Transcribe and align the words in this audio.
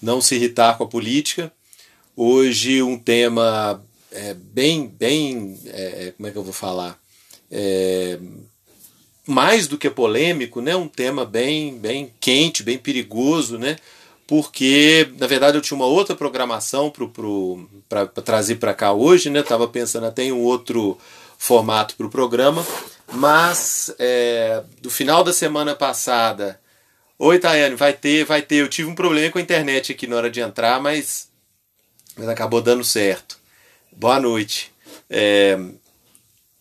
não 0.00 0.20
se 0.20 0.34
irritar 0.36 0.76
com 0.76 0.84
a 0.84 0.88
política. 0.88 1.52
Hoje 2.16 2.82
um 2.82 2.98
tema 2.98 3.84
é, 4.10 4.34
bem, 4.34 4.86
bem, 4.86 5.58
é, 5.66 6.12
como 6.16 6.28
é 6.28 6.32
que 6.32 6.38
eu 6.38 6.44
vou 6.44 6.52
falar? 6.52 6.98
É, 7.50 8.18
mais 9.26 9.66
do 9.66 9.76
que 9.76 9.90
polêmico, 9.90 10.60
né? 10.60 10.76
Um 10.76 10.88
tema 10.88 11.24
bem, 11.24 11.76
bem 11.76 12.12
quente, 12.20 12.62
bem 12.62 12.78
perigoso, 12.78 13.58
né? 13.58 13.76
Porque 14.26 15.08
na 15.18 15.26
verdade 15.26 15.56
eu 15.56 15.60
tinha 15.60 15.76
uma 15.76 15.86
outra 15.86 16.16
programação 16.16 16.92
para 17.88 18.06
trazer 18.06 18.56
para 18.56 18.74
cá 18.74 18.92
hoje, 18.92 19.28
né? 19.28 19.42
Tava 19.42 19.68
pensando 19.68 20.06
até 20.06 20.24
em 20.24 20.32
um 20.32 20.42
outro 20.42 20.96
formato 21.38 21.96
para 21.96 22.06
o 22.06 22.10
programa, 22.10 22.66
mas 23.12 23.94
é, 23.98 24.62
do 24.80 24.90
final 24.90 25.22
da 25.22 25.32
semana 25.32 25.74
passada 25.74 26.58
Oi, 27.18 27.38
Tayane, 27.38 27.76
vai 27.76 27.94
ter, 27.94 28.24
vai 28.26 28.42
ter. 28.42 28.56
Eu 28.56 28.68
tive 28.68 28.90
um 28.90 28.94
problema 28.94 29.32
com 29.32 29.38
a 29.38 29.42
internet 29.42 29.90
aqui 29.90 30.06
na 30.06 30.16
hora 30.16 30.30
de 30.30 30.40
entrar, 30.40 30.78
mas, 30.82 31.30
mas 32.14 32.28
acabou 32.28 32.60
dando 32.60 32.84
certo. 32.84 33.38
Boa 33.90 34.20
noite. 34.20 34.70
É, 35.08 35.58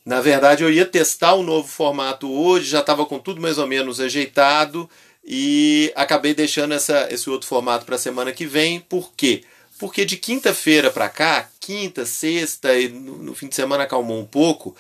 na 0.06 0.22
verdade, 0.22 0.64
eu 0.64 0.72
ia 0.72 0.86
testar 0.86 1.34
o 1.34 1.42
um 1.42 1.44
novo 1.44 1.68
formato 1.68 2.32
hoje, 2.32 2.70
já 2.70 2.80
estava 2.80 3.06
com 3.06 3.20
tudo 3.20 3.42
mais 3.42 3.58
ou 3.58 3.68
menos 3.68 4.00
ajeitado 4.00 4.90
e 5.26 5.92
acabei 5.94 6.34
deixando 6.34 6.74
essa, 6.74 7.06
esse 7.12 7.30
outro 7.30 7.50
formato 7.50 7.86
para 7.86 7.96
a 7.96 8.00
semana 8.00 8.32
que 8.32 8.46
vem. 8.46 8.80
Por 8.80 9.12
quê? 9.12 9.44
Porque 9.78 10.06
de 10.06 10.16
quinta-feira 10.16 10.90
para 10.90 11.10
cá, 11.10 11.50
quinta, 11.60 12.06
sexta 12.06 12.74
e 12.80 12.88
no, 12.88 13.18
no, 13.18 13.36
fim 13.36 13.50
de 13.50 13.56
semana 13.56 13.84
acalmou 13.84 14.22
um 14.22 14.26
pouco, 14.26 14.74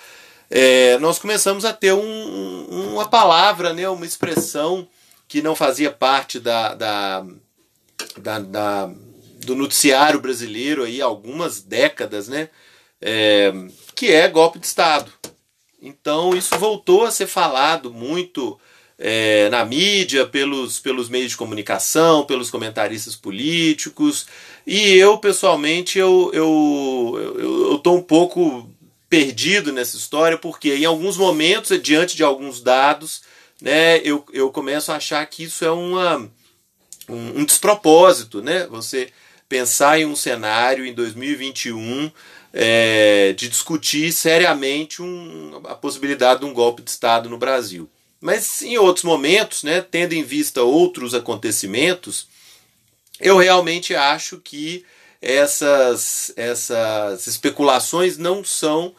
é, 0.50 0.98
nós 1.00 1.20
começamos 1.20 1.66
a 1.66 1.74
ter 1.74 1.92
um, 1.92 2.94
uma 2.94 3.10
palavra, 3.10 3.74
né, 3.74 3.90
uma 3.90 4.06
expressão 4.06 4.88
que 5.28 5.42
não 5.42 5.56
fazia 5.56 5.92
parte 5.92 6.40
da, 6.40 6.74
da, 6.74 7.26
da, 8.18 8.40
da 8.40 8.92
do 9.46 9.56
noticiário 9.56 10.20
brasileiro 10.20 10.84
aí 10.84 11.02
há 11.02 11.06
algumas 11.06 11.62
décadas, 11.62 12.28
né? 12.28 12.50
É, 13.02 13.54
que 13.94 14.12
é 14.12 14.28
golpe 14.28 14.60
de 14.60 14.66
Estado. 14.66 15.12
Então 15.82 16.36
isso 16.36 16.58
voltou 16.58 17.06
a 17.06 17.12
ser 17.12 17.28
falado 17.28 17.94
muito 17.94 18.60
é, 18.98 19.50
na 19.50 19.64
mídia, 19.66 20.26
pelos, 20.26 20.80
pelos 20.80 21.10
meios 21.10 21.32
de 21.32 21.38
comunicação, 21.38 22.26
pelos 22.26 22.50
comentaristas 22.50 23.16
políticos. 23.16 24.26
E 24.66 24.96
eu, 24.96 25.18
pessoalmente, 25.18 26.00
eu 26.00 26.32
eu, 26.34 27.38
eu, 27.38 27.72
eu 27.72 27.78
tô 27.80 27.94
um 27.94 28.02
pouco 28.02 28.70
perdido 29.10 29.72
nessa 29.72 29.98
história, 29.98 30.38
porque 30.38 30.76
em 30.76 30.86
alguns 30.86 31.18
momentos, 31.18 31.80
diante 31.82 32.16
de 32.16 32.24
alguns 32.24 32.62
dados, 32.62 33.22
né, 33.62 34.00
eu, 34.04 34.26
eu 34.34 34.52
começo 34.52 34.92
a 34.92 34.96
achar 34.96 35.26
que 35.26 35.44
isso 35.44 35.64
é 35.64 35.72
uma, 35.72 36.30
um, 37.10 37.40
um 37.40 37.46
despropósito, 37.46 38.42
né? 38.42 38.68
Você 38.68 39.10
pensar 39.48 40.00
em 40.00 40.06
um 40.06 40.16
cenário 40.16 40.86
em 40.86 40.94
2021 40.94 42.12
é, 42.54 43.34
de 43.34 43.50
discutir 43.50 44.12
seriamente 44.12 45.02
um, 45.02 45.62
a 45.66 45.76
possibilidade 45.76 46.40
de 46.40 46.46
um 46.46 46.54
golpe 46.54 46.82
de 46.82 46.90
Estado 46.90 47.30
no 47.30 47.38
Brasil. 47.38 47.90
Mas 48.20 48.62
em 48.62 48.78
outros 48.78 49.04
momentos, 49.04 49.64
né, 49.64 49.82
tendo 49.82 50.14
em 50.14 50.24
vista 50.24 50.64
outros 50.64 51.14
acontecimentos, 51.14 52.28
eu 53.20 53.38
realmente 53.38 53.94
acho 53.94 54.40
que 54.40 54.86
essas, 55.22 56.34
essas 56.36 57.28
especulações 57.28 58.18
não 58.18 58.44
são 58.44 58.96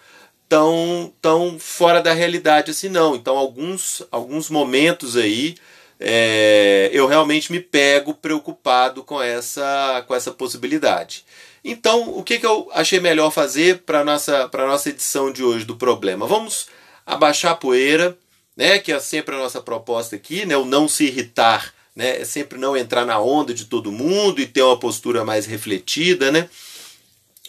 tão, 0.48 1.12
tão 1.20 1.58
fora 1.58 2.00
da 2.00 2.12
realidade 2.12 2.70
assim 2.70 2.88
não. 2.88 3.14
Então 3.14 3.36
alguns, 3.36 4.02
alguns 4.10 4.48
momentos 4.50 5.16
aí 5.16 5.56
é, 5.98 6.90
eu 6.92 7.06
realmente 7.06 7.50
me 7.50 7.60
pego 7.60 8.14
preocupado 8.14 9.02
com 9.02 9.20
essa, 9.20 10.04
com 10.06 10.14
essa 10.14 10.30
possibilidade. 10.30 11.24
Então 11.64 12.16
o 12.16 12.22
que, 12.22 12.38
que 12.38 12.46
eu 12.46 12.68
achei 12.72 13.00
melhor 13.00 13.30
fazer 13.30 13.78
para 13.78 14.00
a 14.00 14.04
nossa, 14.04 14.50
nossa 14.52 14.90
edição 14.90 15.32
de 15.32 15.42
hoje 15.42 15.64
do 15.64 15.76
problema? 15.76 16.26
Vamos 16.26 16.68
abaixar 17.04 17.52
a 17.52 17.56
poeira, 17.56 18.16
né, 18.56 18.78
que 18.78 18.92
é 18.92 18.98
sempre 18.98 19.34
a 19.34 19.38
nossa 19.38 19.60
proposta 19.60 20.16
aqui, 20.16 20.44
né, 20.44 20.56
o 20.56 20.64
não 20.64 20.88
se 20.88 21.04
irritar, 21.04 21.72
né, 21.94 22.20
é 22.20 22.24
sempre 22.24 22.58
não 22.58 22.76
entrar 22.76 23.04
na 23.04 23.18
onda 23.20 23.54
de 23.54 23.66
todo 23.66 23.92
mundo 23.92 24.40
e 24.40 24.46
ter 24.46 24.62
uma 24.62 24.78
postura 24.78 25.24
mais 25.24 25.46
refletida, 25.46 26.32
né. 26.32 26.48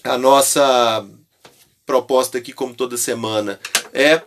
A 0.03 0.17
nossa 0.17 1.05
proposta 1.87 2.37
aqui, 2.37 2.51
como 2.51 2.75
toda 2.75 2.97
semana, 2.97 3.59
é 3.93 4.21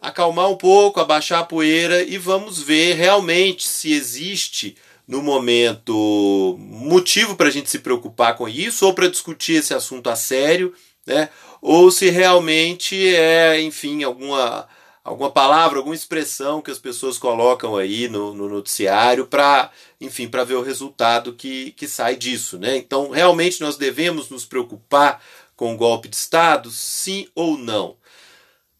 acalmar 0.00 0.48
um 0.48 0.56
pouco, 0.56 1.00
abaixar 1.00 1.40
a 1.40 1.44
poeira 1.44 2.02
e 2.02 2.16
vamos 2.16 2.62
ver 2.62 2.94
realmente 2.94 3.68
se 3.68 3.92
existe 3.92 4.76
no 5.06 5.20
momento 5.20 6.56
motivo 6.58 7.34
para 7.34 7.48
a 7.48 7.50
gente 7.50 7.68
se 7.68 7.80
preocupar 7.80 8.36
com 8.36 8.48
isso 8.48 8.86
ou 8.86 8.94
para 8.94 9.08
discutir 9.08 9.54
esse 9.54 9.74
assunto 9.74 10.08
a 10.08 10.14
sério, 10.14 10.72
né? 11.04 11.28
Ou 11.60 11.90
se 11.90 12.08
realmente 12.08 12.96
é, 13.14 13.60
enfim, 13.60 14.04
alguma 14.04 14.68
alguma 15.02 15.30
palavra, 15.30 15.78
alguma 15.78 15.94
expressão 15.94 16.60
que 16.60 16.70
as 16.70 16.78
pessoas 16.78 17.18
colocam 17.18 17.76
aí 17.76 18.08
no, 18.08 18.34
no 18.34 18.48
noticiário 18.48 19.26
para, 19.26 19.70
enfim, 20.00 20.28
para 20.28 20.44
ver 20.44 20.54
o 20.54 20.62
resultado 20.62 21.32
que, 21.32 21.72
que 21.72 21.88
sai 21.88 22.16
disso, 22.16 22.58
né? 22.58 22.76
Então, 22.76 23.10
realmente 23.10 23.60
nós 23.60 23.76
devemos 23.76 24.28
nos 24.28 24.44
preocupar 24.44 25.22
com 25.60 25.76
golpe 25.76 26.08
de 26.08 26.16
Estado? 26.16 26.70
Sim 26.70 27.28
ou 27.34 27.58
não? 27.58 27.94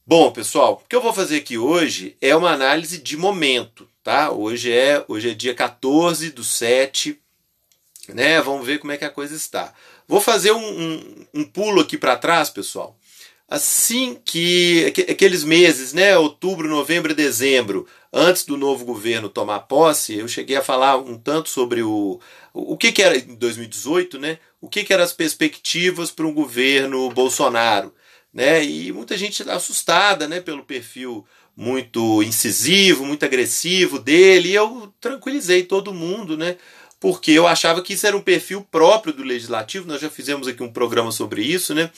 Bom, 0.07 0.33
pessoal, 0.33 0.81
o 0.83 0.89
que 0.89 0.97
eu 0.97 1.03
vou 1.03 1.13
fazer 1.13 1.37
aqui 1.37 1.59
hoje 1.59 2.17
é 2.23 2.35
uma 2.35 2.53
análise 2.53 2.97
de 2.97 3.19
momento, 3.19 3.87
tá? 4.03 4.31
Hoje 4.31 4.73
é, 4.73 5.05
hoje 5.07 5.29
é 5.29 5.35
dia 5.35 5.55
14 5.55 6.31
do 6.31 6.43
7, 6.43 7.21
né? 8.09 8.41
Vamos 8.41 8.67
ver 8.67 8.79
como 8.79 8.93
é 8.93 8.97
que 8.97 9.05
a 9.05 9.11
coisa 9.11 9.37
está. 9.37 9.75
Vou 10.09 10.23
fazer 10.23 10.53
um, 10.53 10.57
um, 10.59 11.27
um 11.35 11.45
pulo 11.45 11.83
aqui 11.83 11.99
para 11.99 12.17
trás, 12.17 12.49
pessoal. 12.49 12.97
Assim 13.47 14.19
que 14.25 14.87
aqueles 15.07 15.45
meses, 15.45 15.93
né, 15.93 16.17
outubro, 16.17 16.67
novembro 16.67 17.13
e 17.13 17.15
dezembro, 17.15 17.87
antes 18.13 18.45
do 18.45 18.57
novo 18.57 18.85
governo 18.85 19.29
tomar 19.29 19.61
posse, 19.61 20.17
eu 20.17 20.27
cheguei 20.27 20.57
a 20.57 20.63
falar 20.63 20.97
um 20.99 21.17
tanto 21.17 21.49
sobre 21.49 21.83
o, 21.83 22.21
o 22.53 22.77
que, 22.77 22.93
que 22.93 23.03
era 23.03 23.17
em 23.17 23.35
2018, 23.35 24.19
né? 24.19 24.39
O 24.61 24.69
que, 24.69 24.85
que 24.85 24.93
eram 24.93 25.05
as 25.05 25.13
perspectivas 25.13 26.11
para 26.11 26.27
um 26.27 26.35
governo 26.35 27.11
Bolsonaro, 27.11 27.95
né? 28.33 28.65
E 28.65 28.93
muita 28.93 29.17
gente 29.17 29.49
assustada, 29.49 30.29
né, 30.29 30.41
pelo 30.41 30.65
perfil 30.65 31.25
muito 31.57 32.23
incisivo, 32.23 33.05
muito 33.05 33.25
agressivo 33.25 33.99
dele. 33.99 34.51
E 34.51 34.55
eu 34.55 34.93
tranquilizei 35.01 35.63
todo 35.63 35.95
mundo, 35.95 36.37
né? 36.37 36.57
Porque 36.99 37.31
eu 37.33 37.47
achava 37.47 37.83
que 37.83 37.95
isso 37.95 38.07
era 38.07 38.17
um 38.17 38.21
perfil 38.21 38.67
próprio 38.71 39.13
do 39.13 39.23
legislativo. 39.23 39.87
Nós 39.87 40.01
já 40.01 40.11
fizemos 40.11 40.47
aqui 40.47 40.63
um 40.63 40.73
programa 40.73 41.13
sobre 41.13 41.43
isso, 41.43 41.75
né? 41.75 41.91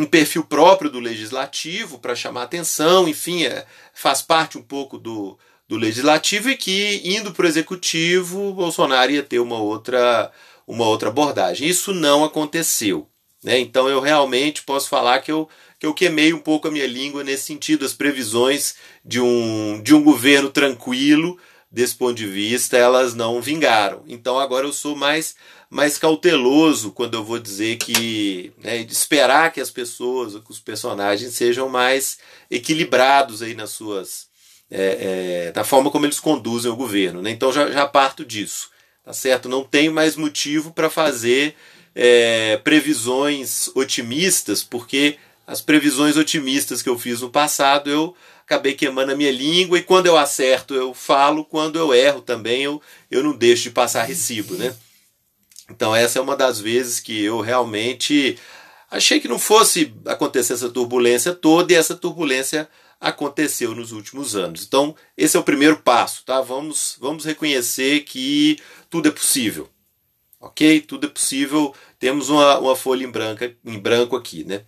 Um 0.00 0.06
perfil 0.06 0.44
próprio 0.44 0.90
do 0.90 1.00
legislativo 1.00 1.98
para 1.98 2.14
chamar 2.14 2.44
atenção, 2.44 3.08
enfim, 3.08 3.44
é, 3.44 3.66
faz 3.92 4.22
parte 4.22 4.56
um 4.56 4.62
pouco 4.62 4.98
do, 4.98 5.38
do 5.68 5.76
legislativo 5.76 6.48
e 6.50 6.56
que 6.56 7.02
indo 7.04 7.32
para 7.32 7.44
o 7.44 7.48
executivo, 7.48 8.52
Bolsonaro 8.54 9.12
ia 9.12 9.22
ter 9.22 9.38
uma 9.38 9.58
outra, 9.58 10.32
uma 10.66 10.86
outra 10.86 11.08
abordagem. 11.08 11.68
Isso 11.68 11.92
não 11.92 12.24
aconteceu. 12.24 13.06
Né? 13.42 13.58
Então 13.58 13.88
eu 13.88 14.00
realmente 14.00 14.62
posso 14.62 14.88
falar 14.88 15.20
que 15.20 15.30
eu, 15.30 15.48
que 15.78 15.86
eu 15.86 15.94
queimei 15.94 16.32
um 16.32 16.38
pouco 16.38 16.68
a 16.68 16.70
minha 16.70 16.86
língua 16.86 17.22
nesse 17.22 17.44
sentido. 17.44 17.84
As 17.84 17.92
previsões 17.92 18.76
de 19.04 19.20
um, 19.20 19.80
de 19.82 19.94
um 19.94 20.02
governo 20.02 20.50
tranquilo, 20.50 21.38
desse 21.70 21.94
ponto 21.94 22.14
de 22.14 22.26
vista, 22.26 22.76
elas 22.76 23.14
não 23.14 23.40
vingaram. 23.40 24.02
Então 24.06 24.38
agora 24.38 24.66
eu 24.66 24.72
sou 24.72 24.96
mais 24.96 25.34
mais 25.70 25.98
cauteloso 25.98 26.92
quando 26.92 27.14
eu 27.14 27.22
vou 27.22 27.38
dizer 27.38 27.76
que 27.76 28.52
né, 28.56 28.78
esperar 28.78 29.52
que 29.52 29.60
as 29.60 29.70
pessoas, 29.70 30.32
que 30.42 30.50
os 30.50 30.58
personagens 30.58 31.34
sejam 31.34 31.68
mais 31.68 32.18
equilibrados 32.50 33.42
aí 33.42 33.54
nas 33.54 33.70
suas 33.70 34.28
é, 34.70 35.46
é, 35.48 35.52
da 35.52 35.64
forma 35.64 35.90
como 35.90 36.06
eles 36.06 36.20
conduzem 36.20 36.70
o 36.70 36.76
governo. 36.76 37.20
Né? 37.20 37.30
Então 37.30 37.52
já, 37.52 37.70
já 37.70 37.86
parto 37.86 38.24
disso, 38.24 38.70
tá 39.04 39.12
certo? 39.12 39.48
Não 39.48 39.62
tem 39.62 39.90
mais 39.90 40.16
motivo 40.16 40.72
para 40.72 40.88
fazer 40.88 41.54
é, 41.94 42.56
previsões 42.58 43.70
otimistas, 43.74 44.62
porque 44.62 45.18
as 45.46 45.60
previsões 45.60 46.16
otimistas 46.16 46.82
que 46.82 46.88
eu 46.88 46.98
fiz 46.98 47.20
no 47.20 47.30
passado 47.30 47.90
eu 47.90 48.14
acabei 48.48 48.72
queimando 48.72 49.12
a 49.12 49.14
minha 49.14 49.30
língua 49.30 49.78
e 49.78 49.82
quando 49.82 50.06
eu 50.06 50.16
acerto 50.16 50.74
eu 50.74 50.94
falo, 50.94 51.44
quando 51.44 51.78
eu 51.78 51.92
erro 51.92 52.22
também 52.22 52.62
eu, 52.62 52.80
eu 53.10 53.22
não 53.22 53.36
deixo 53.36 53.64
de 53.64 53.70
passar 53.70 54.04
recibo, 54.04 54.54
né? 54.54 54.74
Então 55.70 55.94
essa 55.94 56.18
é 56.18 56.22
uma 56.22 56.34
das 56.34 56.58
vezes 56.58 56.98
que 56.98 57.22
eu 57.22 57.42
realmente 57.42 58.38
achei 58.90 59.20
que 59.20 59.28
não 59.28 59.38
fosse 59.38 59.94
acontecer 60.06 60.54
essa 60.54 60.70
turbulência 60.70 61.34
toda 61.34 61.74
e 61.74 61.76
essa 61.76 61.94
turbulência 61.94 62.66
aconteceu 62.98 63.74
nos 63.74 63.92
últimos 63.92 64.34
anos. 64.34 64.64
Então 64.64 64.96
esse 65.14 65.36
é 65.36 65.40
o 65.40 65.44
primeiro 65.44 65.76
passo, 65.82 66.24
tá? 66.24 66.40
Vamos, 66.40 66.96
vamos 66.98 67.26
reconhecer 67.26 68.00
que 68.00 68.56
tudo 68.88 69.08
é 69.08 69.12
possível, 69.12 69.68
ok? 70.40 70.80
Tudo 70.80 71.06
é 71.06 71.10
possível. 71.10 71.74
Temos 71.98 72.30
uma, 72.30 72.58
uma 72.58 72.74
folha 72.74 73.04
em, 73.04 73.10
branca, 73.10 73.54
em 73.62 73.78
branco 73.78 74.16
aqui, 74.16 74.42
né? 74.42 74.64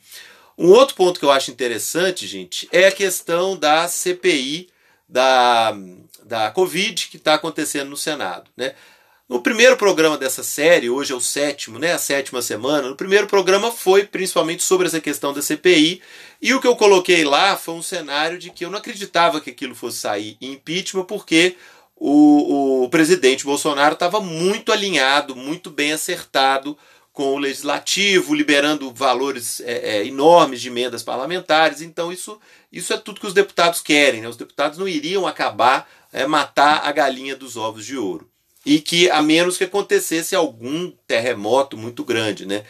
Um 0.61 0.73
outro 0.73 0.95
ponto 0.95 1.19
que 1.19 1.25
eu 1.25 1.31
acho 1.31 1.51
interessante, 1.51 2.27
gente, 2.27 2.69
é 2.71 2.87
a 2.87 2.93
questão 2.93 3.57
da 3.57 3.89
CPI 3.89 4.69
da, 5.09 5.75
da 6.23 6.51
Covid 6.51 7.09
que 7.09 7.17
está 7.17 7.33
acontecendo 7.33 7.89
no 7.89 7.97
Senado, 7.97 8.51
né? 8.55 8.75
No 9.27 9.41
primeiro 9.41 9.79
programa 9.79 10.19
dessa 10.19 10.43
série, 10.43 10.91
hoje 10.91 11.15
é 11.15 11.17
o 11.17 11.21
sétimo, 11.21 11.79
né, 11.79 11.93
a 11.93 11.99
sétima 11.99 12.43
semana, 12.43 12.89
no 12.89 12.97
primeiro 12.97 13.27
programa 13.27 13.71
foi 13.71 14.05
principalmente 14.05 14.63
sobre 14.63 14.87
essa 14.87 15.01
questão 15.01 15.33
da 15.33 15.41
CPI, 15.41 16.03
e 16.43 16.53
o 16.53 16.61
que 16.61 16.67
eu 16.67 16.77
coloquei 16.77 17.25
lá 17.25 17.57
foi 17.57 17.75
um 17.75 17.83
cenário 17.83 18.39
de 18.39 18.51
que 18.51 18.65
eu 18.65 18.71
não 18.71 18.79
acreditava 18.79 19.41
que 19.41 19.49
aquilo 19.49 19.75
fosse 19.75 19.99
sair 19.99 20.37
em 20.43 20.55
impeachment, 20.55 21.05
porque 21.05 21.57
o, 21.97 22.85
o 22.85 22.91
presidente 22.91 23.45
Bolsonaro 23.45 23.95
estava 23.95 24.21
muito 24.21 24.73
alinhado, 24.73 25.35
muito 25.35 25.71
bem 25.71 25.93
acertado 25.93 26.77
com 27.13 27.35
o 27.35 27.39
legislativo, 27.39 28.35
liberando 28.35 28.93
valores 28.93 29.61
é, 29.61 29.99
é, 29.99 30.07
enormes 30.07 30.61
de 30.61 30.69
emendas 30.69 31.03
parlamentares. 31.03 31.81
Então, 31.81 32.13
isso, 32.13 32.41
isso 32.73 32.93
é 32.93 32.97
tudo 32.97 33.21
que 33.21 33.27
os 33.27 33.35
deputados 33.35 33.81
querem. 33.81 34.21
Né? 34.21 34.29
Os 34.29 34.37
deputados 34.37 34.79
não 34.79 34.89
iriam 34.89 35.27
acabar, 35.27 35.89
é, 36.13 36.27
matar 36.27 36.87
a 36.87 36.93
galinha 36.93 37.35
dos 37.35 37.57
ovos 37.57 37.85
de 37.85 37.97
ouro. 37.97 38.29
E 38.65 38.81
que, 38.81 39.11
a 39.11 39.23
menos 39.23 39.57
que 39.57 39.65
acontecesse 39.65 40.37
algum 40.37 40.91
terremoto 41.07 41.77
muito 41.77 42.05
grande. 42.05 42.47
Né? 42.47 42.65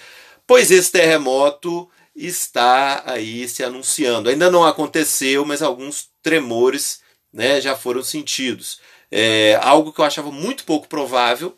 Pois 0.47 0.71
esse 0.71 0.91
terremoto 0.91 1.89
está 2.15 3.03
aí 3.07 3.49
se 3.49 3.63
anunciando. 3.63 4.29
Ainda 4.29 4.51
não 4.51 4.65
aconteceu, 4.65 5.45
mas 5.45 5.63
alguns 5.63 6.09
tremores 6.23 7.01
né, 7.33 7.61
já 7.61 7.77
foram 7.77 8.03
sentidos. 8.03 8.81
É, 9.11 9.59
algo 9.63 9.93
que 9.93 10.01
eu 10.01 10.05
achava 10.05 10.31
muito 10.31 10.65
pouco 10.65 10.89
provável, 10.89 11.57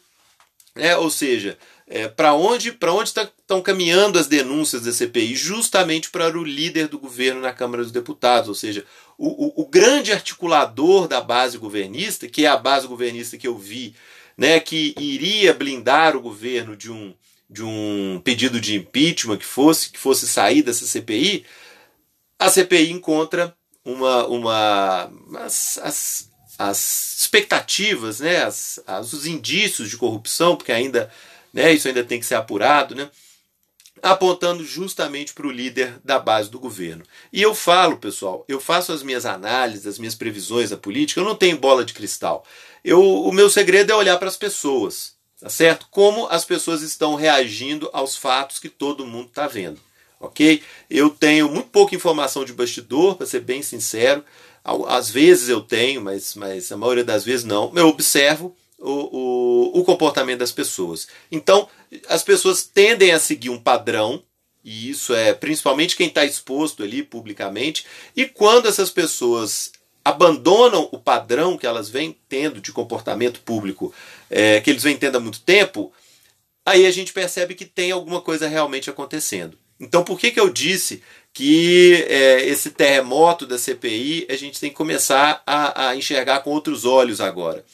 né, 0.74 0.96
ou 0.96 1.10
seja, 1.10 1.58
é, 1.86 2.08
para 2.08 2.34
onde 2.34 2.72
para 2.72 2.92
onde 2.92 3.08
estão 3.08 3.26
tá, 3.46 3.62
caminhando 3.62 4.18
as 4.18 4.26
denúncias 4.26 4.82
da 4.82 4.92
CPI? 4.92 5.34
Justamente 5.34 6.10
para 6.10 6.36
o 6.36 6.44
líder 6.44 6.88
do 6.88 6.98
governo 6.98 7.40
na 7.40 7.52
Câmara 7.52 7.82
dos 7.82 7.92
Deputados, 7.92 8.48
ou 8.48 8.54
seja, 8.54 8.84
o, 9.18 9.46
o, 9.46 9.62
o, 9.62 9.66
grande 9.66 10.12
articulador 10.12 11.06
da 11.06 11.20
base 11.20 11.58
governista, 11.58 12.28
que 12.28 12.44
é 12.44 12.48
a 12.48 12.56
base 12.56 12.86
governista 12.86 13.36
que 13.36 13.46
eu 13.46 13.56
vi, 13.56 13.94
né, 14.36 14.58
que 14.58 14.94
iria 14.98 15.52
blindar 15.52 16.16
o 16.16 16.20
governo 16.20 16.76
de 16.76 16.90
um, 16.90 17.14
de 17.48 17.62
um 17.62 18.20
pedido 18.24 18.60
de 18.60 18.76
impeachment 18.76 19.36
que 19.36 19.44
fosse 19.44 19.90
que 19.90 19.98
fosse 19.98 20.26
sair 20.26 20.62
dessa 20.62 20.86
CPI, 20.86 21.44
a 22.38 22.48
CPI 22.48 22.90
encontra 22.90 23.54
uma, 23.84 24.26
uma 24.26 25.12
as, 25.36 25.78
as, 25.78 26.30
as 26.58 27.16
expectativas, 27.20 28.20
né, 28.20 28.44
as, 28.44 28.80
as, 28.86 29.12
os 29.12 29.26
indícios 29.26 29.90
de 29.90 29.96
corrupção, 29.96 30.56
porque 30.56 30.72
ainda 30.72 31.10
né, 31.52 31.72
isso 31.72 31.88
ainda 31.88 32.02
tem 32.02 32.18
que 32.18 32.26
ser 32.26 32.34
apurado, 32.34 32.94
né, 32.94 33.10
apontando 34.02 34.64
justamente 34.64 35.32
para 35.32 35.46
o 35.46 35.50
líder 35.50 36.00
da 36.04 36.18
base 36.18 36.50
do 36.50 36.58
governo. 36.58 37.04
E 37.32 37.40
eu 37.40 37.54
falo, 37.54 37.96
pessoal, 37.98 38.44
eu 38.48 38.60
faço 38.60 38.92
as 38.92 39.02
minhas 39.02 39.24
análises, 39.24 39.86
as 39.86 39.98
minhas 39.98 40.16
previsões 40.16 40.70
da 40.70 40.76
política, 40.76 41.20
eu 41.20 41.24
não 41.24 41.36
tenho 41.36 41.58
bola 41.58 41.84
de 41.84 41.94
cristal. 41.94 42.44
Eu, 42.84 43.00
o 43.00 43.30
meu 43.30 43.48
segredo 43.48 43.92
é 43.92 43.94
olhar 43.94 44.18
para 44.18 44.26
as 44.26 44.36
pessoas, 44.36 45.14
tá 45.38 45.48
certo? 45.48 45.86
Como 45.88 46.26
as 46.26 46.44
pessoas 46.44 46.82
estão 46.82 47.14
reagindo 47.14 47.88
aos 47.92 48.16
fatos 48.16 48.58
que 48.58 48.68
todo 48.68 49.06
mundo 49.06 49.28
está 49.28 49.46
vendo, 49.46 49.78
ok? 50.18 50.60
Eu 50.90 51.08
tenho 51.10 51.48
muito 51.48 51.68
pouca 51.68 51.94
informação 51.94 52.44
de 52.44 52.52
bastidor, 52.52 53.14
para 53.14 53.26
ser 53.26 53.40
bem 53.40 53.62
sincero. 53.62 54.24
Às 54.88 55.10
vezes 55.10 55.48
eu 55.48 55.60
tenho, 55.60 56.00
mas, 56.00 56.34
mas 56.34 56.72
a 56.72 56.76
maioria 56.76 57.04
das 57.04 57.24
vezes 57.24 57.44
não. 57.44 57.72
Eu 57.76 57.88
observo 57.88 58.56
o, 58.82 59.70
o, 59.72 59.80
o 59.80 59.84
comportamento 59.84 60.40
das 60.40 60.52
pessoas. 60.52 61.06
Então, 61.30 61.68
as 62.08 62.22
pessoas 62.22 62.64
tendem 62.64 63.12
a 63.12 63.20
seguir 63.20 63.50
um 63.50 63.58
padrão, 63.58 64.22
e 64.64 64.90
isso 64.90 65.14
é 65.14 65.32
principalmente 65.32 65.96
quem 65.96 66.08
está 66.08 66.24
exposto 66.24 66.82
ali 66.82 67.02
publicamente, 67.02 67.86
e 68.16 68.26
quando 68.26 68.68
essas 68.68 68.90
pessoas 68.90 69.72
abandonam 70.04 70.88
o 70.90 70.98
padrão 70.98 71.56
que 71.56 71.66
elas 71.66 71.88
vêm 71.88 72.16
tendo 72.28 72.60
de 72.60 72.72
comportamento 72.72 73.40
público, 73.40 73.94
é, 74.28 74.60
que 74.60 74.70
eles 74.70 74.82
vêm 74.82 74.96
tendo 74.96 75.16
há 75.16 75.20
muito 75.20 75.40
tempo, 75.40 75.92
aí 76.66 76.86
a 76.86 76.90
gente 76.90 77.12
percebe 77.12 77.54
que 77.54 77.64
tem 77.64 77.92
alguma 77.92 78.20
coisa 78.20 78.48
realmente 78.48 78.90
acontecendo. 78.90 79.56
Então, 79.78 80.04
por 80.04 80.18
que, 80.18 80.30
que 80.30 80.40
eu 80.40 80.50
disse 80.50 81.02
que 81.32 82.04
é, 82.08 82.46
esse 82.46 82.70
terremoto 82.70 83.46
da 83.46 83.58
CPI 83.58 84.26
a 84.28 84.36
gente 84.36 84.60
tem 84.60 84.70
que 84.70 84.76
começar 84.76 85.42
a, 85.46 85.88
a 85.88 85.96
enxergar 85.96 86.40
com 86.40 86.50
outros 86.50 86.84
olhos 86.84 87.20
agora? 87.20 87.64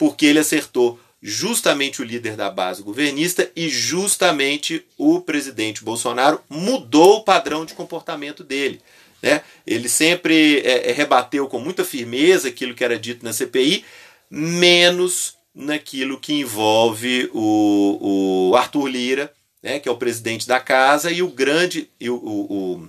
Porque 0.00 0.24
ele 0.24 0.38
acertou 0.38 0.98
justamente 1.22 2.00
o 2.00 2.04
líder 2.04 2.34
da 2.34 2.48
base 2.48 2.82
governista 2.82 3.50
e 3.54 3.68
justamente 3.68 4.82
o 4.96 5.20
presidente 5.20 5.84
Bolsonaro 5.84 6.40
mudou 6.48 7.18
o 7.18 7.22
padrão 7.22 7.66
de 7.66 7.74
comportamento 7.74 8.42
dele. 8.42 8.80
Né? 9.22 9.42
Ele 9.66 9.90
sempre 9.90 10.60
é, 10.60 10.88
é 10.88 10.92
rebateu 10.94 11.46
com 11.48 11.58
muita 11.58 11.84
firmeza 11.84 12.48
aquilo 12.48 12.74
que 12.74 12.82
era 12.82 12.98
dito 12.98 13.22
na 13.22 13.34
CPI, 13.34 13.84
menos 14.30 15.34
naquilo 15.54 16.18
que 16.18 16.32
envolve 16.32 17.28
o, 17.34 18.48
o 18.52 18.56
Arthur 18.56 18.86
Lira, 18.86 19.30
né, 19.62 19.78
que 19.78 19.86
é 19.86 19.92
o 19.92 19.98
presidente 19.98 20.48
da 20.48 20.58
casa, 20.58 21.10
e 21.10 21.22
o 21.22 21.28
grande. 21.28 21.90
E, 22.00 22.08
o, 22.08 22.14
o, 22.14 22.52
o 22.52 22.88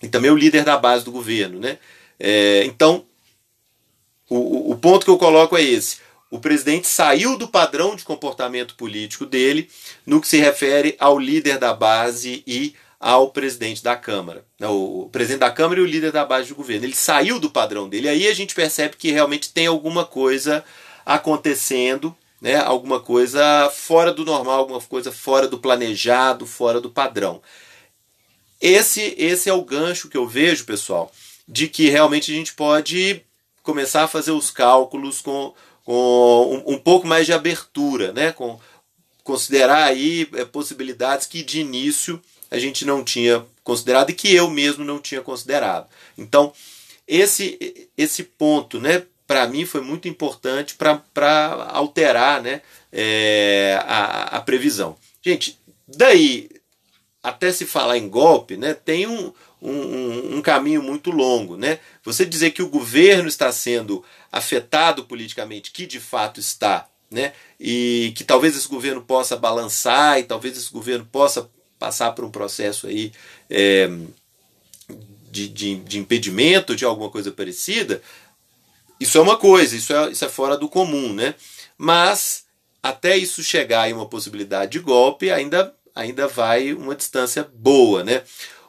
e 0.00 0.06
também 0.06 0.30
o 0.30 0.36
líder 0.36 0.62
da 0.62 0.76
base 0.76 1.04
do 1.04 1.10
governo. 1.10 1.58
Né? 1.58 1.78
É, 2.20 2.62
então, 2.64 3.04
o, 4.30 4.70
o 4.70 4.76
ponto 4.76 5.04
que 5.04 5.10
eu 5.10 5.18
coloco 5.18 5.56
é 5.56 5.62
esse. 5.62 6.05
O 6.30 6.40
presidente 6.40 6.88
saiu 6.88 7.36
do 7.36 7.46
padrão 7.46 7.94
de 7.94 8.04
comportamento 8.04 8.74
político 8.74 9.24
dele 9.24 9.70
no 10.04 10.20
que 10.20 10.28
se 10.28 10.38
refere 10.38 10.96
ao 10.98 11.18
líder 11.18 11.58
da 11.58 11.72
base 11.72 12.42
e 12.46 12.74
ao 12.98 13.30
presidente 13.30 13.82
da 13.82 13.94
Câmara. 13.94 14.44
O 14.60 15.08
presidente 15.12 15.40
da 15.40 15.50
Câmara 15.50 15.80
e 15.80 15.82
o 15.82 15.86
líder 15.86 16.10
da 16.10 16.24
base 16.24 16.48
do 16.48 16.56
governo. 16.56 16.84
Ele 16.84 16.94
saiu 16.94 17.38
do 17.38 17.50
padrão 17.50 17.88
dele. 17.88 18.08
Aí 18.08 18.26
a 18.26 18.34
gente 18.34 18.54
percebe 18.54 18.96
que 18.96 19.12
realmente 19.12 19.52
tem 19.52 19.66
alguma 19.66 20.04
coisa 20.04 20.64
acontecendo 21.04 22.16
né, 22.40 22.56
alguma 22.56 23.00
coisa 23.00 23.70
fora 23.72 24.12
do 24.12 24.24
normal, 24.24 24.58
alguma 24.58 24.80
coisa 24.80 25.10
fora 25.10 25.48
do 25.48 25.58
planejado, 25.58 26.46
fora 26.46 26.80
do 26.80 26.90
padrão. 26.90 27.42
Esse, 28.60 29.14
esse 29.18 29.48
é 29.48 29.52
o 29.52 29.64
gancho 29.64 30.08
que 30.08 30.16
eu 30.16 30.26
vejo, 30.26 30.64
pessoal, 30.64 31.10
de 31.46 31.68
que 31.68 31.88
realmente 31.88 32.30
a 32.30 32.34
gente 32.34 32.54
pode 32.54 33.22
começar 33.62 34.04
a 34.04 34.08
fazer 34.08 34.30
os 34.30 34.50
cálculos 34.50 35.20
com, 35.20 35.54
com 35.86 36.62
um, 36.66 36.74
um 36.74 36.78
pouco 36.78 37.06
mais 37.06 37.24
de 37.24 37.32
abertura, 37.32 38.12
né, 38.12 38.32
com 38.32 38.58
considerar 39.22 39.84
aí 39.84 40.28
é, 40.34 40.44
possibilidades 40.44 41.26
que 41.26 41.42
de 41.42 41.60
início 41.60 42.20
a 42.50 42.58
gente 42.58 42.84
não 42.84 43.02
tinha 43.02 43.44
considerado 43.62 44.10
e 44.10 44.14
que 44.14 44.34
eu 44.34 44.50
mesmo 44.50 44.84
não 44.84 45.00
tinha 45.00 45.20
considerado. 45.20 45.88
Então, 46.18 46.52
esse, 47.06 47.88
esse 47.96 48.24
ponto, 48.24 48.80
né, 48.80 49.04
para 49.26 49.46
mim 49.46 49.64
foi 49.64 49.80
muito 49.80 50.08
importante 50.08 50.74
para 50.74 51.70
alterar 51.70 52.42
né, 52.42 52.62
é, 52.92 53.78
a, 53.84 54.38
a 54.38 54.40
previsão. 54.40 54.96
Gente, 55.22 55.56
daí 55.86 56.50
até 57.22 57.52
se 57.52 57.64
falar 57.64 57.96
em 57.98 58.08
golpe, 58.08 58.56
né, 58.56 58.74
tem 58.74 59.06
um, 59.06 59.32
um, 59.60 60.36
um, 60.36 60.42
caminho 60.42 60.82
muito 60.82 61.10
longo. 61.10 61.56
Né? 61.56 61.78
Você 62.04 62.24
dizer 62.24 62.50
que 62.50 62.62
o 62.62 62.68
governo 62.68 63.28
está 63.28 63.50
sendo 63.52 64.04
afetado 64.30 65.04
politicamente, 65.04 65.70
que 65.70 65.86
de 65.86 66.00
fato 66.00 66.40
está, 66.40 66.88
né, 67.10 67.32
e 67.58 68.12
que 68.16 68.24
talvez 68.24 68.56
esse 68.56 68.66
governo 68.66 69.00
possa 69.00 69.36
balançar 69.36 70.18
e 70.18 70.24
talvez 70.24 70.56
esse 70.58 70.72
governo 70.72 71.06
possa 71.06 71.48
passar 71.78 72.12
por 72.12 72.24
um 72.24 72.30
processo 72.30 72.88
aí 72.88 73.12
é, 73.48 73.88
de, 75.30 75.48
de, 75.48 75.76
de 75.76 75.98
impedimento 75.98 76.74
de 76.74 76.84
alguma 76.84 77.08
coisa 77.08 77.30
parecida, 77.30 78.02
isso 78.98 79.18
é 79.18 79.20
uma 79.20 79.36
coisa, 79.36 79.76
isso 79.76 79.92
é, 79.92 80.10
isso 80.10 80.24
é 80.24 80.28
fora 80.28 80.56
do 80.56 80.68
comum, 80.68 81.12
né? 81.12 81.34
Mas 81.76 82.46
até 82.82 83.16
isso 83.16 83.42
chegar 83.42 83.88
em 83.88 83.92
uma 83.92 84.06
possibilidade 84.06 84.72
de 84.72 84.78
golpe, 84.78 85.30
ainda, 85.30 85.74
ainda 85.94 86.26
vai 86.26 86.72
uma 86.72 86.94
distância 86.94 87.46
boa, 87.54 88.02
né? 88.02 88.22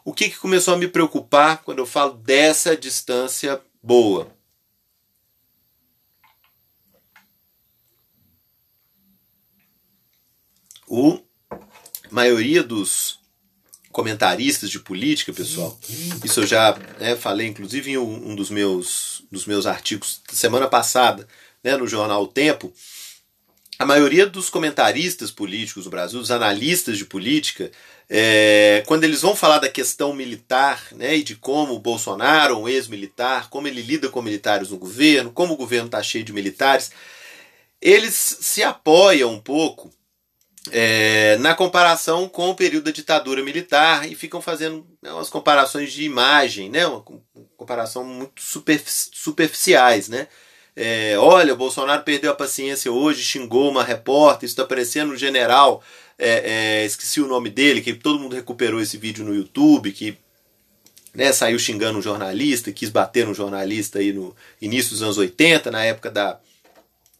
O 0.07 0.13
que, 0.13 0.29
que 0.29 0.37
começou 0.37 0.73
a 0.73 0.77
me 0.77 0.87
preocupar 0.87 1.61
quando 1.63 1.79
eu 1.79 1.85
falo 1.85 2.13
dessa 2.13 2.77
distância 2.77 3.61
boa? 3.83 4.33
O 10.87 11.19
maioria 12.09 12.63
dos 12.63 13.19
comentaristas 13.91 14.69
de 14.69 14.79
política, 14.79 15.33
pessoal. 15.33 15.77
Isso 16.23 16.39
eu 16.39 16.47
já 16.47 16.77
né, 17.01 17.17
falei, 17.17 17.45
inclusive, 17.45 17.91
em 17.91 17.97
um, 17.97 18.33
dos, 18.33 18.49
meus, 18.49 19.25
dos 19.29 19.45
meus 19.45 19.65
artigos 19.65 20.21
semana 20.31 20.69
passada, 20.69 21.27
né, 21.61 21.75
no 21.75 21.85
jornal 21.85 22.23
O 22.23 22.27
Tempo. 22.27 22.71
A 23.79 23.85
maioria 23.85 24.25
dos 24.25 24.49
comentaristas 24.49 25.29
políticos 25.29 25.83
do 25.83 25.89
Brasil, 25.91 26.19
dos 26.19 26.31
analistas 26.31 26.97
de 26.97 27.05
política, 27.05 27.71
é, 28.09 28.83
quando 28.87 29.03
eles 29.03 29.21
vão 29.21 29.35
falar 29.35 29.59
da 29.59 29.69
questão 29.69 30.13
militar 30.13 30.83
né, 30.93 31.17
e 31.17 31.23
de 31.23 31.35
como 31.35 31.75
o 31.75 31.79
Bolsonaro, 31.79 32.57
um 32.57 32.67
ex-militar, 32.67 33.49
como 33.49 33.67
ele 33.67 33.83
lida 33.83 34.09
com 34.09 34.21
militares 34.21 34.69
no 34.69 34.77
governo, 34.77 35.31
como 35.31 35.53
o 35.53 35.57
governo 35.57 35.85
está 35.85 36.01
cheio 36.01 36.23
de 36.23 36.33
militares, 36.33 36.91
eles 37.79 38.15
se 38.15 38.63
apoiam 38.63 39.31
um 39.31 39.39
pouco 39.39 39.91
é, 40.71 41.37
na 41.37 41.53
comparação 41.53 42.27
com 42.27 42.49
o 42.49 42.55
período 42.55 42.85
da 42.85 42.91
ditadura 42.91 43.43
militar 43.43 44.09
e 44.11 44.15
ficam 44.15 44.41
fazendo 44.41 44.87
né, 45.01 45.11
umas 45.11 45.29
comparações 45.29 45.93
de 45.93 46.03
imagem, 46.03 46.69
né, 46.69 46.87
uma 46.87 47.03
comparação 47.55 48.03
muito 48.03 48.41
superficiais, 49.13 50.09
né, 50.09 50.27
É, 50.79 51.17
olha, 51.17 51.55
o 51.55 51.57
Bolsonaro 51.57 52.03
perdeu 52.03 52.29
a 52.29 52.35
paciência 52.35 52.91
hoje, 52.91 53.23
xingou 53.23 53.67
uma 53.67 53.83
repórter, 53.83 54.45
isso 54.45 54.53
está 54.53 54.63
parecendo 54.63 55.11
um 55.11 55.17
general, 55.17 55.83
é, 56.19 56.81
é, 56.81 56.85
esqueci 56.85 57.19
o 57.19 57.27
nome 57.27 57.49
dele, 57.49 57.81
que 57.81 57.95
todo 57.95 58.19
mundo 58.19 58.35
recuperou 58.35 58.79
esse 58.79 58.95
vídeo 58.95 59.25
no 59.25 59.33
YouTube, 59.33 59.91
que 59.91 60.15
né, 61.15 61.33
saiu 61.33 61.57
xingando 61.57 61.97
um 61.97 62.01
jornalista, 62.01 62.71
quis 62.71 62.91
bater 62.91 63.27
um 63.27 63.33
jornalista 63.33 63.97
aí 63.97 64.13
no 64.13 64.35
início 64.61 64.91
dos 64.91 65.01
anos 65.01 65.17
80, 65.17 65.71
na 65.71 65.83
época 65.83 66.11
da 66.11 66.39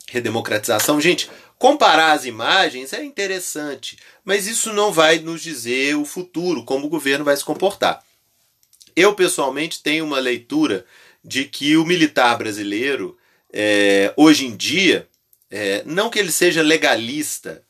redemocratização. 0.07 1.01
Gente, 1.01 1.27
comparar 1.57 2.11
as 2.11 2.25
imagens 2.25 2.93
é 2.93 3.03
interessante, 3.03 3.97
mas 4.23 4.45
isso 4.45 4.71
não 4.71 4.93
vai 4.93 5.17
nos 5.17 5.41
dizer 5.41 5.95
o 5.95 6.05
futuro, 6.05 6.63
como 6.63 6.85
o 6.85 6.89
governo 6.89 7.25
vai 7.25 7.35
se 7.35 7.43
comportar. 7.43 8.03
Eu, 8.95 9.15
pessoalmente, 9.15 9.81
tenho 9.81 10.05
uma 10.05 10.19
leitura 10.19 10.85
de 11.25 11.45
que 11.45 11.75
o 11.75 11.83
militar 11.83 12.37
brasileiro, 12.37 13.16
é, 13.53 14.13
hoje 14.15 14.45
em 14.45 14.55
dia, 14.55 15.07
é, 15.49 15.83
não 15.85 16.09
que 16.09 16.19
ele 16.19 16.31
seja 16.31 16.61
legalista, 16.61 17.63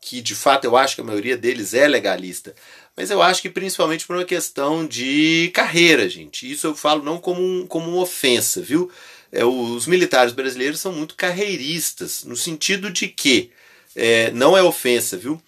que 0.00 0.20
de 0.20 0.34
fato 0.34 0.64
eu 0.64 0.76
acho 0.76 0.96
que 0.96 1.00
a 1.00 1.04
maioria 1.04 1.36
deles 1.36 1.74
é 1.74 1.86
legalista, 1.86 2.54
mas 2.96 3.10
eu 3.10 3.22
acho 3.22 3.40
que 3.40 3.48
principalmente 3.48 4.06
por 4.06 4.16
uma 4.16 4.24
questão 4.24 4.86
de 4.86 5.50
carreira, 5.54 6.08
gente. 6.08 6.50
Isso 6.50 6.66
eu 6.66 6.74
falo 6.74 7.02
não 7.02 7.18
como, 7.18 7.40
um, 7.40 7.66
como 7.66 7.90
uma 7.90 8.02
ofensa, 8.02 8.60
viu? 8.60 8.90
É, 9.30 9.44
os 9.44 9.86
militares 9.86 10.34
brasileiros 10.34 10.80
são 10.80 10.92
muito 10.92 11.14
carreiristas, 11.14 12.24
no 12.24 12.36
sentido 12.36 12.90
de 12.90 13.08
que, 13.08 13.50
é, 13.96 14.30
não 14.32 14.56
é 14.56 14.62
ofensa, 14.62 15.16
viu? 15.16 15.40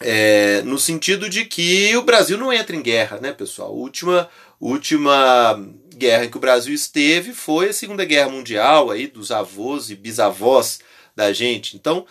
É, 0.00 0.62
no 0.62 0.78
sentido 0.78 1.28
de 1.28 1.44
que 1.44 1.96
o 1.96 2.02
Brasil 2.02 2.38
não 2.38 2.52
entra 2.52 2.74
em 2.74 2.82
guerra, 2.82 3.18
né, 3.20 3.32
pessoal? 3.32 3.74
Última, 3.74 4.28
última 4.60 5.64
guerra 5.98 6.24
em 6.24 6.30
que 6.30 6.36
o 6.36 6.40
Brasil 6.40 6.74
esteve 6.74 7.34
foi 7.34 7.70
a 7.70 7.72
Segunda 7.72 8.04
Guerra 8.04 8.30
Mundial, 8.30 8.90
aí, 8.90 9.06
dos 9.06 9.30
avós 9.30 9.90
e 9.90 9.96
bisavós 9.96 10.78
da 11.14 11.32
gente. 11.32 11.76
Então, 11.76 12.06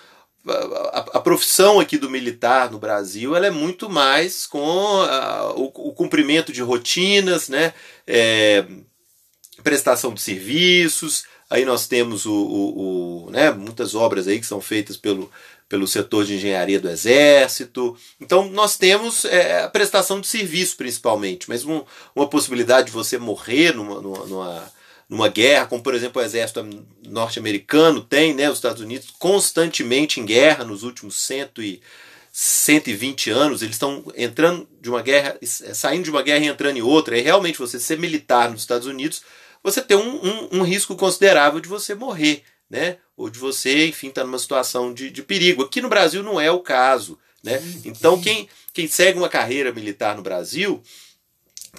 a, 0.47 0.99
a, 1.15 1.19
profissão 1.19 1.79
aqui 1.79 1.97
do 1.97 2.09
militar 2.09 2.71
no 2.71 2.79
Brasil 2.79 3.35
ela 3.35 3.47
é 3.47 3.51
muito 3.51 3.89
mais 3.89 4.45
com 4.45 5.01
a, 5.01 5.53
o, 5.55 5.65
o, 5.65 5.93
cumprimento 5.93 6.53
de 6.53 6.61
rotinas, 6.61 7.49
né? 7.49 7.73
É, 8.05 8.65
prestação 9.63 10.13
de 10.13 10.21
serviços. 10.21 11.25
Aí 11.49 11.63
nós 11.63 11.87
temos 11.87 12.25
o, 12.25 12.33
o, 12.33 13.27
o, 13.27 13.31
né, 13.31 13.51
muitas 13.51 13.95
obras 13.95 14.27
aí 14.27 14.39
que 14.39 14.45
são 14.45 14.59
feitas 14.59 14.97
pelo, 14.97 15.31
pelo 15.69 15.87
setor 15.87 16.25
de 16.25 16.35
engenharia 16.35 16.79
do 16.79 16.89
Exército. 16.89 17.97
Então 18.19 18.49
nós 18.49 18.77
temos 18.77 19.25
é, 19.25 19.63
a 19.63 19.69
prestação 19.69 20.21
de 20.21 20.27
serviço 20.27 20.77
principalmente, 20.77 21.49
mas 21.49 21.65
um, 21.65 21.83
uma 22.15 22.27
possibilidade 22.27 22.87
de 22.87 22.93
você 22.93 23.17
morrer 23.17 23.75
numa, 23.75 24.01
numa, 24.01 24.73
numa 25.09 25.27
guerra, 25.27 25.65
como 25.65 25.83
por 25.83 25.93
exemplo 25.93 26.21
o 26.21 26.25
exército 26.25 26.65
norte-americano 27.07 28.01
tem, 28.01 28.33
né, 28.33 28.49
os 28.49 28.57
Estados 28.57 28.81
Unidos 28.81 29.13
constantemente 29.19 30.19
em 30.19 30.25
guerra 30.25 30.63
nos 30.63 30.83
últimos 30.83 31.15
cento 31.17 31.61
e 31.61 31.81
120 32.39 33.31
anos, 33.31 33.63
eles 33.63 33.73
estão 33.73 34.03
entrando 34.15 34.69
de 34.79 34.91
uma 34.91 35.01
guerra, 35.01 35.39
saindo 35.41 36.03
de 36.03 36.11
uma 36.11 36.21
guerra 36.21 36.45
e 36.45 36.47
entrando 36.47 36.77
em 36.77 36.83
outra. 36.83 37.17
E 37.17 37.21
realmente 37.21 37.57
você 37.57 37.79
ser 37.79 37.97
militar 37.97 38.51
nos 38.51 38.61
Estados 38.61 38.85
Unidos, 38.85 39.23
você 39.63 39.81
tem 39.81 39.97
um, 39.97 40.23
um, 40.23 40.59
um 40.59 40.61
risco 40.61 40.95
considerável 40.95 41.59
de 41.59 41.67
você 41.67 41.95
morrer, 41.95 42.43
né? 42.69 42.97
Ou 43.15 43.29
de 43.29 43.39
você, 43.39 43.87
enfim, 43.87 44.09
estar 44.09 44.21
tá 44.21 44.27
numa 44.27 44.39
situação 44.39 44.93
de, 44.93 45.09
de 45.09 45.23
perigo. 45.23 45.63
Aqui 45.63 45.81
no 45.81 45.89
Brasil 45.89 46.21
não 46.21 46.39
é 46.39 46.51
o 46.51 46.59
caso. 46.59 47.17
Né? 47.43 47.61
Então, 47.85 48.19
quem, 48.21 48.49
quem 48.73 48.87
segue 48.87 49.17
uma 49.17 49.29
carreira 49.29 49.71
militar 49.71 50.15
no 50.15 50.21
Brasil 50.21 50.81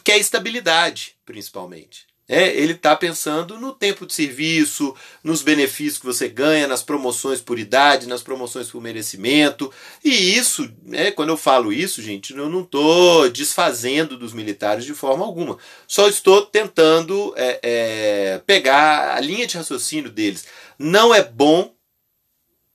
quer 0.02 0.18
estabilidade, 0.18 1.16
principalmente. 1.24 2.08
É, 2.30 2.54
ele 2.54 2.74
está 2.74 2.94
pensando 2.94 3.58
no 3.58 3.72
tempo 3.72 4.04
de 4.04 4.12
serviço, 4.12 4.94
nos 5.24 5.40
benefícios 5.40 5.98
que 5.98 6.04
você 6.04 6.28
ganha, 6.28 6.68
nas 6.68 6.82
promoções 6.82 7.40
por 7.40 7.58
idade, 7.58 8.06
nas 8.06 8.22
promoções 8.22 8.68
por 8.68 8.82
merecimento. 8.82 9.72
E 10.04 10.36
isso, 10.36 10.70
é, 10.92 11.10
quando 11.10 11.30
eu 11.30 11.38
falo 11.38 11.72
isso, 11.72 12.02
gente, 12.02 12.36
eu 12.36 12.50
não 12.50 12.60
estou 12.60 13.30
desfazendo 13.30 14.18
dos 14.18 14.34
militares 14.34 14.84
de 14.84 14.92
forma 14.92 15.24
alguma. 15.24 15.56
Só 15.86 16.06
estou 16.06 16.44
tentando 16.44 17.32
é, 17.34 17.60
é, 17.62 18.42
pegar 18.46 19.16
a 19.16 19.20
linha 19.20 19.46
de 19.46 19.56
raciocínio 19.56 20.10
deles. 20.10 20.44
Não 20.78 21.14
é 21.14 21.22
bom 21.22 21.74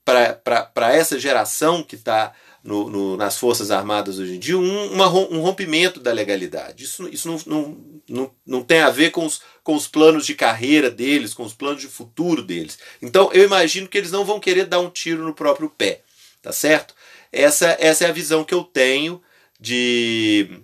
para 0.03 0.93
essa 0.93 1.17
geração 1.17 1.81
que 1.81 1.95
está 1.95 2.33
no, 2.63 2.89
no, 2.89 3.17
nas 3.17 3.37
Forças 3.37 3.71
Armadas 3.71 4.19
hoje 4.19 4.35
em 4.35 4.39
dia 4.39 4.57
um, 4.57 4.93
uma, 4.93 5.09
um 5.09 5.41
rompimento 5.41 5.99
da 5.99 6.11
legalidade. 6.11 6.85
Isso, 6.85 7.07
isso 7.09 7.27
não, 7.27 7.39
não, 7.45 7.77
não, 8.07 8.31
não 8.45 8.63
tem 8.63 8.79
a 8.79 8.89
ver 8.89 9.11
com 9.11 9.25
os, 9.25 9.41
com 9.63 9.75
os 9.75 9.87
planos 9.87 10.25
de 10.25 10.33
carreira 10.33 10.89
deles, 10.89 11.33
com 11.33 11.43
os 11.43 11.53
planos 11.53 11.81
de 11.81 11.87
futuro 11.87 12.41
deles. 12.41 12.79
Então 13.01 13.31
eu 13.33 13.43
imagino 13.43 13.87
que 13.87 13.97
eles 13.97 14.11
não 14.11 14.25
vão 14.25 14.39
querer 14.39 14.65
dar 14.65 14.79
um 14.79 14.89
tiro 14.89 15.23
no 15.23 15.33
próprio 15.33 15.69
pé, 15.69 16.01
tá 16.41 16.53
certo? 16.53 16.95
Essa, 17.31 17.75
essa 17.79 18.05
é 18.05 18.09
a 18.09 18.13
visão 18.13 18.43
que 18.43 18.53
eu 18.53 18.63
tenho 18.63 19.21
de, 19.59 20.61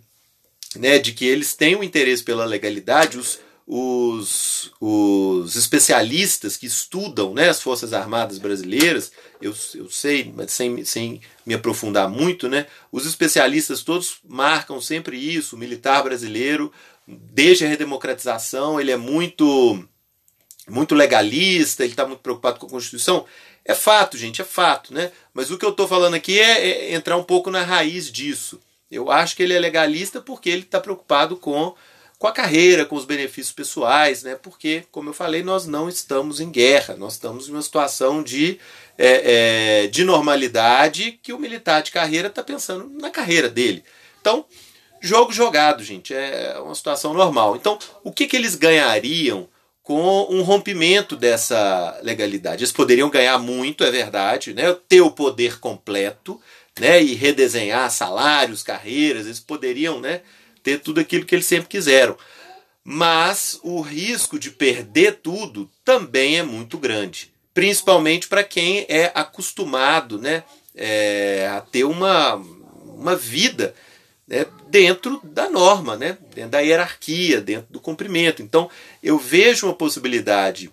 né, 0.75 0.99
de 0.99 1.13
que 1.13 1.25
eles 1.25 1.53
têm 1.53 1.75
o 1.75 1.79
um 1.79 1.83
interesse 1.83 2.23
pela 2.23 2.45
legalidade. 2.45 3.17
Os, 3.17 3.39
os, 3.71 4.71
os 4.81 5.55
especialistas 5.55 6.57
que 6.57 6.65
estudam 6.65 7.35
né, 7.35 7.49
as 7.49 7.61
Forças 7.61 7.93
Armadas 7.93 8.39
brasileiras, 8.39 9.11
eu, 9.39 9.53
eu 9.75 9.87
sei, 9.91 10.33
mas 10.35 10.51
sem, 10.51 10.83
sem 10.83 11.21
me 11.45 11.53
aprofundar 11.53 12.09
muito, 12.09 12.49
né, 12.49 12.65
os 12.91 13.05
especialistas 13.05 13.83
todos 13.83 14.17
marcam 14.27 14.81
sempre 14.81 15.17
isso, 15.17 15.55
o 15.55 15.59
militar 15.59 16.01
brasileiro, 16.01 16.73
desde 17.07 17.63
a 17.63 17.67
redemocratização, 17.67 18.81
ele 18.81 18.89
é 18.89 18.97
muito, 18.97 19.87
muito 20.67 20.95
legalista, 20.95 21.83
ele 21.83 21.93
está 21.93 22.07
muito 22.07 22.21
preocupado 22.21 22.57
com 22.57 22.65
a 22.65 22.71
Constituição. 22.71 23.23
É 23.63 23.75
fato, 23.75 24.17
gente, 24.17 24.41
é 24.41 24.45
fato, 24.45 24.91
né? 24.91 25.11
Mas 25.31 25.51
o 25.51 25.59
que 25.59 25.65
eu 25.65 25.69
estou 25.69 25.87
falando 25.87 26.15
aqui 26.15 26.39
é, 26.39 26.91
é 26.91 26.95
entrar 26.95 27.17
um 27.17 27.23
pouco 27.23 27.51
na 27.51 27.61
raiz 27.61 28.11
disso. 28.11 28.59
Eu 28.89 29.11
acho 29.11 29.35
que 29.35 29.43
ele 29.43 29.53
é 29.53 29.59
legalista 29.59 30.19
porque 30.19 30.49
ele 30.49 30.63
está 30.63 30.79
preocupado 30.79 31.35
com 31.37 31.75
com 32.19 32.27
a 32.27 32.33
carreira, 32.33 32.85
com 32.85 32.97
os 32.97 33.05
benefícios 33.05 33.53
pessoais, 33.53 34.23
né? 34.23 34.35
porque, 34.35 34.83
como 34.91 35.09
eu 35.09 35.13
falei, 35.13 35.41
nós 35.41 35.65
não 35.65 35.87
estamos 35.87 36.41
em 36.41 36.51
guerra, 36.51 36.97
nós 36.97 37.13
estamos 37.13 37.47
em 37.47 37.53
uma 37.53 37.61
situação 37.61 38.21
de, 38.21 38.59
é, 38.97 39.83
é, 39.83 39.87
de 39.87 40.03
normalidade 40.03 41.17
que 41.23 41.31
o 41.31 41.39
militar 41.39 41.81
de 41.81 41.91
carreira 41.91 42.27
está 42.27 42.43
pensando 42.43 42.89
na 42.99 43.09
carreira 43.09 43.47
dele. 43.47 43.85
Então, 44.19 44.45
jogo 44.99 45.31
jogado, 45.31 45.81
gente, 45.81 46.13
é 46.13 46.59
uma 46.59 46.75
situação 46.75 47.13
normal. 47.13 47.55
Então, 47.55 47.79
o 48.03 48.11
que, 48.11 48.27
que 48.27 48.35
eles 48.35 48.53
ganhariam 48.53 49.47
com 49.81 50.27
um 50.29 50.41
rompimento 50.41 51.15
dessa 51.15 51.97
legalidade? 52.03 52.63
Eles 52.63 52.73
poderiam 52.73 53.09
ganhar 53.09 53.37
muito, 53.39 53.81
é 53.81 53.89
verdade, 53.89 54.53
né? 54.53 54.75
ter 54.89 54.99
o 54.99 55.09
poder 55.09 55.57
completo 55.61 56.37
né? 56.77 57.01
e 57.01 57.15
redesenhar 57.15 57.89
salários, 57.89 58.61
carreiras, 58.61 59.25
eles 59.25 59.39
poderiam. 59.39 60.01
Né? 60.01 60.19
Ter 60.63 60.79
tudo 60.79 60.99
aquilo 60.99 61.25
que 61.25 61.35
eles 61.35 61.45
sempre 61.45 61.69
quiseram. 61.69 62.17
Mas 62.83 63.59
o 63.63 63.81
risco 63.81 64.39
de 64.39 64.51
perder 64.51 65.19
tudo 65.21 65.69
também 65.83 66.37
é 66.39 66.43
muito 66.43 66.77
grande, 66.77 67.31
principalmente 67.53 68.27
para 68.27 68.43
quem 68.43 68.85
é 68.87 69.11
acostumado 69.13 70.17
né, 70.17 70.43
é, 70.75 71.47
a 71.51 71.61
ter 71.61 71.83
uma, 71.83 72.35
uma 72.35 73.15
vida 73.15 73.75
né, 74.27 74.45
dentro 74.69 75.19
da 75.23 75.49
norma, 75.49 75.97
né, 75.97 76.17
dentro 76.33 76.51
da 76.51 76.59
hierarquia, 76.59 77.41
dentro 77.41 77.67
do 77.71 77.79
cumprimento. 77.79 78.41
Então, 78.41 78.69
eu 79.03 79.17
vejo 79.17 79.67
uma 79.67 79.75
possibilidade 79.75 80.71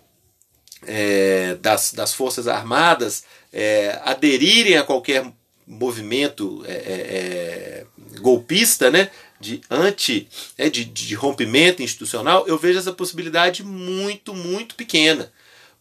é, 0.85 1.55
das, 1.55 1.91
das 1.91 2.13
Forças 2.13 2.47
Armadas 2.47 3.23
é, 3.51 3.99
aderirem 4.03 4.77
a 4.77 4.83
qualquer 4.83 5.25
movimento 5.65 6.63
é, 6.65 6.71
é, 6.71 7.85
é 8.15 8.19
golpista, 8.19 8.89
né, 8.89 9.09
de 9.39 9.61
anti, 9.69 10.27
né, 10.57 10.69
de, 10.69 10.85
de 10.85 11.15
rompimento 11.15 11.81
institucional, 11.81 12.47
eu 12.47 12.57
vejo 12.57 12.79
essa 12.79 12.93
possibilidade 12.93 13.63
muito, 13.63 14.33
muito 14.33 14.75
pequena. 14.75 15.31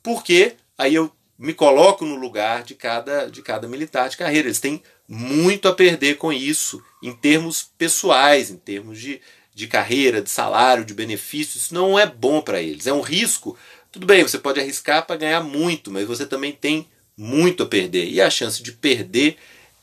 Porque 0.03 0.55
aí 0.77 0.95
eu 0.95 1.11
me 1.39 1.53
coloco 1.53 2.05
no 2.05 2.17
lugar 2.17 2.63
de 2.63 2.75
cada, 2.75 3.27
de 3.27 3.43
cada 3.43 3.69
militar 3.69 4.09
de 4.09 4.17
carreira. 4.17 4.49
Eles 4.49 4.61
têm 4.61 4.83
muito 5.09 5.69
a 5.69 5.75
perder 5.75 6.17
com 6.17 6.33
isso, 6.33 6.83
em 7.03 7.13
termos 7.13 7.71
pessoais, 7.77 8.51
em 8.51 8.57
termos 8.57 9.01
de, 9.01 9.21
de 9.55 9.67
carreira, 9.67 10.23
de 10.23 10.31
salário, 10.31 10.85
de 10.85 10.95
benefícios. 10.95 11.65
Isso 11.65 11.75
não 11.75 11.99
é 11.99 12.07
bom 12.07 12.41
para 12.41 12.61
eles. 12.61 12.87
É 12.87 12.93
um 12.93 13.01
risco. 13.01 13.57
Tudo 13.93 14.07
bem, 14.07 14.23
você 14.23 14.39
pode 14.39 14.61
arriscar 14.61 15.07
para 15.07 15.17
ganhar 15.17 15.43
muito, 15.43 15.91
mas 15.91 16.07
você 16.07 16.27
também 16.27 16.53
tem 16.53 16.87
muito 17.17 17.63
a 17.63 17.67
perder. 17.67 18.09
E 18.09 18.21
a 18.21 18.31
chance 18.31 18.63
de 18.63 18.73
perder 18.73 19.37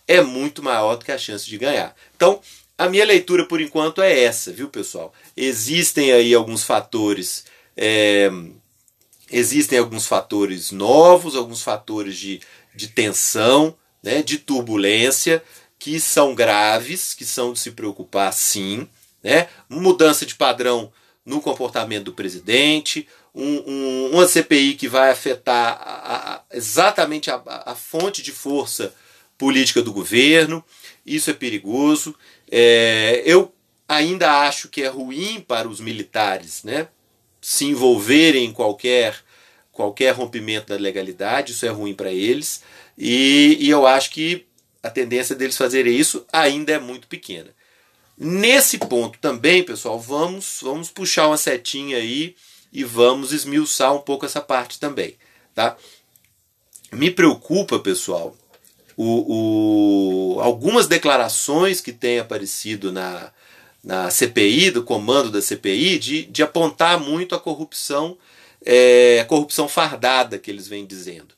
é 0.08 0.22
muito 0.22 0.62
maior 0.62 0.96
do 0.96 1.06
que 1.06 1.12
a 1.12 1.18
chance 1.18 1.46
de 1.50 1.58
ganhar. 1.58 1.96
Então, 2.15 2.42
a 2.77 2.89
minha 2.89 3.06
leitura 3.06 3.46
por 3.46 3.62
enquanto 3.62 4.01
é 4.01 4.24
essa, 4.24 4.51
viu, 4.51 4.70
pessoal? 4.70 5.13
Existem 5.36 6.12
aí 6.12 6.34
alguns 6.34 6.63
fatores. 6.63 7.46
É, 7.75 8.30
existem 9.32 9.80
alguns 9.80 10.06
fatores 10.06 10.72
novos, 10.72 11.36
alguns 11.36 11.62
fatores 11.62 12.18
de, 12.18 12.39
de 12.75 12.88
tensão, 12.88 13.75
né, 14.01 14.22
de 14.22 14.38
turbulência, 14.38 15.44
que 15.80 16.00
são 16.00 16.36
graves, 16.36 17.13
que 17.13 17.25
são 17.25 17.53
de 17.53 17.60
se 17.60 17.72
preocupar 17.72 18.32
sim. 18.34 18.88
Né? 19.24 19.48
Mudança 19.70 20.25
de 20.25 20.36
padrão 20.36 20.92
no 21.25 21.42
comportamento 21.42 22.06
do 22.06 22.13
presidente, 22.13 23.08
um, 23.34 23.63
um, 23.65 24.10
uma 24.13 24.27
CPI 24.27 24.75
que 24.75 24.88
vai 24.88 25.10
afetar 25.10 25.82
a, 25.82 26.34
a, 26.36 26.42
exatamente 26.51 27.32
a, 27.32 27.42
a, 27.65 27.74
fonte 27.75 28.22
de 28.22 28.32
força 28.32 28.94
política 29.38 29.82
do 29.82 29.94
governo. 29.94 30.63
Isso 31.06 31.30
é 31.30 31.34
perigoso. 31.34 32.15
É, 32.56 33.24
eu 33.26 33.52
ainda 33.90 34.42
acho 34.42 34.70
que 34.70 34.84
é 34.84 34.88
ruim 34.88 35.42
para 35.42 35.68
os 35.68 35.80
militares 35.80 36.64
né, 36.64 36.88
se 37.42 37.66
envolverem 37.66 38.46
em 38.46 38.54
qualquer, 38.54 39.16
qualquer 39.72 40.14
rompimento 40.14 40.68
da 40.68 40.76
legalidade, 40.76 41.52
isso 41.52 41.66
é 41.66 41.70
ruim 41.70 41.96
para 41.96 42.12
eles. 42.12 42.62
E, 42.96 43.58
e 43.60 43.68
eu 43.72 43.88
acho 43.88 44.12
que 44.12 44.46
a 44.84 44.90
tendência 44.92 45.36
deles 45.36 45.58
fazerem 45.58 45.96
isso 45.98 46.28
ainda 46.32 46.72
é 46.72 46.78
muito 46.78 47.08
pequena. 47.08 47.50
Nesse 48.16 48.78
ponto 48.78 49.18
também, 49.18 49.64
pessoal, 49.64 50.00
vamos, 50.00 50.60
vamos 50.62 50.92
puxar 50.92 51.26
uma 51.30 51.38
setinha 51.38 51.98
aí 51.98 52.36
e 52.72 52.84
vamos 52.84 53.34
esmiuçar 53.34 53.96
um 53.96 54.02
pouco 54.02 54.28
essa 54.28 54.40
parte 54.40 54.80
também, 54.80 55.18
tá? 55.56 55.76
Me 56.92 57.10
preocupa, 57.10 57.80
pessoal, 57.80 58.38
o, 58.96 60.36
o, 60.36 60.42
algumas 60.42 60.88
declarações 60.88 61.82
que 61.82 61.92
têm 61.92 62.20
aparecido 62.20 62.92
na, 62.92 63.32
na 63.84 64.10
CPI, 64.10 64.72
do 64.72 64.84
comando 64.84 65.30
da 65.30 65.42
CPI, 65.42 66.00
de, 66.00 66.24
de 66.26 66.44
apontar 66.44 67.00
muito 67.00 67.36
a 67.36 67.40
corrupção, 67.40 68.18
é, 68.66 69.20
a 69.22 69.26
corrupção 69.26 69.68
fardada 69.68 70.38
que 70.38 70.50
eles 70.50 70.68
vêm 70.68 70.86
dizendo. 70.86 71.34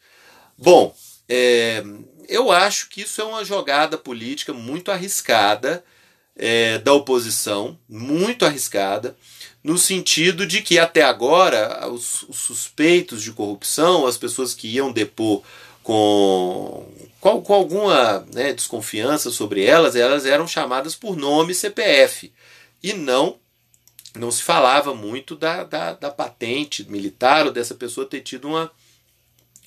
Bom, 0.57 0.95
é, 1.27 1.83
eu 2.27 2.51
acho 2.51 2.89
que 2.89 3.01
isso 3.01 3.21
é 3.21 3.23
uma 3.23 3.43
jogada 3.43 3.97
política 3.97 4.53
muito 4.53 4.91
arriscada 4.91 5.83
é, 6.35 6.77
da 6.79 6.93
oposição, 6.93 7.77
muito 7.87 8.45
arriscada, 8.45 9.15
no 9.63 9.77
sentido 9.77 10.45
de 10.45 10.61
que 10.61 10.77
até 10.77 11.01
agora 11.01 11.87
os, 11.89 12.23
os 12.23 12.37
suspeitos 12.37 13.23
de 13.23 13.31
corrupção, 13.31 14.05
as 14.05 14.17
pessoas 14.17 14.53
que 14.53 14.67
iam 14.67 14.91
depor 14.91 15.41
com, 15.81 16.87
com, 17.25 17.41
com 17.41 17.55
alguma 17.55 18.19
né, 18.31 18.53
desconfiança 18.53 19.31
sobre 19.31 19.65
elas, 19.65 19.95
elas 19.95 20.27
eram 20.27 20.47
chamadas 20.47 20.95
por 20.95 21.17
nome 21.17 21.55
CPF 21.55 22.31
e 22.83 22.93
não 22.93 23.39
não 24.15 24.29
se 24.29 24.43
falava 24.43 24.93
muito 24.93 25.35
da, 25.35 25.63
da, 25.63 25.93
da 25.93 26.11
patente 26.11 26.89
militar 26.89 27.47
ou 27.47 27.51
dessa 27.51 27.73
pessoa 27.73 28.05
ter 28.05 28.21
tido 28.21 28.47
uma, 28.47 28.71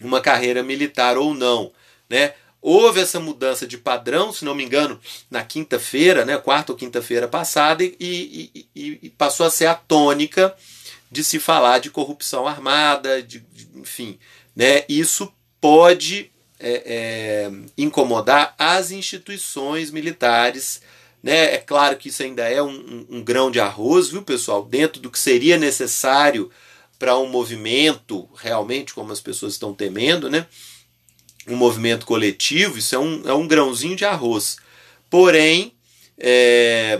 uma 0.00 0.20
carreira 0.20 0.62
militar 0.62 1.18
ou 1.18 1.34
não, 1.34 1.72
né? 2.08 2.32
Houve 2.62 3.00
essa 3.00 3.20
mudança 3.20 3.66
de 3.66 3.76
padrão, 3.76 4.32
se 4.32 4.44
não 4.44 4.54
me 4.54 4.64
engano, 4.64 4.98
na 5.30 5.44
quinta-feira, 5.44 6.24
né, 6.24 6.38
quarta 6.38 6.72
ou 6.72 6.78
quinta-feira 6.78 7.28
passada, 7.28 7.84
e, 7.84 7.94
e, 8.00 8.68
e, 8.74 8.98
e, 9.02 9.10
passou 9.10 9.44
a 9.44 9.50
ser 9.50 9.66
a 9.66 9.74
tônica 9.74 10.56
de 11.10 11.22
se 11.22 11.38
falar 11.38 11.78
de 11.78 11.90
corrupção 11.90 12.48
armada, 12.48 13.22
de, 13.22 13.40
de 13.40 13.68
enfim. 13.78 14.18
Né, 14.56 14.84
isso 14.88 15.32
pode 15.60 16.32
é, 16.60 16.82
é, 16.86 17.50
incomodar 17.76 18.54
as 18.58 18.90
instituições 18.90 19.90
militares. 19.90 20.80
Né? 21.22 21.54
É 21.54 21.58
claro 21.58 21.96
que 21.96 22.08
isso 22.08 22.22
ainda 22.22 22.48
é 22.48 22.62
um, 22.62 22.70
um, 22.70 23.06
um 23.18 23.22
grão 23.22 23.50
de 23.50 23.60
arroz, 23.60 24.08
viu, 24.08 24.22
pessoal? 24.22 24.64
Dentro 24.64 25.00
do 25.00 25.10
que 25.10 25.18
seria 25.18 25.56
necessário 25.56 26.50
para 26.98 27.16
um 27.18 27.28
movimento, 27.28 28.28
realmente, 28.36 28.92
como 28.92 29.12
as 29.12 29.20
pessoas 29.20 29.52
estão 29.52 29.72
temendo, 29.72 30.28
né? 30.28 30.46
um 31.48 31.56
movimento 31.56 32.04
coletivo, 32.04 32.78
isso 32.78 32.94
é 32.94 32.98
um, 32.98 33.22
é 33.28 33.32
um 33.32 33.48
grãozinho 33.48 33.96
de 33.96 34.04
arroz. 34.04 34.58
Porém, 35.08 35.72
é, 36.18 36.98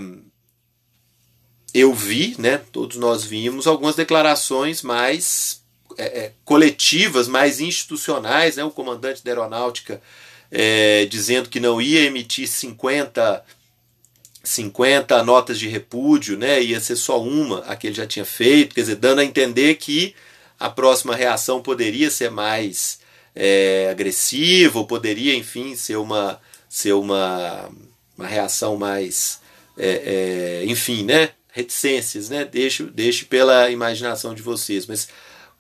eu 1.75 1.93
vi, 1.93 2.35
né, 2.39 2.59
todos 2.73 2.97
nós 2.97 3.25
vimos, 3.25 3.67
algumas 3.67 3.95
declarações 3.95 4.83
mais 4.83 5.63
é, 5.99 6.05
é, 6.05 6.33
coletivas, 6.45 7.29
mais 7.29 7.61
institucionais, 7.61 8.57
né, 8.57 8.65
o 8.65 8.71
comandante 8.71 9.23
da 9.23 9.31
aeronáutica 9.31 10.01
é, 10.51 11.05
dizendo 11.07 11.49
que 11.49 11.61
não 11.61 11.81
ia 11.81 12.05
emitir 12.05 12.49
50, 12.49 13.45
50 14.43 15.23
notas 15.25 15.59
de 15.59 15.69
repúdio, 15.69 16.39
né, 16.39 16.63
ia 16.63 16.81
ser 16.81 16.97
só 16.97 17.23
uma, 17.23 17.59
a 17.61 17.77
que 17.77 17.89
ele 17.89 17.97
já 17.97 18.07
tinha 18.07 18.25
feito, 18.25 18.75
quer 18.75 18.83
dizer, 18.83 18.97
dando 18.97 19.21
a 19.21 19.25
entender 19.25 19.75
que 19.75 20.15
a 20.59 20.71
próxima 20.71 21.15
reação 21.15 21.61
poderia 21.61 22.11
ser 22.11 22.31
mais 22.31 23.01
é, 23.35 23.89
agressivo, 23.91 24.87
poderia, 24.87 25.35
enfim, 25.35 25.77
ser 25.77 25.97
uma, 25.97 26.41
ser 26.69 26.93
uma, 26.95 27.69
uma 28.17 28.27
reação 28.27 28.77
mais, 28.77 29.41
é, 29.77 30.63
é, 30.63 30.65
enfim, 30.67 31.05
né? 31.05 31.31
Reticências, 31.53 32.29
né? 32.29 32.45
Deixe, 32.45 32.83
deixe 32.85 33.25
pela 33.25 33.71
imaginação 33.71 34.35
de 34.35 34.43
vocês, 34.43 34.87
mas 34.87 35.09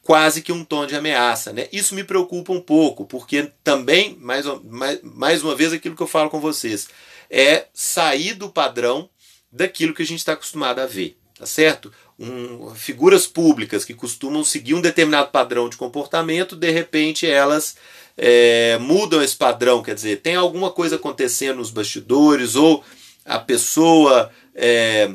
quase 0.08 0.40
que 0.40 0.50
um 0.50 0.64
tom 0.64 0.86
de 0.86 0.96
ameaça, 0.96 1.52
né? 1.52 1.68
Isso 1.70 1.94
me 1.94 2.02
preocupa 2.02 2.50
um 2.50 2.62
pouco, 2.62 3.04
porque 3.04 3.52
também, 3.62 4.16
mais, 4.18 4.46
mais, 4.64 5.00
mais 5.02 5.42
uma 5.42 5.54
vez, 5.54 5.70
aquilo 5.70 5.94
que 5.94 6.02
eu 6.02 6.06
falo 6.06 6.30
com 6.30 6.40
vocês, 6.40 6.88
é 7.28 7.66
sair 7.74 8.32
do 8.32 8.48
padrão 8.48 9.10
daquilo 9.52 9.92
que 9.92 10.00
a 10.00 10.06
gente 10.06 10.20
está 10.20 10.32
acostumado 10.32 10.78
a 10.78 10.86
ver, 10.86 11.18
tá 11.38 11.44
certo? 11.44 11.92
um, 12.18 12.74
figuras 12.74 13.26
públicas 13.26 13.84
que 13.84 13.92
costumam 13.92 14.42
seguir 14.42 14.72
um 14.72 14.80
determinado 14.80 15.30
padrão 15.30 15.68
de 15.68 15.76
comportamento, 15.76 16.56
de 16.56 16.70
repente 16.70 17.26
elas 17.26 17.76
é, 18.16 18.78
mudam 18.78 19.22
esse 19.22 19.36
padrão, 19.36 19.82
quer 19.82 19.94
dizer, 19.94 20.22
tem 20.22 20.36
alguma 20.36 20.70
coisa 20.70 20.96
acontecendo 20.96 21.58
nos 21.58 21.70
bastidores, 21.70 22.56
ou 22.56 22.82
a 23.26 23.38
pessoa. 23.38 24.32
É... 24.54 25.10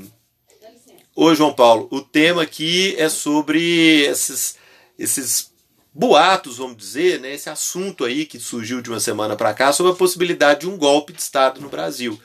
Ô 1.16 1.34
João 1.36 1.54
Paulo, 1.54 1.88
o 1.92 2.02
tema 2.02 2.42
aqui 2.42 2.96
é 2.98 3.08
sobre 3.08 4.02
esses, 4.02 4.58
esses 5.04 5.52
boatos, 5.94 6.58
vamos 6.58 6.78
dizer, 6.78 7.20
né, 7.20 7.34
esse 7.34 7.50
assunto 7.50 8.04
aí 8.04 8.26
que 8.26 8.40
surgiu 8.40 8.82
de 8.82 8.90
uma 8.90 9.00
semana 9.00 9.36
para 9.36 9.54
cá 9.54 9.72
sobre 9.72 9.92
a 9.92 9.96
possibilidade 9.96 10.62
de 10.62 10.68
um 10.68 10.78
golpe 10.78 11.14
de 11.14 11.22
Estado 11.22 11.62
no 11.62 11.70
Brasil. 11.70 12.20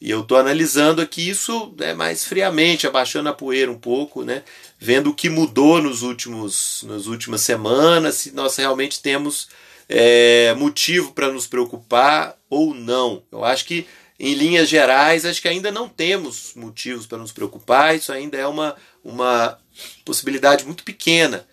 E 0.00 0.10
eu 0.10 0.20
estou 0.20 0.36
analisando 0.36 1.00
aqui 1.00 1.26
isso 1.26 1.72
né, 1.78 1.94
mais 1.94 2.24
friamente, 2.24 2.86
abaixando 2.86 3.28
a 3.28 3.32
poeira 3.32 3.70
um 3.70 3.78
pouco, 3.78 4.22
né, 4.22 4.42
vendo 4.78 5.10
o 5.10 5.14
que 5.14 5.30
mudou 5.30 5.80
nos 5.80 6.02
últimos, 6.02 6.84
nas 6.86 7.06
últimas 7.06 7.40
semanas, 7.40 8.16
se 8.16 8.32
nós 8.32 8.56
realmente 8.56 9.00
temos 9.00 9.48
é, 9.88 10.54
motivo 10.54 11.12
para 11.12 11.32
nos 11.32 11.46
preocupar 11.46 12.36
ou 12.50 12.74
não. 12.74 13.22
Eu 13.32 13.44
acho 13.44 13.64
que, 13.64 13.86
em 14.20 14.34
linhas 14.34 14.68
gerais, 14.68 15.24
acho 15.24 15.40
que 15.40 15.48
ainda 15.48 15.70
não 15.72 15.88
temos 15.88 16.52
motivos 16.54 17.06
para 17.06 17.18
nos 17.18 17.32
preocupar, 17.32 17.96
isso 17.96 18.12
ainda 18.12 18.36
é 18.36 18.46
uma, 18.46 18.76
uma 19.02 19.58
possibilidade 20.04 20.66
muito 20.66 20.84
pequena. 20.84 21.46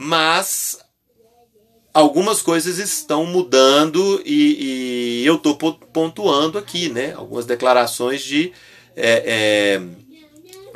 Mas 0.00 0.78
algumas 1.92 2.40
coisas 2.40 2.78
estão 2.78 3.26
mudando 3.26 4.22
e, 4.24 5.22
e 5.22 5.26
eu 5.26 5.34
estou 5.34 5.56
pontuando 5.56 6.56
aqui, 6.56 6.88
né? 6.88 7.14
Algumas 7.14 7.44
declarações 7.44 8.22
de 8.22 8.52
é, 8.94 9.24
é, 9.74 9.82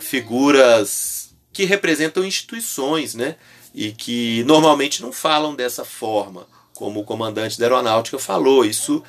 figuras 0.00 1.36
que 1.52 1.62
representam 1.62 2.24
instituições, 2.24 3.14
né? 3.14 3.36
E 3.72 3.92
que 3.92 4.42
normalmente 4.42 5.00
não 5.00 5.12
falam 5.12 5.54
dessa 5.54 5.84
forma, 5.84 6.48
como 6.74 6.98
o 6.98 7.04
comandante 7.04 7.56
da 7.60 7.66
aeronáutica 7.66 8.18
falou. 8.18 8.64
Isso 8.64 9.04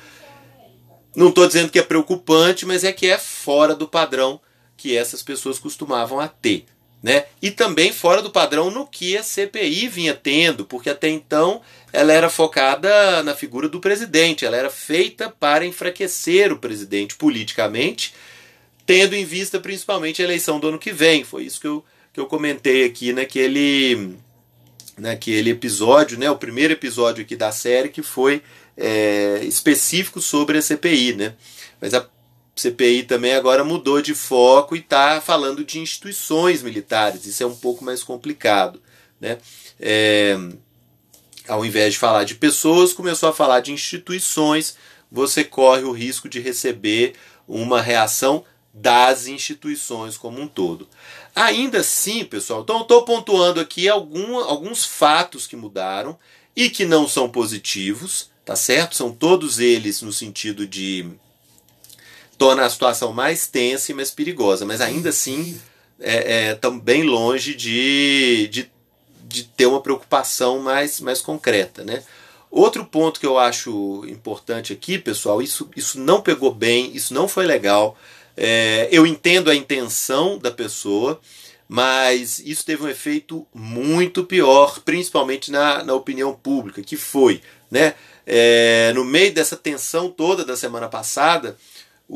não 1.16 1.30
estou 1.30 1.44
dizendo 1.44 1.72
que 1.72 1.78
é 1.80 1.82
preocupante, 1.82 2.64
mas 2.64 2.84
é 2.84 2.92
que 2.92 3.08
é 3.08 3.18
fora 3.18 3.74
do 3.74 3.88
padrão 3.88 4.40
que 4.76 4.96
essas 4.96 5.24
pessoas 5.24 5.58
costumavam 5.58 6.20
a 6.20 6.28
ter. 6.28 6.66
Né? 7.04 7.26
E 7.42 7.50
também 7.50 7.92
fora 7.92 8.22
do 8.22 8.30
padrão 8.30 8.70
no 8.70 8.86
que 8.86 9.14
a 9.14 9.22
CPI 9.22 9.88
vinha 9.88 10.14
tendo, 10.14 10.64
porque 10.64 10.88
até 10.88 11.06
então 11.06 11.60
ela 11.92 12.10
era 12.14 12.30
focada 12.30 13.22
na 13.22 13.34
figura 13.34 13.68
do 13.68 13.78
presidente, 13.78 14.46
ela 14.46 14.56
era 14.56 14.70
feita 14.70 15.28
para 15.28 15.66
enfraquecer 15.66 16.50
o 16.50 16.56
presidente 16.56 17.14
politicamente, 17.16 18.14
tendo 18.86 19.14
em 19.14 19.22
vista 19.26 19.60
principalmente 19.60 20.22
a 20.22 20.24
eleição 20.24 20.58
do 20.58 20.68
ano 20.68 20.78
que 20.78 20.92
vem. 20.92 21.24
Foi 21.24 21.42
isso 21.42 21.60
que 21.60 21.66
eu, 21.66 21.84
que 22.10 22.18
eu 22.18 22.24
comentei 22.24 22.86
aqui 22.86 23.12
naquele, 23.12 24.16
naquele 24.96 25.50
episódio, 25.50 26.18
né? 26.18 26.30
o 26.30 26.38
primeiro 26.38 26.72
episódio 26.72 27.22
aqui 27.22 27.36
da 27.36 27.52
série, 27.52 27.90
que 27.90 28.02
foi 28.02 28.40
é, 28.78 29.40
específico 29.42 30.22
sobre 30.22 30.56
a 30.56 30.62
CPI. 30.62 31.16
Né? 31.16 31.34
Mas 31.82 31.92
a 31.92 32.08
CPI 32.56 33.02
também 33.02 33.34
agora 33.34 33.64
mudou 33.64 34.00
de 34.00 34.14
foco 34.14 34.76
e 34.76 34.78
está 34.78 35.20
falando 35.20 35.64
de 35.64 35.80
instituições 35.80 36.62
militares. 36.62 37.26
Isso 37.26 37.42
é 37.42 37.46
um 37.46 37.56
pouco 37.56 37.84
mais 37.84 38.02
complicado. 38.02 38.80
Né? 39.20 39.38
É, 39.80 40.36
ao 41.48 41.64
invés 41.64 41.94
de 41.94 41.98
falar 41.98 42.24
de 42.24 42.34
pessoas, 42.36 42.92
começou 42.92 43.28
a 43.28 43.34
falar 43.34 43.60
de 43.60 43.72
instituições. 43.72 44.76
Você 45.10 45.42
corre 45.42 45.82
o 45.82 45.92
risco 45.92 46.28
de 46.28 46.40
receber 46.40 47.14
uma 47.46 47.80
reação 47.80 48.44
das 48.72 49.26
instituições 49.26 50.16
como 50.16 50.40
um 50.40 50.48
todo. 50.48 50.88
Ainda 51.34 51.78
assim, 51.78 52.24
pessoal, 52.24 52.62
então 52.62 52.82
estou 52.82 53.04
pontuando 53.04 53.60
aqui 53.60 53.88
algum, 53.88 54.36
alguns 54.38 54.84
fatos 54.84 55.46
que 55.46 55.54
mudaram 55.54 56.18
e 56.56 56.68
que 56.68 56.84
não 56.84 57.06
são 57.06 57.28
positivos, 57.28 58.30
tá 58.44 58.56
certo? 58.56 58.96
São 58.96 59.12
todos 59.12 59.60
eles 59.60 60.02
no 60.02 60.12
sentido 60.12 60.66
de 60.66 61.08
torna 62.44 62.66
a 62.66 62.68
situação 62.68 63.10
mais 63.10 63.46
tensa 63.46 63.90
e 63.90 63.94
mais 63.94 64.10
perigosa, 64.10 64.66
mas 64.66 64.82
ainda 64.82 65.08
assim 65.08 65.58
é, 65.98 66.50
é, 66.50 66.70
bem 66.82 67.02
longe 67.02 67.54
de, 67.54 68.48
de, 68.48 68.70
de 69.26 69.44
ter 69.44 69.64
uma 69.64 69.80
preocupação 69.80 70.58
mais, 70.58 71.00
mais 71.00 71.22
concreta. 71.22 71.82
Né? 71.82 72.02
Outro 72.50 72.84
ponto 72.84 73.18
que 73.18 73.24
eu 73.24 73.38
acho 73.38 74.04
importante 74.06 74.74
aqui, 74.74 74.98
pessoal, 74.98 75.40
isso, 75.40 75.70
isso 75.74 75.98
não 75.98 76.20
pegou 76.20 76.52
bem, 76.52 76.94
isso 76.94 77.14
não 77.14 77.26
foi 77.26 77.46
legal. 77.46 77.96
É, 78.36 78.90
eu 78.92 79.06
entendo 79.06 79.50
a 79.50 79.54
intenção 79.54 80.36
da 80.36 80.50
pessoa, 80.50 81.18
mas 81.66 82.40
isso 82.40 82.62
teve 82.62 82.82
um 82.84 82.88
efeito 82.90 83.46
muito 83.54 84.22
pior, 84.22 84.80
principalmente 84.80 85.50
na, 85.50 85.82
na 85.82 85.94
opinião 85.94 86.34
pública, 86.34 86.82
que 86.82 86.98
foi, 86.98 87.40
né, 87.70 87.94
é, 88.26 88.92
no 88.94 89.02
meio 89.02 89.32
dessa 89.32 89.56
tensão 89.56 90.10
toda 90.10 90.44
da 90.44 90.58
semana 90.58 90.90
passada, 90.90 91.56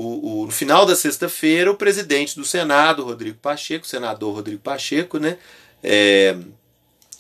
o, 0.01 0.43
o, 0.43 0.47
no 0.47 0.53
final 0.53 0.87
da 0.87 0.95
sexta-feira, 0.95 1.73
o 1.73 1.77
presidente 1.77 2.37
do 2.37 2.45
Senado, 2.45 3.03
Rodrigo 3.03 3.37
Pacheco, 3.39 3.85
senador 3.85 4.33
Rodrigo 4.33 4.63
Pacheco, 4.63 5.19
né, 5.19 5.39
é, 5.83 6.37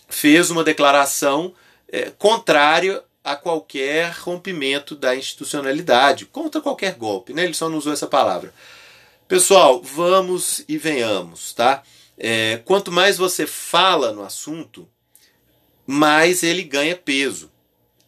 fez 0.08 0.48
uma 0.48 0.62
declaração 0.62 1.52
é, 1.90 2.12
contrária 2.16 3.02
a 3.24 3.34
qualquer 3.34 4.12
rompimento 4.20 4.94
da 4.94 5.16
institucionalidade, 5.16 6.26
contra 6.26 6.60
qualquer 6.60 6.94
golpe, 6.94 7.34
né? 7.34 7.44
Ele 7.44 7.52
só 7.52 7.68
não 7.68 7.78
usou 7.78 7.92
essa 7.92 8.06
palavra. 8.06 8.54
Pessoal, 9.26 9.82
vamos 9.82 10.64
e 10.68 10.78
venhamos, 10.78 11.52
tá? 11.52 11.82
É, 12.16 12.62
quanto 12.64 12.92
mais 12.92 13.18
você 13.18 13.44
fala 13.44 14.12
no 14.12 14.22
assunto, 14.22 14.88
mais 15.84 16.44
ele 16.44 16.62
ganha 16.62 16.94
peso. 16.94 17.50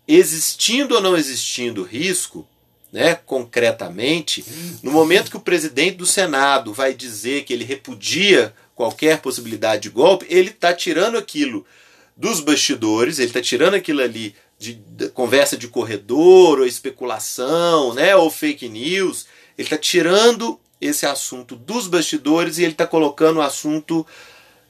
Existindo 0.07 0.95
ou 0.95 1.01
não 1.01 1.17
existindo 1.17 1.83
risco, 1.83 2.49
né, 2.93 3.15
concretamente, 3.15 4.45
no 4.83 4.91
momento 4.91 5.31
que 5.31 5.37
o 5.37 5.41
presidente 5.41 5.97
do 5.97 6.07
Senado 6.07 6.73
vai 6.73 6.93
dizer 6.93 7.45
que 7.45 7.53
ele 7.53 7.65
repudia 7.65 8.53
qualquer 8.75 9.21
possibilidade 9.21 9.83
de 9.83 9.91
golpe, 9.91 10.27
ele 10.29 10.51
está 10.51 10.73
tirando 10.73 11.17
aquilo 11.17 11.65
dos 12.17 12.41
bastidores, 12.41 13.19
ele 13.19 13.29
está 13.29 13.41
tirando 13.41 13.75
aquilo 13.75 14.03
ali 14.03 14.35
de, 14.59 14.75
de, 14.75 15.09
conversa 15.11 15.57
de 15.57 15.69
corredor, 15.69 16.59
ou 16.59 16.67
especulação, 16.67 17.95
né, 17.95 18.17
ou 18.17 18.31
fake 18.31 18.69
news, 18.69 19.27
ele 19.57 19.67
está 19.67 19.79
tirando 19.79 20.59
esse 20.81 21.07
assunto 21.07 21.55
dos 21.55 21.87
bastidores 21.87 22.59
e 22.59 22.63
ele 22.63 22.73
está 22.73 22.87
colocando 22.87 23.39
o 23.39 23.43
assunto 23.43 24.07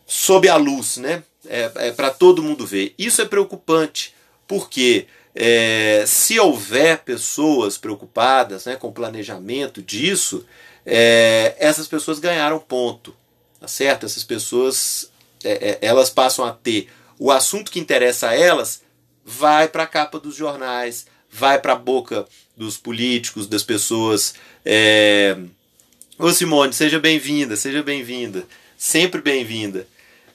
sob 0.06 0.48
a 0.48 0.56
luz, 0.56 0.96
né? 0.96 1.22
É, 1.46 1.70
é 1.76 1.92
para 1.92 2.10
todo 2.10 2.42
mundo 2.42 2.66
ver. 2.66 2.94
Isso 2.98 3.22
é 3.22 3.24
preocupante, 3.24 4.12
porque 4.46 5.06
é, 5.34 6.04
se 6.06 6.38
houver 6.38 6.98
pessoas 6.98 7.78
preocupadas 7.78 8.66
né, 8.66 8.76
com 8.76 8.88
o 8.88 8.92
planejamento 8.92 9.82
disso, 9.82 10.44
é, 10.84 11.54
essas 11.58 11.86
pessoas 11.86 12.18
ganharam 12.18 12.58
ponto, 12.58 13.14
tá 13.60 13.68
certo? 13.68 14.06
Essas 14.06 14.24
pessoas 14.24 15.10
é, 15.44 15.70
é, 15.70 15.78
elas 15.82 16.10
passam 16.10 16.44
a 16.44 16.52
ter 16.52 16.88
o 17.18 17.30
assunto 17.30 17.70
que 17.70 17.78
interessa 17.78 18.30
a 18.30 18.34
elas 18.34 18.82
vai 19.24 19.68
para 19.68 19.84
a 19.84 19.86
capa 19.86 20.18
dos 20.18 20.34
jornais, 20.34 21.06
vai 21.30 21.58
para 21.58 21.74
a 21.74 21.76
boca 21.76 22.26
dos 22.56 22.76
políticos, 22.76 23.46
das 23.46 23.62
pessoas. 23.62 24.34
É, 24.64 25.36
Ô 26.18 26.30
Simone, 26.32 26.72
seja 26.72 26.98
bem-vinda, 26.98 27.56
seja 27.56 27.82
bem-vinda, 27.82 28.44
sempre 28.76 29.22
bem-vinda. 29.22 29.86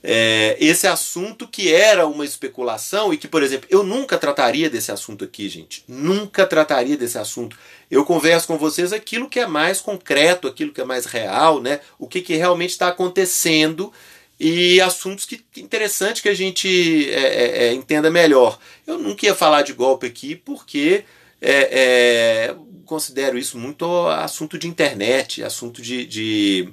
É, 0.07 0.55
esse 0.59 0.85
assunto 0.85 1.47
que 1.47 1.73
era 1.73 2.05
uma 2.05 2.23
especulação 2.23 3.11
e 3.11 3.17
que, 3.17 3.27
por 3.27 3.41
exemplo, 3.41 3.67
eu 3.71 3.83
nunca 3.83 4.19
trataria 4.19 4.69
desse 4.69 4.91
assunto 4.91 5.25
aqui, 5.25 5.49
gente. 5.49 5.83
Nunca 5.87 6.45
trataria 6.45 6.95
desse 6.95 7.17
assunto. 7.17 7.57
Eu 7.89 8.05
converso 8.05 8.45
com 8.45 8.55
vocês 8.55 8.93
aquilo 8.93 9.27
que 9.27 9.39
é 9.39 9.47
mais 9.47 9.81
concreto, 9.81 10.47
aquilo 10.47 10.71
que 10.71 10.79
é 10.79 10.85
mais 10.85 11.05
real, 11.05 11.59
né? 11.59 11.79
O 11.97 12.07
que, 12.07 12.21
que 12.21 12.35
realmente 12.35 12.69
está 12.69 12.89
acontecendo 12.89 13.91
e 14.39 14.79
assuntos 14.79 15.25
que 15.25 15.43
interessante 15.57 16.21
que 16.21 16.29
a 16.29 16.35
gente 16.35 17.09
é, 17.09 17.21
é, 17.21 17.67
é, 17.67 17.73
entenda 17.73 18.11
melhor. 18.11 18.59
Eu 18.85 18.99
nunca 18.99 19.25
ia 19.25 19.33
falar 19.33 19.63
de 19.63 19.73
golpe 19.73 20.05
aqui 20.05 20.35
porque 20.35 21.03
é, 21.41 22.49
é 22.51 22.55
considero 22.85 23.37
isso 23.37 23.57
muito 23.57 24.07
assunto 24.07 24.57
de 24.57 24.67
internet, 24.67 25.43
assunto 25.43 25.81
de, 25.81 26.05
de 26.05 26.69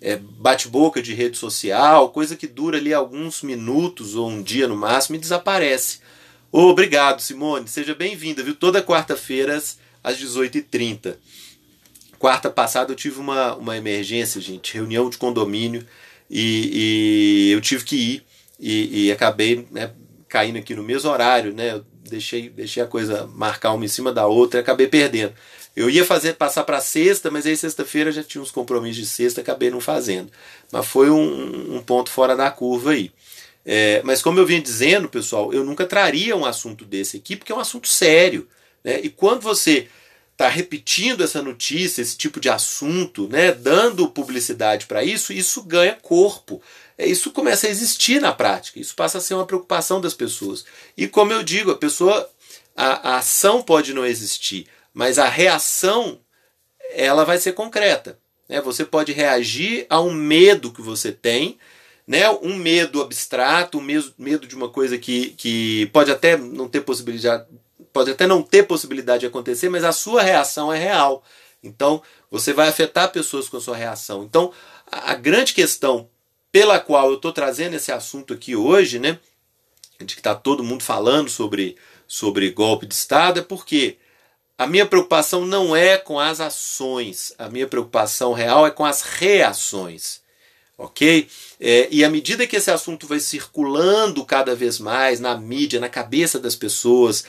é, 0.00 0.16
bate-boca 0.16 1.02
de 1.02 1.14
rede 1.14 1.36
social, 1.36 2.10
coisa 2.10 2.36
que 2.36 2.46
dura 2.46 2.78
ali 2.78 2.92
alguns 2.92 3.42
minutos 3.42 4.14
ou 4.14 4.28
um 4.28 4.42
dia 4.42 4.68
no 4.68 4.76
máximo 4.76 5.16
e 5.16 5.20
desaparece. 5.20 6.00
Obrigado, 6.52 7.20
Simone. 7.20 7.68
Seja 7.68 7.94
bem-vinda, 7.94 8.42
viu? 8.42 8.54
Toda 8.54 8.82
quarta-feira 8.82 9.56
às 10.02 10.18
18h30. 10.18 11.16
Quarta 12.18 12.50
passada 12.50 12.92
eu 12.92 12.96
tive 12.96 13.20
uma, 13.20 13.54
uma 13.56 13.76
emergência, 13.76 14.40
gente, 14.40 14.74
reunião 14.74 15.10
de 15.10 15.18
condomínio, 15.18 15.86
e, 16.30 17.48
e 17.48 17.52
eu 17.52 17.60
tive 17.60 17.84
que 17.84 17.96
ir 17.96 18.26
e, 18.58 19.06
e 19.06 19.12
acabei 19.12 19.66
né, 19.70 19.92
caindo 20.28 20.58
aqui 20.58 20.74
no 20.74 20.82
mesmo 20.82 21.10
horário, 21.10 21.52
né? 21.52 21.74
Eu 21.74 21.84
deixei, 22.08 22.48
deixei 22.48 22.82
a 22.82 22.86
coisa 22.86 23.26
marcar 23.34 23.72
uma 23.72 23.84
em 23.84 23.88
cima 23.88 24.12
da 24.12 24.26
outra 24.26 24.58
e 24.58 24.62
acabei 24.62 24.86
perdendo. 24.86 25.34
Eu 25.76 25.90
ia 25.90 26.04
fazer 26.06 26.32
passar 26.34 26.64
para 26.64 26.80
sexta, 26.80 27.30
mas 27.30 27.44
aí 27.44 27.54
sexta-feira 27.54 28.10
já 28.10 28.24
tinha 28.24 28.40
uns 28.40 28.50
compromissos 28.50 28.96
de 28.96 29.06
sexta, 29.06 29.42
acabei 29.42 29.70
não 29.70 29.80
fazendo. 29.80 30.32
Mas 30.72 30.86
foi 30.86 31.10
um, 31.10 31.76
um 31.76 31.82
ponto 31.82 32.10
fora 32.10 32.34
da 32.34 32.50
curva 32.50 32.92
aí. 32.92 33.12
É, 33.64 34.00
mas 34.02 34.22
como 34.22 34.38
eu 34.38 34.46
vinha 34.46 34.62
dizendo, 34.62 35.08
pessoal, 35.08 35.52
eu 35.52 35.64
nunca 35.64 35.84
traria 35.84 36.34
um 36.34 36.46
assunto 36.46 36.84
desse 36.84 37.18
aqui, 37.18 37.36
porque 37.36 37.52
é 37.52 37.54
um 37.54 37.60
assunto 37.60 37.88
sério. 37.88 38.48
Né? 38.82 39.00
E 39.02 39.10
quando 39.10 39.42
você 39.42 39.88
está 40.32 40.48
repetindo 40.48 41.24
essa 41.24 41.42
notícia, 41.42 42.00
esse 42.00 42.16
tipo 42.16 42.38
de 42.38 42.48
assunto, 42.48 43.26
né, 43.26 43.52
dando 43.52 44.08
publicidade 44.08 44.86
para 44.86 45.02
isso, 45.02 45.32
isso 45.32 45.62
ganha 45.62 45.94
corpo. 45.94 46.62
É, 46.96 47.06
isso 47.06 47.30
começa 47.32 47.66
a 47.66 47.70
existir 47.70 48.20
na 48.20 48.32
prática. 48.32 48.78
Isso 48.78 48.94
passa 48.94 49.18
a 49.18 49.20
ser 49.20 49.34
uma 49.34 49.46
preocupação 49.46 50.00
das 50.00 50.14
pessoas. 50.14 50.64
E 50.96 51.08
como 51.08 51.32
eu 51.32 51.42
digo, 51.42 51.70
a 51.70 51.76
pessoa, 51.76 52.30
a, 52.76 53.12
a 53.12 53.16
ação 53.18 53.62
pode 53.62 53.92
não 53.92 54.06
existir, 54.06 54.66
mas 54.96 55.18
a 55.18 55.28
reação 55.28 56.18
ela 56.92 57.22
vai 57.22 57.36
ser 57.36 57.52
concreta. 57.52 58.18
Né? 58.48 58.62
Você 58.62 58.82
pode 58.82 59.12
reagir 59.12 59.84
a 59.90 60.00
um 60.00 60.10
medo 60.10 60.72
que 60.72 60.80
você 60.80 61.12
tem, 61.12 61.58
né? 62.06 62.30
um 62.30 62.56
medo 62.56 63.02
abstrato, 63.02 63.76
um 63.76 63.82
medo 63.82 64.46
de 64.46 64.56
uma 64.56 64.70
coisa 64.70 64.96
que, 64.96 65.32
que 65.32 65.84
pode 65.92 66.10
até 66.10 66.38
não 66.38 66.66
ter 66.66 66.80
possibilidade, 66.80 67.44
pode 67.92 68.10
até 68.10 68.26
não 68.26 68.42
ter 68.42 68.62
possibilidade 68.62 69.20
de 69.20 69.26
acontecer, 69.26 69.68
mas 69.68 69.84
a 69.84 69.92
sua 69.92 70.22
reação 70.22 70.72
é 70.72 70.78
real. 70.78 71.22
Então, 71.62 72.02
você 72.30 72.54
vai 72.54 72.66
afetar 72.66 73.12
pessoas 73.12 73.50
com 73.50 73.58
a 73.58 73.60
sua 73.60 73.76
reação. 73.76 74.24
Então, 74.24 74.50
a, 74.90 75.12
a 75.12 75.14
grande 75.14 75.52
questão 75.52 76.08
pela 76.50 76.80
qual 76.80 77.10
eu 77.10 77.16
estou 77.16 77.34
trazendo 77.34 77.76
esse 77.76 77.92
assunto 77.92 78.32
aqui 78.32 78.56
hoje, 78.56 78.98
né, 78.98 79.18
de 79.98 80.14
que 80.14 80.20
está 80.20 80.34
todo 80.34 80.64
mundo 80.64 80.82
falando 80.82 81.28
sobre, 81.28 81.76
sobre 82.06 82.50
golpe 82.50 82.86
de 82.86 82.94
Estado, 82.94 83.40
é 83.40 83.42
porque 83.42 83.98
a 84.58 84.66
minha 84.66 84.86
preocupação 84.86 85.44
não 85.44 85.76
é 85.76 85.98
com 85.98 86.18
as 86.18 86.40
ações, 86.40 87.32
a 87.38 87.48
minha 87.48 87.66
preocupação 87.66 88.32
real 88.32 88.66
é 88.66 88.70
com 88.70 88.84
as 88.84 89.02
reações. 89.02 90.20
Ok? 90.78 91.28
É, 91.58 91.88
e 91.90 92.04
à 92.04 92.10
medida 92.10 92.46
que 92.46 92.56
esse 92.56 92.70
assunto 92.70 93.06
vai 93.06 93.18
circulando 93.18 94.24
cada 94.24 94.54
vez 94.54 94.78
mais 94.78 95.20
na 95.20 95.36
mídia, 95.36 95.80
na 95.80 95.88
cabeça 95.88 96.38
das 96.38 96.54
pessoas, 96.54 97.24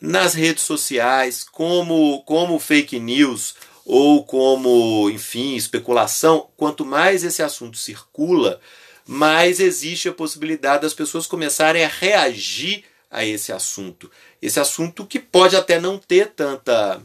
nas 0.00 0.34
redes 0.34 0.64
sociais, 0.64 1.44
como, 1.44 2.22
como 2.22 2.58
fake 2.58 2.98
news 2.98 3.54
ou 3.84 4.24
como, 4.24 5.10
enfim, 5.10 5.56
especulação, 5.56 6.48
quanto 6.56 6.84
mais 6.84 7.24
esse 7.24 7.42
assunto 7.42 7.76
circula, 7.76 8.60
mais 9.06 9.58
existe 9.58 10.08
a 10.08 10.12
possibilidade 10.12 10.82
das 10.82 10.94
pessoas 10.94 11.26
começarem 11.26 11.84
a 11.84 11.88
reagir 11.88 12.84
a 13.10 13.24
esse 13.24 13.52
assunto. 13.52 14.10
Esse 14.42 14.58
assunto 14.58 15.06
que 15.06 15.20
pode 15.20 15.54
até 15.56 15.80
não 15.80 15.96
ter 15.96 16.32
tanta 16.32 17.00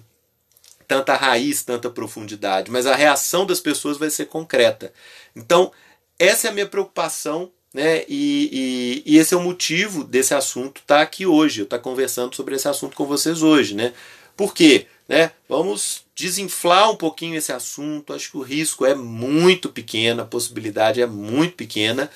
tanta 0.87 1.15
raiz, 1.15 1.63
tanta 1.63 1.89
profundidade, 1.89 2.71
mas 2.71 2.85
a 2.85 2.95
reação 2.95 3.45
das 3.45 3.59
pessoas 3.59 3.97
vai 3.97 4.09
ser 4.09 4.27
concreta. 4.27 4.93
Então, 5.35 5.69
essa 6.17 6.47
é 6.47 6.49
a 6.49 6.53
minha 6.53 6.65
preocupação, 6.65 7.51
né? 7.73 8.05
E, 8.07 9.03
e, 9.05 9.13
e 9.13 9.17
esse 9.17 9.33
é 9.33 9.37
o 9.37 9.41
motivo 9.41 10.05
desse 10.05 10.33
assunto 10.33 10.79
estar 10.79 10.97
tá 10.97 11.01
aqui 11.01 11.25
hoje. 11.25 11.59
Eu 11.59 11.65
estar 11.65 11.77
tá 11.77 11.83
conversando 11.83 12.33
sobre 12.35 12.55
esse 12.55 12.69
assunto 12.69 12.95
com 12.95 13.05
vocês 13.05 13.43
hoje, 13.43 13.75
né? 13.75 13.93
Por 14.35 14.53
quê? 14.53 14.87
Né? 15.09 15.31
Vamos 15.47 16.05
desinflar 16.15 16.89
um 16.91 16.95
pouquinho 16.95 17.35
esse 17.35 17.51
assunto. 17.51 18.13
Acho 18.13 18.31
que 18.31 18.37
o 18.37 18.41
risco 18.41 18.85
é 18.85 18.95
muito 18.95 19.69
pequeno, 19.69 20.21
a 20.21 20.25
possibilidade 20.25 21.01
é 21.01 21.05
muito 21.05 21.55
pequena. 21.55 22.09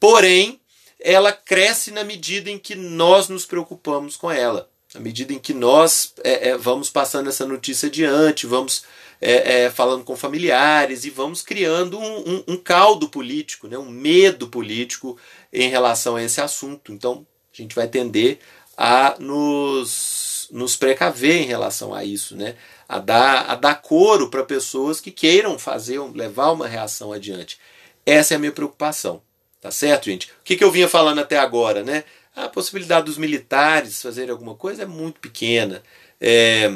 Porém, 0.00 0.58
ela 1.00 1.32
cresce 1.32 1.90
na 1.90 2.02
medida 2.02 2.50
em 2.50 2.58
que 2.58 2.74
nós 2.74 3.28
nos 3.28 3.46
preocupamos 3.46 4.16
com 4.16 4.30
ela. 4.30 4.68
À 4.94 5.00
medida 5.00 5.32
em 5.32 5.38
que 5.38 5.52
nós 5.52 6.14
é, 6.24 6.50
é, 6.50 6.56
vamos 6.56 6.88
passando 6.88 7.28
essa 7.28 7.46
notícia 7.46 7.88
adiante, 7.88 8.46
vamos 8.46 8.84
é, 9.20 9.64
é 9.64 9.70
falando 9.70 10.02
com 10.02 10.16
familiares 10.16 11.04
e 11.04 11.10
vamos 11.10 11.42
criando 11.42 11.98
um, 11.98 12.30
um, 12.30 12.44
um, 12.48 12.56
caldo 12.56 13.08
político, 13.08 13.68
né, 13.68 13.76
um 13.76 13.90
medo 13.90 14.48
político 14.48 15.18
em 15.52 15.68
relação 15.68 16.16
a 16.16 16.22
esse 16.22 16.40
assunto. 16.40 16.92
Então 16.92 17.26
a 17.52 17.56
gente 17.56 17.74
vai 17.74 17.86
tender 17.86 18.38
a 18.76 19.16
nos, 19.18 20.48
nos 20.50 20.74
precaver 20.74 21.42
em 21.42 21.46
relação 21.46 21.92
a 21.92 22.02
isso, 22.02 22.34
né, 22.34 22.56
a, 22.88 22.98
dar, 22.98 23.50
a 23.50 23.54
dar 23.56 23.82
coro 23.82 24.30
para 24.30 24.42
pessoas 24.42 25.00
que 25.00 25.10
queiram 25.10 25.58
fazer, 25.58 26.00
levar 26.14 26.52
uma 26.52 26.66
reação 26.66 27.12
adiante. 27.12 27.58
Essa 28.06 28.34
é 28.34 28.36
a 28.36 28.40
minha 28.40 28.52
preocupação. 28.52 29.20
Tá 29.60 29.70
certo, 29.70 30.04
gente? 30.04 30.28
O 30.28 30.44
que, 30.44 30.56
que 30.56 30.64
eu 30.64 30.70
vinha 30.70 30.88
falando 30.88 31.18
até 31.18 31.38
agora, 31.38 31.82
né? 31.82 32.04
A 32.34 32.48
possibilidade 32.48 33.06
dos 33.06 33.18
militares 33.18 34.00
fazerem 34.00 34.30
alguma 34.30 34.54
coisa 34.54 34.82
é 34.82 34.86
muito 34.86 35.18
pequena. 35.18 35.82
É, 36.20 36.70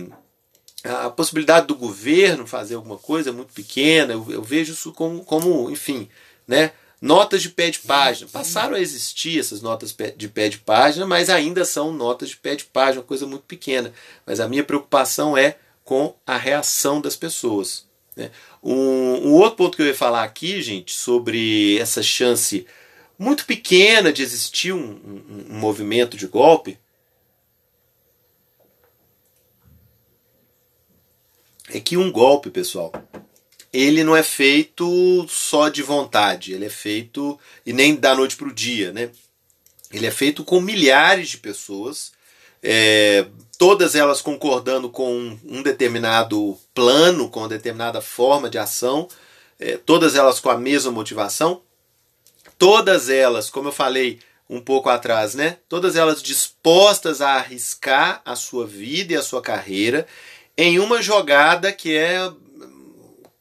a 0.84 1.08
possibilidade 1.08 1.66
do 1.66 1.76
governo 1.76 2.46
fazer 2.46 2.74
alguma 2.74 2.98
coisa 2.98 3.30
é 3.30 3.32
muito 3.32 3.52
pequena. 3.52 4.12
Eu, 4.12 4.26
eu 4.28 4.42
vejo 4.42 4.72
isso 4.72 4.92
como, 4.92 5.24
como, 5.24 5.70
enfim, 5.70 6.08
né? 6.46 6.72
Notas 7.00 7.42
de 7.42 7.48
pé 7.48 7.70
de 7.70 7.80
página. 7.80 8.30
Passaram 8.30 8.76
a 8.76 8.80
existir 8.80 9.38
essas 9.38 9.60
notas 9.60 9.94
de 10.16 10.28
pé 10.28 10.48
de 10.48 10.58
página, 10.58 11.04
mas 11.06 11.30
ainda 11.30 11.64
são 11.64 11.92
notas 11.92 12.28
de 12.30 12.36
pé 12.36 12.54
de 12.54 12.64
página, 12.64 13.00
uma 13.00 13.06
coisa 13.06 13.26
muito 13.26 13.42
pequena. 13.42 13.92
Mas 14.24 14.38
a 14.38 14.48
minha 14.48 14.62
preocupação 14.62 15.36
é 15.36 15.56
com 15.84 16.14
a 16.26 16.36
reação 16.36 17.00
das 17.00 17.16
pessoas. 17.16 17.86
Né? 18.16 18.30
Um, 18.62 19.28
um, 19.28 19.32
outro 19.32 19.56
ponto 19.56 19.76
que 19.76 19.82
eu 19.82 19.86
ia 19.86 19.94
falar 19.94 20.22
aqui, 20.22 20.62
gente, 20.62 20.94
sobre 20.94 21.78
essa 21.78 22.02
chance 22.02 22.66
muito 23.18 23.44
pequena 23.44 24.12
de 24.12 24.22
existir 24.22 24.72
um, 24.72 24.78
um, 24.78 25.46
um 25.50 25.58
movimento 25.58 26.16
de 26.16 26.26
golpe, 26.26 26.78
é 31.70 31.80
que 31.80 31.96
um 31.96 32.12
golpe, 32.12 32.50
pessoal, 32.50 32.92
ele 33.72 34.04
não 34.04 34.14
é 34.14 34.22
feito 34.22 35.26
só 35.28 35.68
de 35.68 35.82
vontade, 35.82 36.52
ele 36.52 36.66
é 36.66 36.70
feito 36.70 37.38
e 37.64 37.72
nem 37.72 37.96
da 37.96 38.14
noite 38.14 38.36
para 38.36 38.48
o 38.48 38.54
dia, 38.54 38.92
né? 38.92 39.10
Ele 39.90 40.06
é 40.06 40.10
feito 40.10 40.44
com 40.44 40.60
milhares 40.60 41.30
de 41.30 41.38
pessoas, 41.38 42.12
é, 42.62 43.26
todas 43.62 43.94
elas 43.94 44.20
concordando 44.20 44.90
com 44.90 45.38
um 45.44 45.62
determinado 45.62 46.58
plano, 46.74 47.30
com 47.30 47.38
uma 47.38 47.48
determinada 47.48 48.00
forma 48.00 48.50
de 48.50 48.58
ação, 48.58 49.06
é, 49.56 49.76
todas 49.76 50.16
elas 50.16 50.40
com 50.40 50.50
a 50.50 50.58
mesma 50.58 50.90
motivação, 50.90 51.62
todas 52.58 53.08
elas, 53.08 53.48
como 53.48 53.68
eu 53.68 53.72
falei 53.72 54.18
um 54.50 54.60
pouco 54.60 54.88
atrás, 54.88 55.36
né? 55.36 55.58
Todas 55.68 55.94
elas 55.94 56.20
dispostas 56.20 57.20
a 57.20 57.34
arriscar 57.34 58.20
a 58.24 58.34
sua 58.34 58.66
vida 58.66 59.12
e 59.12 59.16
a 59.16 59.22
sua 59.22 59.40
carreira 59.40 60.08
em 60.58 60.80
uma 60.80 61.00
jogada 61.00 61.70
que 61.70 61.96
é 61.96 62.18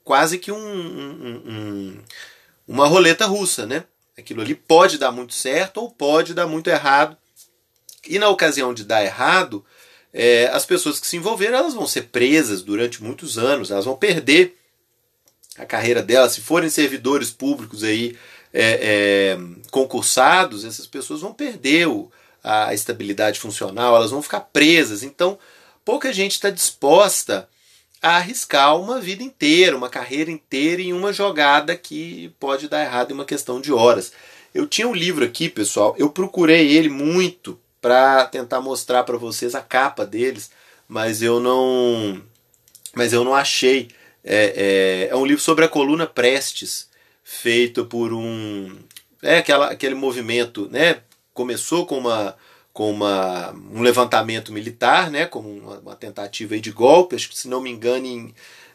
quase 0.03 0.37
que 0.37 0.51
um, 0.51 0.55
um, 0.55 1.41
um, 1.47 2.01
uma 2.67 2.85
roleta 2.85 3.25
russa, 3.25 3.65
né? 3.65 3.85
Aquilo 4.15 4.41
ali 4.41 4.53
pode 4.53 4.99
dar 4.99 5.11
muito 5.11 5.33
certo 5.33 5.77
ou 5.77 5.89
pode 5.89 6.35
dar 6.35 6.45
muito 6.45 6.69
errado. 6.69 7.17
E 8.07 8.19
na 8.19 8.29
ocasião 8.29 8.71
de 8.71 8.83
dar 8.83 9.03
errado, 9.03 9.65
é, 10.13 10.47
as 10.47 10.65
pessoas 10.65 10.99
que 10.99 11.07
se 11.07 11.17
envolveram 11.17 11.57
elas 11.57 11.73
vão 11.73 11.87
ser 11.87 12.03
presas 12.03 12.61
durante 12.61 13.01
muitos 13.01 13.37
anos, 13.37 13.71
elas 13.71 13.85
vão 13.85 13.95
perder 13.95 14.57
a 15.57 15.65
carreira 15.65 16.01
delas. 16.01 16.33
Se 16.33 16.41
forem 16.41 16.69
servidores 16.69 17.31
públicos 17.31 17.83
aí 17.83 18.17
é, 18.53 19.35
é, 19.35 19.39
concursados, 19.69 20.65
essas 20.65 20.87
pessoas 20.87 21.21
vão 21.21 21.33
perder 21.33 21.87
a 22.43 22.73
estabilidade 22.73 23.39
funcional, 23.39 23.95
elas 23.95 24.11
vão 24.11 24.21
ficar 24.21 24.41
presas. 24.41 25.03
Então, 25.03 25.37
pouca 25.85 26.11
gente 26.11 26.33
está 26.33 26.49
disposta 26.49 27.47
a 28.01 28.17
arriscar 28.17 28.77
uma 28.77 28.99
vida 28.99 29.23
inteira, 29.23 29.77
uma 29.77 29.89
carreira 29.89 30.31
inteira 30.31 30.81
em 30.81 30.91
uma 30.91 31.13
jogada 31.13 31.75
que 31.77 32.33
pode 32.39 32.67
dar 32.67 32.83
errado 32.83 33.11
em 33.11 33.13
uma 33.13 33.25
questão 33.25 33.61
de 33.61 33.71
horas. 33.71 34.11
Eu 34.53 34.67
tinha 34.67 34.87
um 34.87 34.95
livro 34.95 35.23
aqui, 35.23 35.47
pessoal, 35.47 35.95
eu 35.97 36.09
procurei 36.09 36.75
ele 36.75 36.89
muito 36.89 37.57
para 37.81 38.25
tentar 38.25 38.61
mostrar 38.61 39.03
para 39.03 39.17
vocês 39.17 39.55
a 39.55 39.61
capa 39.61 40.05
deles, 40.05 40.51
mas 40.87 41.21
eu 41.21 41.39
não, 41.39 42.21
mas 42.95 43.11
eu 43.11 43.23
não 43.23 43.33
achei. 43.33 43.89
É, 44.23 45.07
é, 45.07 45.11
é 45.11 45.15
um 45.15 45.25
livro 45.25 45.41
sobre 45.41 45.65
a 45.65 45.69
coluna 45.69 46.05
Prestes, 46.05 46.87
feito 47.23 47.85
por 47.85 48.13
um, 48.13 48.77
é 49.23 49.37
aquela, 49.37 49.71
aquele 49.71 49.95
movimento, 49.95 50.69
né? 50.71 51.01
Começou 51.33 51.85
com 51.85 51.97
uma 51.97 52.35
com 52.73 52.89
uma, 52.89 53.51
um 53.51 53.81
levantamento 53.81 54.53
militar, 54.53 55.11
né, 55.11 55.25
como 55.25 55.49
uma, 55.49 55.79
uma 55.79 55.95
tentativa 55.95 56.57
de 56.57 56.71
golpe, 56.71 57.15
acho 57.15 57.27
que 57.27 57.37
se 57.37 57.49
não 57.49 57.59
me 57.59 57.69
engano 57.69 58.05
em 58.05 58.33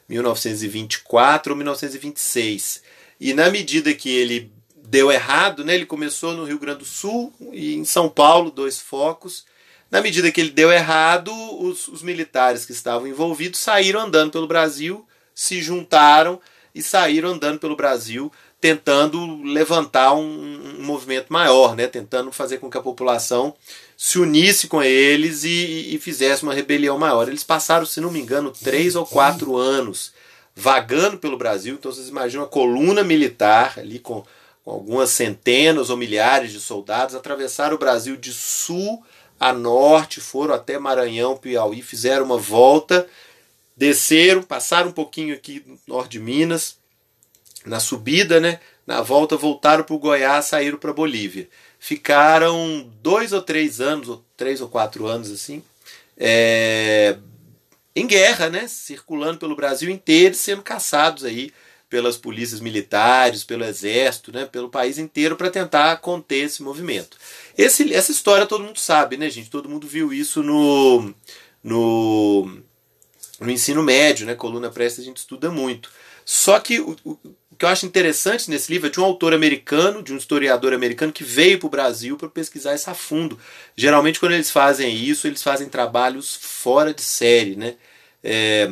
1924 0.08 1.52
ou 1.52 1.56
1926. 1.56 2.82
E 3.18 3.32
na 3.32 3.50
medida 3.50 3.94
que 3.94 4.10
ele 4.10 4.52
deu 4.88 5.10
errado, 5.10 5.64
né, 5.64 5.74
ele 5.74 5.86
começou 5.86 6.32
no 6.32 6.44
Rio 6.44 6.58
Grande 6.58 6.80
do 6.80 6.84
Sul 6.84 7.32
e 7.52 7.74
em 7.74 7.84
São 7.84 8.08
Paulo, 8.08 8.50
dois 8.50 8.80
focos. 8.80 9.44
Na 9.90 10.00
medida 10.00 10.30
que 10.30 10.40
ele 10.40 10.50
deu 10.50 10.72
errado, 10.72 11.32
os, 11.60 11.88
os 11.88 12.02
militares 12.02 12.64
que 12.64 12.72
estavam 12.72 13.06
envolvidos 13.06 13.60
saíram 13.60 14.00
andando 14.00 14.32
pelo 14.32 14.46
Brasil, 14.46 15.06
se 15.34 15.60
juntaram 15.60 16.40
e 16.74 16.82
saíram 16.82 17.30
andando 17.30 17.58
pelo 17.58 17.76
Brasil 17.76 18.32
tentando 18.60 19.42
levantar 19.42 20.14
um, 20.14 20.78
um, 20.78 20.82
movimento 20.82 21.32
maior, 21.32 21.76
né? 21.76 21.86
tentando 21.86 22.32
fazer 22.32 22.58
com 22.58 22.70
que 22.70 22.78
a 22.78 22.82
população 22.82 23.54
se 23.96 24.18
unisse 24.18 24.66
com 24.66 24.82
eles 24.82 25.44
e, 25.44 25.94
e 25.94 25.98
fizesse 25.98 26.42
uma 26.42 26.54
rebelião 26.54 26.98
maior. 26.98 27.28
Eles 27.28 27.44
passaram, 27.44 27.86
se 27.86 28.00
não 28.00 28.10
me 28.10 28.20
engano, 28.20 28.50
três 28.50 28.96
ou 28.96 29.06
quatro 29.06 29.56
anos 29.56 30.12
vagando 30.54 31.18
pelo 31.18 31.36
Brasil. 31.36 31.74
Então 31.74 31.92
vocês 31.92 32.08
imaginam 32.08 32.44
a 32.44 32.48
coluna 32.48 33.04
militar 33.04 33.78
ali 33.78 33.98
com, 33.98 34.24
com 34.66 34.72
algumas 34.72 35.08
centenas 35.08 35.88
ou 35.88 35.96
milhares 35.96 36.52
de 36.52 36.60
soldados 36.60 37.14
atravessaram 37.14 37.76
o 37.76 37.78
Brasil 37.78 38.16
de 38.16 38.34
sul 38.34 39.02
a 39.40 39.52
norte, 39.52 40.20
foram 40.20 40.54
até 40.54 40.78
Maranhão, 40.78 41.36
Piauí, 41.36 41.80
fizeram 41.80 42.26
uma 42.26 42.36
volta, 42.36 43.08
desceram, 43.74 44.42
passaram 44.42 44.90
um 44.90 44.92
pouquinho 44.92 45.34
aqui 45.34 45.62
no 45.64 45.78
norte 45.86 46.12
de 46.12 46.20
Minas, 46.20 46.76
na 47.64 47.80
subida, 47.80 48.40
né? 48.40 48.60
Na 48.86 49.02
volta 49.02 49.36
voltaram 49.36 49.84
para 49.84 49.94
o 49.94 49.98
Goiás, 49.98 50.46
saíram 50.46 50.78
para 50.78 50.92
Bolívia 50.92 51.48
ficaram 51.78 52.90
dois 53.00 53.32
ou 53.32 53.40
três 53.40 53.80
anos, 53.80 54.08
ou 54.08 54.24
três 54.36 54.60
ou 54.60 54.68
quatro 54.68 55.06
anos 55.06 55.30
assim, 55.30 55.62
é, 56.16 57.16
em 57.94 58.06
guerra, 58.06 58.50
né? 58.50 58.66
Circulando 58.66 59.38
pelo 59.38 59.56
Brasil 59.56 59.88
inteiro, 59.88 60.34
sendo 60.34 60.62
caçados 60.62 61.24
aí 61.24 61.52
pelas 61.88 62.16
polícias 62.16 62.60
militares, 62.60 63.44
pelo 63.44 63.64
exército, 63.64 64.32
né? 64.32 64.44
Pelo 64.44 64.68
país 64.68 64.98
inteiro 64.98 65.36
para 65.36 65.50
tentar 65.50 65.96
conter 65.98 66.44
esse 66.44 66.62
movimento. 66.62 67.16
Esse, 67.56 67.92
essa 67.94 68.10
história 68.12 68.46
todo 68.46 68.64
mundo 68.64 68.78
sabe, 68.78 69.16
né, 69.16 69.30
gente? 69.30 69.50
Todo 69.50 69.68
mundo 69.68 69.86
viu 69.86 70.12
isso 70.12 70.42
no, 70.42 71.14
no, 71.62 72.58
no 73.40 73.50
ensino 73.50 73.82
médio, 73.82 74.26
né? 74.26 74.34
Coluna 74.34 74.70
Presta 74.70 75.00
a 75.00 75.04
gente 75.04 75.18
estuda 75.18 75.50
muito. 75.50 75.90
Só 76.24 76.58
que 76.58 76.80
o, 76.80 76.96
o, 77.04 77.18
o 77.56 77.56
que 77.56 77.64
eu 77.64 77.68
acho 77.68 77.86
interessante 77.86 78.50
nesse 78.50 78.70
livro 78.70 78.88
é 78.88 78.90
de 78.90 79.00
um 79.00 79.04
autor 79.04 79.32
americano, 79.32 80.02
de 80.02 80.12
um 80.12 80.16
historiador 80.16 80.74
americano 80.74 81.12
que 81.12 81.24
veio 81.24 81.58
para 81.58 81.66
o 81.66 81.70
Brasil 81.70 82.16
para 82.16 82.28
pesquisar 82.28 82.74
isso 82.74 82.90
a 82.90 82.94
fundo. 82.94 83.38
Geralmente, 83.76 84.20
quando 84.20 84.32
eles 84.32 84.50
fazem 84.50 84.94
isso, 84.94 85.26
eles 85.26 85.42
fazem 85.42 85.68
trabalhos 85.68 86.34
fora 86.34 86.92
de 86.92 87.00
série. 87.00 87.56
Né? 87.56 87.76
É, 88.22 88.68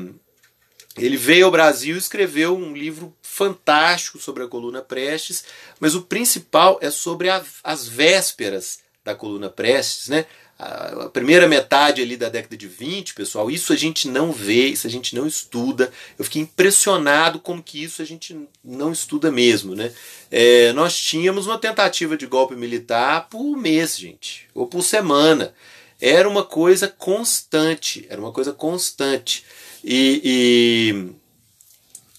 ele 0.97 1.17
veio 1.17 1.47
ao 1.47 1.51
Brasil 1.51 1.97
e 1.97 1.99
escreveu 1.99 2.57
um 2.57 2.73
livro 2.73 3.15
fantástico 3.23 4.19
sobre 4.19 4.43
a 4.43 4.49
coluna 4.49 4.81
Prestes, 4.81 5.45
mas 5.81 5.95
o 5.95 6.03
principal 6.03 6.79
é 6.81 6.91
sobre 6.91 7.29
a, 7.29 7.43
as 7.63 7.89
vésperas 7.89 8.81
da 9.05 9.15
coluna 9.15 9.51
Prestes, 9.51 10.09
né? 10.09 10.25
a 10.57 11.11
primeira 11.13 11.49
metade 11.49 12.01
ali 12.01 12.17
da 12.17 12.29
década 12.29 12.57
de 12.57 12.69
20, 12.69 13.15
pessoal, 13.15 13.51
isso 13.51 13.73
a 13.73 13.77
gente 13.77 14.09
não 14.09 14.31
vê, 14.31 14.69
isso 14.69 14.87
a 14.87 14.91
gente 14.91 15.15
não 15.15 15.27
estuda. 15.27 15.93
Eu 16.17 16.25
fiquei 16.25 16.43
impressionado 16.43 17.41
como 17.41 17.63
que 17.63 17.83
isso 17.83 18.01
a 18.01 18.05
gente 18.05 18.49
não 18.63 18.93
estuda 18.93 19.33
mesmo, 19.33 19.75
né? 19.75 19.93
É, 20.31 20.73
nós 20.73 20.97
tínhamos 20.97 21.47
uma 21.47 21.59
tentativa 21.59 22.17
de 22.17 22.27
golpe 22.27 22.55
militar 22.55 23.29
por 23.29 23.57
mês, 23.57 23.99
gente, 23.99 24.49
ou 24.55 24.67
por 24.67 24.83
semana. 24.83 25.53
Era 26.01 26.29
uma 26.29 26.45
coisa 26.45 26.87
constante, 26.87 28.07
era 28.09 28.21
uma 28.21 28.33
coisa 28.33 28.53
constante. 28.53 29.45
E, 29.87 31.13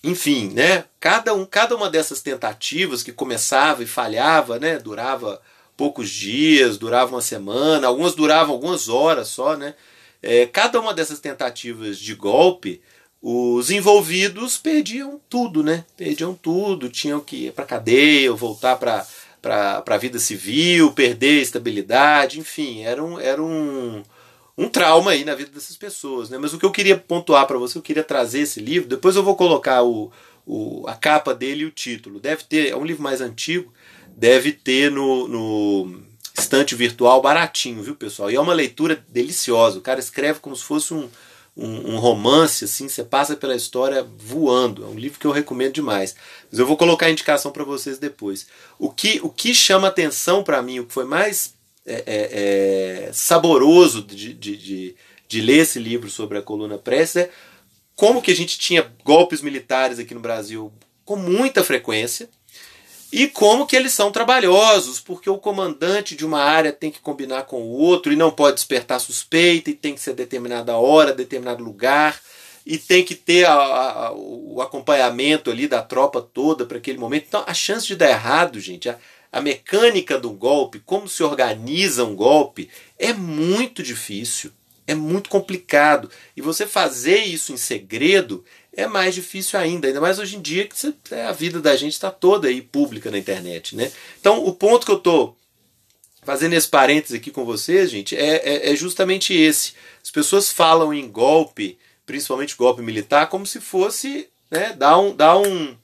e 0.04 0.08
enfim, 0.08 0.52
né? 0.54 0.86
Cada, 1.00 1.34
um, 1.34 1.46
cada 1.46 1.76
uma 1.76 1.90
dessas 1.90 2.22
tentativas 2.22 3.02
que 3.02 3.12
começava 3.12 3.82
e 3.82 3.88
falhava, 3.88 4.60
né? 4.60 4.78
Durava 4.78 5.42
poucos 5.76 6.10
dias, 6.12 6.78
durava 6.78 7.16
uma 7.16 7.22
semana, 7.22 7.88
algumas 7.88 8.14
duravam 8.14 8.54
algumas 8.54 8.88
horas 8.88 9.30
só, 9.30 9.58
né? 9.58 9.74
É, 10.22 10.46
cada 10.46 10.80
uma 10.80 10.94
dessas 10.94 11.20
tentativas 11.20 11.98
de 11.98 12.14
golpe, 12.14 12.82
os 13.22 13.72
envolvidos 13.72 14.58
perdiam 14.58 15.20
tudo, 15.28 15.64
né? 15.64 15.86
Perdiam 15.98 16.36
tudo, 16.36 16.90
tinham 16.90 17.20
que 17.20 17.48
ir 17.48 17.54
para 17.54 17.66
cadeia, 17.66 18.32
ou 18.32 18.38
voltar 18.38 18.76
para 18.78 19.06
para 19.42 19.84
a 19.86 19.98
vida 19.98 20.18
civil, 20.18 20.92
perder 20.92 21.40
estabilidade, 21.40 22.40
enfim, 22.40 22.82
era 22.82 23.04
um, 23.04 23.20
era 23.20 23.42
um, 23.42 24.02
um 24.58 24.70
trauma 24.70 25.12
aí 25.12 25.26
na 25.26 25.36
vida 25.36 25.52
dessas 25.52 25.76
pessoas. 25.76 26.30
Né? 26.30 26.38
Mas 26.38 26.54
o 26.54 26.60
que 26.60 26.66
eu 26.66 26.72
queria 26.72 26.98
pontuar 26.98 27.46
para 27.46 27.58
você, 27.58 27.78
eu 27.78 27.82
queria 27.82 28.04
trazer 28.04 28.40
esse 28.42 28.60
livro, 28.60 28.88
depois 28.88 29.16
eu 29.16 29.24
vou 29.24 29.36
colocar 29.36 29.84
o, 29.84 30.12
o, 30.46 30.86
a 30.88 30.96
capa 30.96 31.34
dele 31.34 31.64
e 31.64 31.66
o 31.66 31.72
título. 31.72 32.20
Deve 32.20 32.44
ter, 32.44 32.70
é 32.70 32.76
um 32.76 32.86
livro 32.86 33.04
mais 33.04 33.22
antigo, 33.22 33.74
deve 34.16 34.54
ter 34.54 34.90
no, 34.90 35.28
no 35.28 36.04
estante 36.38 36.76
virtual 36.76 37.22
baratinho, 37.22 37.84
viu, 37.84 37.96
pessoal? 37.96 38.32
E 38.32 38.36
é 38.36 38.40
uma 38.40 38.54
leitura 38.54 39.04
deliciosa. 39.10 39.80
O 39.80 39.82
cara 39.82 40.00
escreve 40.00 40.40
como 40.40 40.56
se 40.56 40.64
fosse 40.64 40.94
um, 40.94 41.10
um, 41.56 41.94
um, 41.94 41.98
romance, 41.98 42.66
assim, 42.66 42.88
você 42.88 43.04
passa 43.04 43.36
pela 43.36 43.56
história 43.56 44.06
voando. 44.18 44.84
É 44.84 44.88
um 44.88 45.00
livro 45.00 45.20
que 45.20 45.28
eu 45.28 45.32
recomendo 45.32 45.74
demais. 45.74 46.16
Mas 46.50 46.60
eu 46.60 46.66
vou 46.66 46.78
colocar 46.78 47.08
a 47.08 47.12
indicação 47.12 47.52
para 47.52 47.64
vocês 47.64 47.98
depois. 47.98 48.48
O 48.80 48.90
que, 48.90 49.20
o 49.22 49.30
que 49.30 49.54
chama 49.54 49.88
atenção 49.88 50.44
para 50.44 50.62
mim, 50.62 50.80
o 50.80 50.86
que 50.86 50.94
foi 50.94 51.06
mais 51.06 51.54
é, 51.86 52.04
é, 52.06 53.08
é, 53.08 53.14
saboroso 53.14 54.02
de, 54.02 54.34
de, 54.34 54.58
de, 54.58 54.96
de, 55.28 55.42
ler 55.42 55.60
esse 55.60 55.80
livro 55.80 56.10
sobre 56.10 56.38
a 56.38 56.42
coluna 56.42 56.78
Prestes 56.78 57.24
é 57.24 57.30
como 57.96 58.22
que 58.22 58.32
a 58.32 58.36
gente 58.36 58.58
tinha 58.58 58.92
golpes 59.04 59.42
militares 59.42 60.00
aqui 60.00 60.14
no 60.14 60.20
Brasil 60.20 60.74
com 61.06 61.16
muita 61.16 61.64
frequência 61.64 62.28
e 63.12 63.28
como 63.28 63.66
que 63.66 63.76
eles 63.76 63.94
são 63.94 64.12
trabalhosos, 64.12 65.00
porque 65.00 65.30
o 65.30 65.38
comandante 65.38 66.16
de 66.16 66.26
uma 66.26 66.42
área 66.42 66.74
tem 66.74 66.92
que 66.92 67.00
combinar 67.00 67.44
com 67.44 67.62
o 67.62 67.70
outro 67.70 68.12
e 68.12 68.16
não 68.16 68.30
pode 68.32 68.56
despertar 68.56 69.00
suspeita, 69.00 69.70
e 69.70 69.74
tem 69.74 69.94
que 69.94 70.02
ser 70.02 70.14
determinada 70.14 70.76
hora, 70.76 71.14
determinado 71.14 71.64
lugar, 71.64 72.20
e 72.66 72.78
tem 72.78 73.06
que 73.06 73.16
ter 73.16 73.46
a, 73.46 73.54
a, 73.54 74.12
o 74.14 74.60
acompanhamento 74.62 75.50
ali 75.50 75.68
da 75.68 75.82
tropa 75.82 76.20
toda 76.20 76.66
para 76.66 76.78
aquele 76.78 76.98
momento. 76.98 77.26
Então 77.28 77.44
a 77.48 77.54
chance 77.54 77.88
de 77.88 77.96
dar 77.96 78.10
errado, 78.10 78.60
gente, 78.60 78.90
a, 78.90 78.98
a 79.36 79.42
mecânica 79.42 80.18
do 80.18 80.30
golpe, 80.30 80.80
como 80.80 81.10
se 81.10 81.22
organiza 81.22 82.06
um 82.06 82.16
golpe, 82.16 82.70
é 82.98 83.12
muito 83.12 83.84
difícil, 83.84 84.50
é 84.88 84.96
muito 84.96 85.30
complicado. 85.30 86.10
E 86.38 86.42
você 86.42 86.66
fazer 86.66 87.18
isso 87.26 87.52
em 87.52 87.58
segredo 87.58 88.46
é 88.72 88.88
mais 88.88 89.14
difícil 89.14 89.60
ainda, 89.60 89.90
ainda 89.90 90.00
mais 90.00 90.20
hoje 90.20 90.38
em 90.38 90.42
dia 90.42 90.66
que 90.66 90.96
é, 91.12 91.26
a 91.26 91.34
vida 91.34 91.60
da 91.60 91.76
gente 91.76 91.92
está 91.92 92.10
toda 92.10 92.48
aí 92.48 92.62
pública 92.62 93.12
na 93.12 93.18
internet. 93.18 93.76
Né? 93.76 93.92
Então, 94.22 94.42
o 94.42 94.54
ponto 94.54 94.86
que 94.86 94.92
eu 94.94 95.00
estou 95.00 95.38
fazendo 96.24 96.54
esse 96.54 96.70
parênteses 96.70 97.18
aqui 97.18 97.30
com 97.30 97.44
vocês, 97.44 97.92
gente, 97.92 98.16
é, 98.16 98.38
é, 98.38 98.72
é, 98.72 98.76
justamente 98.78 99.34
esse. 99.34 99.74
As 100.02 100.12
pessoas 100.12 100.50
falam 100.50 100.94
em 100.94 101.10
golpe, 101.10 101.78
principalmente 102.06 102.56
golpe 102.56 102.82
militar, 102.82 103.28
como 103.28 103.46
se 103.46 103.60
fosse 103.60 104.30
né, 104.50 104.72
dar, 104.72 104.98
um, 104.98 105.14
dar 105.14 105.38
um, 105.38 105.76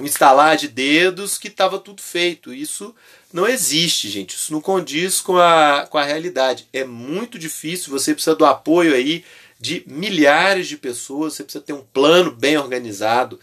um 0.00 0.04
instalar 0.04 0.56
de 0.56 0.68
dedos 0.68 1.38
que 1.38 1.48
estava 1.48 1.78
tudo 1.78 2.02
feito. 2.02 2.52
Isso 2.52 2.94
não 3.32 3.46
existe, 3.46 4.08
gente. 4.08 4.34
Isso 4.34 4.52
não 4.52 4.60
condiz 4.60 5.20
com 5.20 5.36
a, 5.36 5.86
com 5.88 5.98
a 5.98 6.04
realidade. 6.04 6.66
É 6.72 6.84
muito 6.84 7.38
difícil, 7.38 7.90
você 7.90 8.14
precisa 8.14 8.34
do 8.34 8.46
apoio 8.46 8.94
aí 8.94 9.24
de 9.60 9.84
milhares 9.86 10.68
de 10.68 10.76
pessoas, 10.76 11.34
você 11.34 11.44
precisa 11.44 11.62
ter 11.62 11.74
um 11.74 11.84
plano 11.92 12.30
bem 12.30 12.56
organizado, 12.56 13.38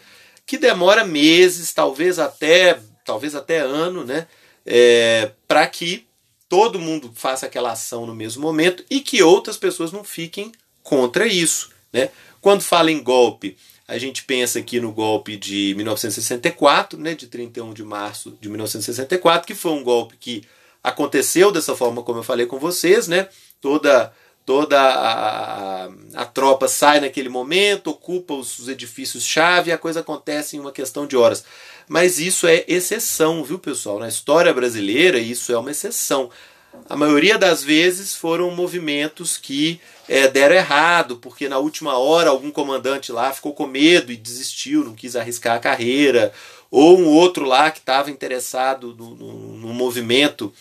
que 0.46 0.58
demora 0.58 1.06
meses, 1.06 1.72
talvez 1.74 2.17
até, 2.17 2.80
talvez 3.06 3.36
até 3.36 3.60
ano, 3.60 4.04
né? 4.04 4.28
É, 4.65 5.32
para 5.48 5.65
que 5.67 6.08
todo 6.50 6.80
mundo 6.80 7.12
faça 7.13 7.46
aquela 7.46 7.72
ação 7.72 8.06
no 8.06 8.15
mesmo 8.15 8.41
momento 8.41 8.84
e 8.89 9.00
que 9.00 9.22
outras 9.22 9.58
pessoas 9.58 9.91
não 9.91 10.04
fiquem 10.04 10.52
contra 10.82 11.28
isso. 11.28 11.70
Né? 11.91 12.10
Quando 12.41 12.62
fala 12.62 12.91
em 12.91 13.02
golpe, 13.02 13.58
a 13.88 13.97
gente 13.97 14.23
pensa 14.26 14.60
aqui 14.60 14.80
no 14.80 14.91
golpe 14.91 15.38
de 15.38 15.73
1964, 15.76 17.00
né, 17.00 17.15
de 17.15 17.28
31 17.28 17.73
de 17.73 17.84
março 17.84 18.38
de 18.41 18.50
1964, 18.50 19.47
que 19.47 19.56
foi 19.56 19.71
um 19.71 19.84
golpe 19.84 20.17
que 20.17 20.43
aconteceu 20.84 21.52
dessa 21.52 21.76
forma 21.76 22.04
como 22.04 22.19
eu 22.19 22.23
falei 22.23 22.45
com 22.45 22.60
vocês, 22.60 23.08
né? 23.08 23.30
Toda 23.62 24.13
toda 24.45 24.80
a, 24.80 25.84
a, 25.84 25.89
a, 26.15 26.26
tropa 26.26 26.69
sai 26.69 27.02
naquele 27.02 27.28
momento, 27.28 27.89
ocupa 27.89 28.34
os, 28.34 28.60
os 28.60 28.69
edifícios-chave 28.69 29.69
e 29.69 29.73
a 29.73 29.78
coisa 29.78 30.00
acontece 30.00 30.56
em 30.56 30.60
uma 30.62 30.71
questão 30.71 31.06
de 31.06 31.17
horas. 31.17 31.43
Mas 31.86 32.17
isso 32.17 32.47
é 32.47 32.63
exceção, 32.65 33.43
viu, 33.43 33.60
pessoal? 33.60 34.00
Na 34.00 34.08
história 34.08 34.54
brasileira, 34.54 35.19
isso 35.19 35.52
é 35.52 35.58
uma 35.58 35.71
exceção. 35.71 36.30
A 36.90 36.96
maioria 36.96 37.38
das 37.38 37.63
vezes 37.63 38.16
foram 38.16 38.52
movimentos 38.52 39.38
que 39.38 39.80
é, 40.08 40.28
deram 40.28 40.56
errado, 40.56 41.18
porque 41.18 41.50
na 41.50 41.58
última 41.58 41.98
hora 41.98 42.30
algum 42.30 42.52
comandante 42.52 43.12
lá 43.12 43.34
ficou 43.34 43.54
com 43.54 43.68
medo 43.68 44.12
e 44.12 44.18
desistiu, 44.18 44.84
não 44.86 44.96
quis 44.96 45.16
arriscar 45.16 45.58
a 45.58 45.60
carreira, 45.60 46.32
ou 46.72 46.98
um 46.98 47.08
outro 47.08 47.46
lá 47.46 47.72
que 47.72 47.80
estava 47.80 48.12
interessado 48.12 48.96
no, 48.98 49.16
no, 49.16 49.58
no 49.58 49.74
movimento 49.74 50.54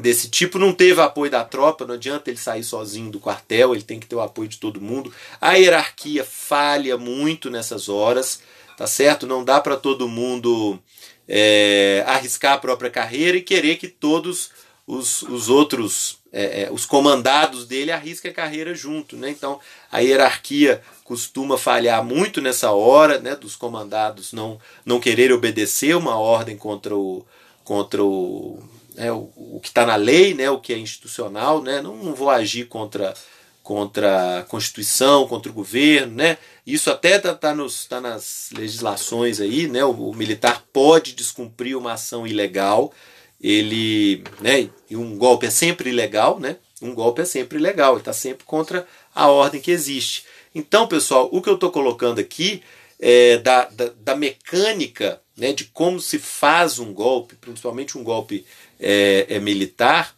desse 0.00 0.28
tipo 0.30 0.58
não 0.58 0.72
teve 0.72 1.00
apoio 1.00 1.30
da 1.30 1.44
tropa, 1.44 1.84
não 1.84 1.94
adianta 1.94 2.30
ele 2.30 2.38
sair 2.38 2.62
sozinho 2.62 3.10
do 3.10 3.20
quartel, 3.20 3.74
ele 3.74 3.82
tem 3.82 3.98
que 3.98 4.06
ter 4.06 4.14
o 4.14 4.20
apoio 4.20 4.48
de 4.48 4.58
todo 4.58 4.80
mundo. 4.80 5.12
A 5.40 5.54
hierarquia 5.54 6.24
falha 6.24 6.96
muito 6.96 7.50
nessas 7.50 7.88
horas, 7.88 8.40
tá 8.76 8.86
certo? 8.86 9.26
Não 9.26 9.44
dá 9.44 9.60
para 9.60 9.76
todo 9.76 10.08
mundo 10.08 10.78
é, 11.26 12.04
arriscar 12.06 12.54
a 12.54 12.58
própria 12.58 12.90
carreira 12.90 13.36
e 13.36 13.42
querer 13.42 13.76
que 13.76 13.88
todos 13.88 14.50
os, 14.88 15.20
os 15.20 15.50
outros, 15.50 16.18
é, 16.32 16.62
é, 16.62 16.72
os 16.72 16.86
comandados 16.86 17.66
dele 17.66 17.92
arrisquem 17.92 18.30
a 18.30 18.34
carreira 18.34 18.74
junto, 18.74 19.18
né? 19.18 19.28
Então 19.28 19.60
a 19.92 19.98
hierarquia 19.98 20.82
costuma 21.04 21.58
falhar 21.58 22.02
muito 22.02 22.40
nessa 22.40 22.70
hora, 22.72 23.18
né? 23.18 23.36
Dos 23.36 23.54
comandados 23.54 24.32
não 24.32 24.58
não 24.86 24.98
querer 24.98 25.30
obedecer 25.30 25.94
uma 25.94 26.16
ordem 26.16 26.56
contra 26.56 26.96
o 26.96 27.24
contra 27.62 28.02
o 28.02 28.62
né, 28.94 29.12
o, 29.12 29.30
o, 29.36 29.60
que 29.62 29.68
está 29.68 29.84
na 29.84 29.94
lei, 29.94 30.34
né, 30.34 30.50
o 30.50 30.58
que 30.58 30.72
é 30.72 30.78
institucional, 30.78 31.62
né, 31.62 31.80
não, 31.80 31.94
não, 31.96 32.14
vou 32.16 32.28
agir 32.30 32.66
contra, 32.66 33.14
contra 33.62 34.40
a 34.40 34.42
Constituição, 34.42 35.28
contra 35.28 35.52
o 35.52 35.54
governo, 35.54 36.16
né, 36.16 36.36
isso 36.66 36.90
até 36.90 37.16
está 37.16 37.32
tá 37.32 37.54
tá 37.88 38.00
nas 38.00 38.48
legislações 38.52 39.40
aí, 39.40 39.68
né, 39.68 39.84
o, 39.84 39.92
o, 39.92 40.14
militar 40.16 40.64
pode 40.72 41.12
descumprir 41.12 41.78
uma 41.78 41.92
ação 41.92 42.26
ilegal, 42.26 42.92
ele, 43.40 44.24
né, 44.40 44.68
e 44.90 44.96
um 44.96 45.16
golpe 45.16 45.46
é 45.46 45.50
sempre 45.50 45.90
ilegal, 45.90 46.40
né, 46.40 46.56
um 46.82 46.94
golpe 46.94 47.22
é 47.22 47.24
sempre 47.24 47.58
ilegal, 47.58 47.92
ele 47.92 48.00
está 48.00 48.12
sempre 48.12 48.44
contra 48.44 48.86
a 49.14 49.28
ordem 49.28 49.60
que 49.60 49.70
existe. 49.70 50.24
Então, 50.54 50.86
pessoal, 50.86 51.28
o 51.32 51.42
que 51.42 51.48
eu 51.48 51.54
estou 51.54 51.70
colocando 51.70 52.20
aqui 52.20 52.62
é 53.00 53.38
da, 53.38 53.64
da, 53.66 53.92
da 54.00 54.16
mecânica 54.16 55.20
né, 55.36 55.52
de 55.52 55.64
como 55.64 56.00
se 56.00 56.18
faz 56.18 56.78
um 56.78 56.92
golpe, 56.92 57.36
principalmente 57.36 57.96
um 57.96 58.02
golpe 58.02 58.44
é, 58.80 59.26
é 59.28 59.38
militar, 59.38 60.16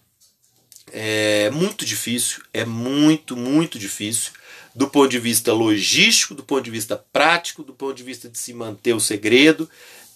é 0.92 1.50
muito 1.50 1.84
difícil, 1.84 2.42
é 2.52 2.64
muito, 2.64 3.36
muito 3.36 3.78
difícil 3.78 4.32
do 4.74 4.88
ponto 4.88 5.08
de 5.08 5.18
vista 5.18 5.52
logístico, 5.52 6.34
do 6.34 6.42
ponto 6.42 6.62
de 6.62 6.70
vista 6.70 6.96
prático, 7.12 7.62
do 7.62 7.74
ponto 7.74 7.94
de 7.94 8.02
vista 8.02 8.28
de 8.28 8.38
se 8.38 8.54
manter 8.54 8.94
o 8.94 9.00
segredo 9.00 9.68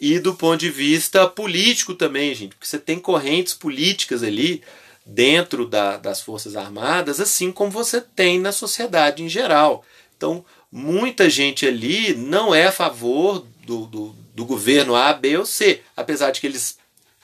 e 0.05 0.19
do 0.19 0.35
ponto 0.35 0.61
de 0.61 0.69
vista 0.69 1.27
político 1.27 1.95
também, 1.95 2.35
gente, 2.35 2.55
porque 2.55 2.67
você 2.67 2.79
tem 2.79 2.99
correntes 2.99 3.55
políticas 3.55 4.23
ali 4.23 4.63
dentro 5.07 5.67
da, 5.67 5.97
das 5.97 6.21
Forças 6.21 6.57
Armadas, 6.57 7.21
assim 7.21 7.51
como 7.51 7.71
você 7.71 8.03
tem 8.03 8.39
na 8.39 8.53
sociedade 8.53 9.23
em 9.23 9.31
geral. 9.31 9.83
Então, 10.15 10.45
muita 10.71 11.31
gente 11.31 11.67
ali 11.67 12.15
não 12.15 12.55
é 12.55 12.67
a 12.67 12.73
favor 12.73 13.47
do, 13.65 13.87
do, 13.87 14.15
do 14.35 14.45
governo 14.45 14.95
A, 14.95 15.11
B 15.15 15.39
ou 15.39 15.47
C, 15.47 15.81
apesar 15.97 16.33
de 16.33 16.43
que 16.43 16.49
eles 16.49 16.77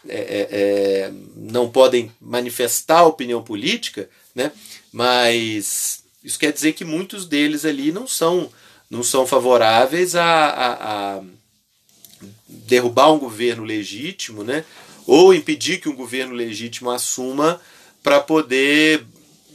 é, 0.09 0.17
é, 0.17 0.49
é, 0.51 1.13
não 1.37 1.69
podem 1.71 2.11
manifestar 2.19 3.05
opinião 3.05 3.43
política, 3.43 4.09
né? 4.35 4.53
mas 4.91 6.03
isso 6.25 6.39
quer 6.39 6.51
dizer 6.51 6.73
que 6.73 6.87
muitos 6.87 7.27
deles 7.27 7.67
ali 7.67 7.93
não 7.93 8.07
são, 8.07 8.51
não 8.89 9.03
são 9.03 9.27
favoráveis 9.27 10.17
a, 10.17 10.25
a, 10.25 11.19
a 11.19 11.23
derrubar 12.67 13.13
um 13.13 13.19
governo 13.19 13.65
legítimo, 13.65 14.43
né? 14.43 14.65
ou 15.07 15.35
impedir 15.35 15.81
que 15.81 15.89
um 15.89 15.95
governo 15.95 16.35
legítimo 16.35 16.91
assuma 16.91 17.61
para 18.03 18.21
poder 18.21 19.05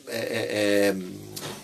é, 0.08 0.18
é, 0.18 0.20
é, 0.20 0.96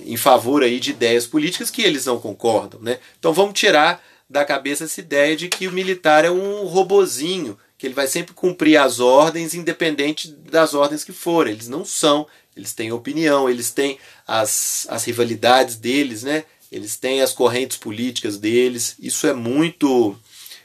em 0.06 0.18
favor 0.18 0.64
aí 0.64 0.80
de 0.80 0.92
ideias 0.92 1.28
políticas 1.28 1.70
que 1.70 1.82
eles 1.82 2.06
não 2.06 2.20
concordam. 2.20 2.80
Né? 2.82 3.00
Então 3.20 3.34
vamos 3.34 3.60
tirar 3.60 4.04
da 4.30 4.46
cabeça 4.46 4.86
essa 4.86 5.02
ideia 5.02 5.36
de 5.36 5.50
que 5.50 5.68
o 5.68 5.72
militar 5.72 6.24
é 6.24 6.32
um 6.32 6.66
robozinho 6.66 7.58
que 7.78 7.88
ele 7.88 7.94
vai 7.96 8.08
sempre 8.08 8.34
cumprir 8.34 8.78
as 8.78 9.00
ordens, 9.00 9.56
independente 9.56 10.28
das 10.28 10.74
ordens 10.74 11.04
que 11.04 11.12
forem. 11.12 11.54
Eles 11.54 11.68
não 11.68 11.84
são, 11.84 12.28
eles 12.56 12.74
têm 12.74 12.92
opinião, 12.92 13.50
eles 13.50 13.72
têm 13.72 13.98
as, 14.28 14.86
as 14.88 15.04
rivalidades 15.04 15.76
deles, 15.76 16.22
né? 16.22 16.46
Eles 16.72 16.96
têm 16.96 17.22
as 17.22 17.34
correntes 17.34 17.78
políticas 17.78 18.38
deles. 18.38 18.96
Isso 19.00 19.26
é 19.26 19.34
muito, 19.34 20.16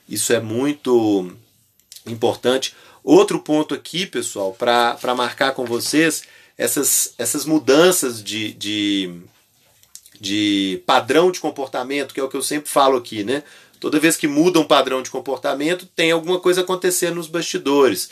isso 0.09 0.33
é 0.33 0.41
muito 0.41 1.33
importante. 2.07 2.75
Outro 3.03 3.39
ponto 3.39 3.75
aqui, 3.75 4.07
pessoal, 4.07 4.53
para 4.53 5.15
marcar 5.15 5.53
com 5.53 5.65
vocês 5.65 6.25
essas, 6.59 7.15
essas 7.19 7.45
mudanças 7.45 8.23
de, 8.23 8.53
de, 8.53 9.21
de 10.21 10.83
padrão 10.87 11.31
de 11.31 11.41
comportamento, 11.41 12.13
que 12.13 12.21
é 12.21 12.23
o 12.23 12.29
que 12.29 12.37
eu 12.37 12.43
sempre 12.43 12.71
falo 12.71 12.97
aqui, 12.97 13.23
né? 13.23 13.43
Toda 13.79 14.01
vez 14.01 14.17
que 14.17 14.27
muda 14.27 14.59
um 14.59 14.65
padrão 14.65 15.03
de 15.03 15.11
comportamento, 15.11 15.87
tem 15.95 16.11
alguma 16.11 16.41
coisa 16.41 16.63
acontecendo 16.63 17.17
nos 17.17 17.29
bastidores. 17.29 18.09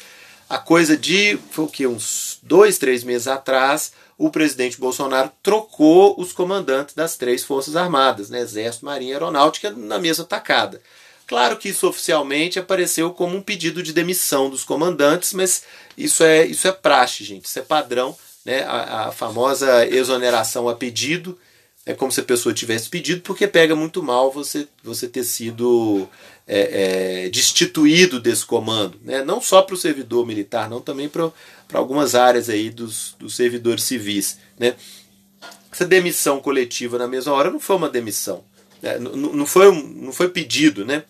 A 0.49 0.59
coisa 0.59 0.97
de, 0.97 1.39
foi 1.51 1.65
o 1.65 1.69
que, 1.69 1.87
uns 1.87 2.39
dois, 2.43 2.77
três 2.77 3.03
meses 3.03 3.27
atrás, 3.27 3.93
o 4.19 4.31
presidente 4.31 4.79
Bolsonaro 4.79 5.33
trocou 5.43 6.15
os 6.21 6.33
comandantes 6.33 6.95
das 6.95 7.17
três 7.17 7.43
Forças 7.43 7.77
Armadas, 7.77 8.29
né, 8.29 8.41
Exército, 8.41 8.85
Marinha 8.85 9.13
e 9.13 9.15
Aeronáutica, 9.15 9.71
na 9.71 9.99
mesma 9.99 10.25
tacada. 10.25 10.81
Claro 11.27 11.57
que 11.57 11.71
isso 11.71 11.89
oficialmente 11.89 12.59
apareceu 12.59 13.11
como 13.13 13.37
um 13.37 13.43
pedido 13.43 13.83
de 13.83 13.93
demissão 13.93 14.51
dos 14.51 14.63
comandantes, 14.63 15.33
mas 15.33 15.63
isso 15.97 16.23
é, 16.23 16.45
isso 16.45 16.69
é 16.69 16.73
praxe, 16.73 17.25
gente, 17.25 17.47
isso 17.47 17.59
é 17.59 17.63
padrão, 17.63 18.17
né, 18.45 18.63
a, 18.65 19.09
a 19.09 19.13
famosa 19.13 19.87
exoneração 19.87 20.69
a 20.69 20.75
pedido, 20.75 21.39
é 21.87 21.93
como 21.93 22.11
se 22.11 22.21
a 22.21 22.25
pessoa 22.25 22.55
tivesse 22.55 22.89
pedido, 22.89 23.21
porque 23.21 23.47
pega 23.47 23.77
muito 23.77 24.03
mal 24.03 24.31
você, 24.33 24.67
você 24.83 25.07
ter 25.07 25.25
sido 25.25 26.09
é, 26.47 27.27
é, 27.27 27.29
destituído 27.29 28.19
desse 28.19 28.45
comando. 28.45 28.99
Né? 29.03 29.23
Não 29.23 29.41
só 29.41 29.61
para 29.61 29.75
o 29.75 29.79
servidor 29.79 30.27
militar, 30.27 30.69
não 30.69 30.81
também 30.81 31.11
para 31.11 31.31
algumas 31.75 32.15
áreas 32.15 32.49
aí 32.49 32.71
dos, 32.71 33.15
dos 33.19 33.37
servidores 33.37 33.85
civis. 33.85 34.39
Né? 34.59 34.77
Essa 35.71 35.85
demissão 35.85 36.41
coletiva 36.41 36.97
na 36.97 37.07
mesma 37.07 37.33
hora 37.35 37.51
não 37.51 37.61
foi 37.61 37.77
uma 37.77 37.91
demissão. 37.91 38.43
Né? 38.81 38.99
Não, 38.99 39.45
foi, 39.45 39.71
não 39.71 40.13
foi 40.13 40.31
pedido. 40.31 40.87
Né? 40.87 41.05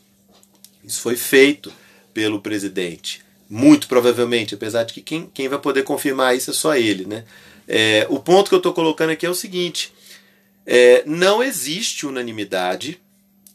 Isso 0.85 1.01
foi 1.01 1.17
feito 1.17 1.73
pelo 2.13 2.41
presidente. 2.41 3.23
Muito 3.49 3.89
provavelmente, 3.89 4.55
apesar 4.55 4.85
de 4.85 4.95
que 4.95 5.03
quem, 5.03 5.31
quem 5.33 5.49
vai 5.49 5.59
poder 5.59 5.83
confirmar 5.83 6.37
isso 6.37 6.51
é 6.51 6.55
só 6.55 6.77
ele. 6.77 7.05
Né? 7.05 7.25
É, 7.67 8.07
o 8.11 8.19
ponto 8.19 8.49
que 8.49 8.55
eu 8.55 8.59
estou 8.59 8.73
colocando 8.73 9.11
aqui 9.11 9.27
é 9.27 9.31
o 9.31 9.35
seguinte 9.35 9.93
é, 10.67 11.03
não 11.07 11.43
existe 11.43 12.07
unanimidade 12.07 13.01